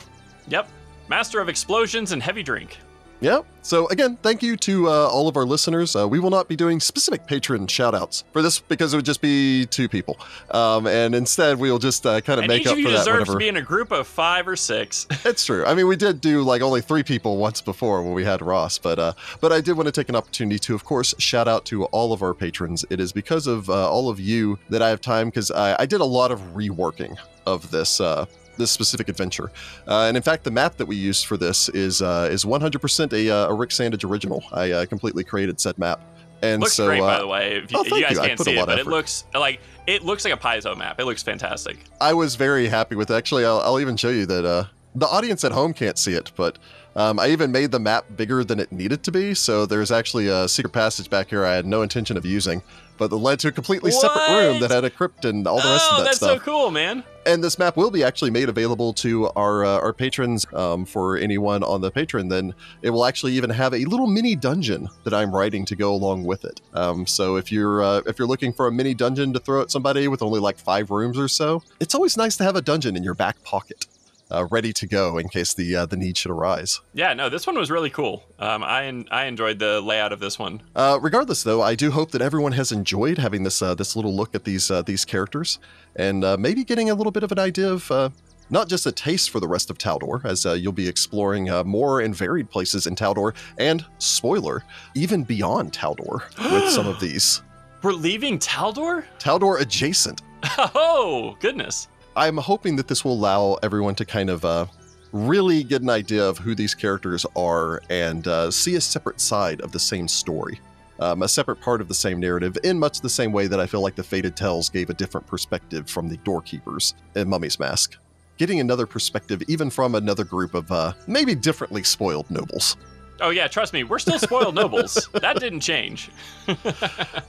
[0.47, 0.69] yep.
[1.07, 2.77] Master of explosions and heavy drink.
[3.25, 3.41] Yeah.
[3.63, 5.95] So again, thank you to uh, all of our listeners.
[5.95, 9.19] Uh, we will not be doing specific patron shoutouts for this because it would just
[9.19, 10.19] be two people,
[10.51, 12.85] um, and instead we will just uh, kind of And make each up of you
[12.85, 13.33] for that deserves whenever.
[13.33, 15.07] to be in a group of five or six.
[15.25, 15.65] It's true.
[15.65, 18.77] I mean, we did do like only three people once before when we had Ross,
[18.77, 21.65] but uh, but I did want to take an opportunity to, of course, shout out
[21.65, 22.85] to all of our patrons.
[22.91, 25.87] It is because of uh, all of you that I have time because I, I
[25.87, 27.99] did a lot of reworking of this.
[27.99, 28.27] Uh,
[28.57, 29.51] this specific adventure,
[29.87, 33.13] uh, and in fact, the map that we used for this is uh, is 100%
[33.13, 34.43] a, uh, a Rick Sandidge original.
[34.51, 36.01] I uh, completely created said map,
[36.41, 37.55] and looks so great, uh, by the way.
[37.57, 38.21] If you, oh, you guys you.
[38.21, 40.99] Can't see it, but it looks like it looks like a Paizo map.
[40.99, 41.77] It looks fantastic.
[42.01, 43.15] I was very happy with it.
[43.15, 44.65] Actually, I'll, I'll even show you that uh,
[44.95, 46.57] the audience at home can't see it, but
[46.95, 49.33] um, I even made the map bigger than it needed to be.
[49.33, 52.63] So there's actually a secret passage back here I had no intention of using,
[52.97, 55.67] but that led to a completely separate room that had a crypt and all the
[55.67, 56.37] rest oh, of that that's stuff.
[56.37, 57.03] so cool, man.
[57.25, 61.17] And this map will be actually made available to our uh, our patrons um, for
[61.17, 62.27] anyone on the patron.
[62.27, 65.93] Then it will actually even have a little mini dungeon that I'm writing to go
[65.93, 66.61] along with it.
[66.73, 69.71] Um, so if you're uh, if you're looking for a mini dungeon to throw at
[69.71, 72.95] somebody with only like five rooms or so, it's always nice to have a dungeon
[72.95, 73.87] in your back pocket,
[74.31, 76.81] uh, ready to go in case the uh, the need should arise.
[76.93, 78.23] Yeah, no, this one was really cool.
[78.39, 80.61] Um, I en- I enjoyed the layout of this one.
[80.75, 84.15] Uh, regardless, though, I do hope that everyone has enjoyed having this uh, this little
[84.15, 85.59] look at these uh, these characters,
[85.95, 88.09] and uh, maybe getting a little bit of an idea of uh,
[88.49, 91.63] not just a taste for the rest of Taldor, as uh, you'll be exploring uh,
[91.63, 94.63] more and varied places in Taldor, and spoiler,
[94.95, 96.21] even beyond Taldor
[96.51, 97.41] with some of these
[97.81, 99.03] We're leaving Taldor?
[99.19, 100.21] Taldor adjacent.
[100.57, 101.87] Oh, goodness.
[102.17, 104.67] I'm hoping that this will allow everyone to kind of uh,
[105.11, 109.59] really get an idea of who these characters are and uh, see a separate side
[109.59, 110.61] of the same story,
[110.99, 113.67] um, a separate part of the same narrative, in much the same way that I
[113.67, 117.97] feel like the Fated Tales gave a different perspective from the Doorkeepers in Mummy's Mask.
[118.37, 122.77] Getting another perspective, even from another group of uh, maybe differently spoiled nobles.
[123.21, 125.07] Oh, yeah, trust me, we're still spoiled nobles.
[125.13, 126.09] That didn't change.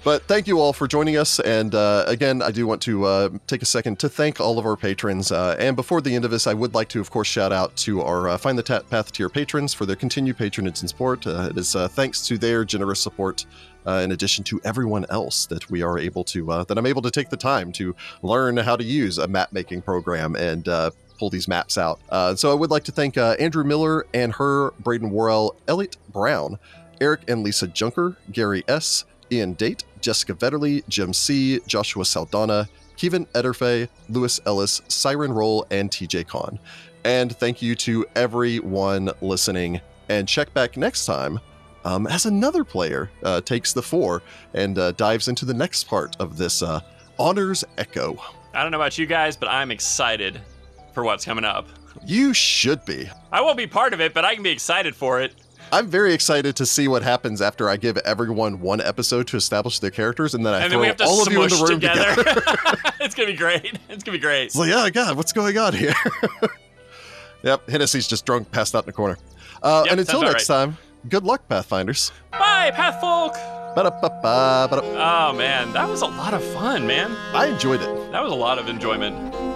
[0.04, 1.40] But thank you all for joining us.
[1.40, 4.64] And uh, again, I do want to uh, take a second to thank all of
[4.64, 5.32] our patrons.
[5.32, 7.74] Uh, and before the end of this, I would like to, of course, shout out
[7.78, 11.26] to our uh, Find the Ta- Path tier patrons for their continued patronage and support.
[11.26, 13.46] Uh, it is uh, thanks to their generous support.
[13.84, 17.02] Uh, in addition to everyone else that we are able to, uh, that I'm able
[17.02, 20.90] to take the time to learn how to use a map making program and uh,
[21.16, 22.00] pull these maps out.
[22.08, 25.96] Uh, so I would like to thank uh, Andrew Miller and her, Braden Worrell, Elliot
[26.12, 26.58] Brown,
[27.00, 33.26] Eric and Lisa Junker, Gary S., Ian Date, Jessica Vetterly, Jim C., Joshua Saldana, Kevin
[33.26, 36.58] Ederfe, Lewis Ellis, Siren Roll, and TJ Khan.
[37.04, 39.80] And thank you to everyone listening.
[40.08, 41.40] And check back next time
[41.84, 44.22] um, as another player uh, takes the four
[44.54, 46.80] and uh, dives into the next part of this uh,
[47.18, 48.16] Honors Echo.
[48.54, 50.40] I don't know about you guys, but I'm excited
[50.96, 51.68] for what's coming up.
[52.06, 53.10] You should be.
[53.30, 55.34] I won't be part of it, but I can be excited for it.
[55.70, 59.78] I'm very excited to see what happens after I give everyone one episode to establish
[59.78, 61.50] their characters, and then I and throw then we have to all of you in
[61.50, 62.14] the room together.
[62.14, 62.42] together.
[63.00, 63.78] it's gonna be great.
[63.90, 64.54] It's gonna be great.
[64.54, 65.92] Like, oh God, what's going on here?
[67.42, 69.18] yep, Hennessy's just drunk, passed out in the corner.
[69.62, 70.78] Uh, Yep, and until next time,
[71.10, 72.10] good luck, Pathfinders.
[72.30, 73.34] Bye, Pathfolk.
[73.74, 75.30] Ba-da-ba-ba, ba-da.
[75.30, 77.10] Oh man, that was a lot of fun, man.
[77.34, 78.12] I enjoyed it.
[78.12, 79.55] That was a lot of enjoyment.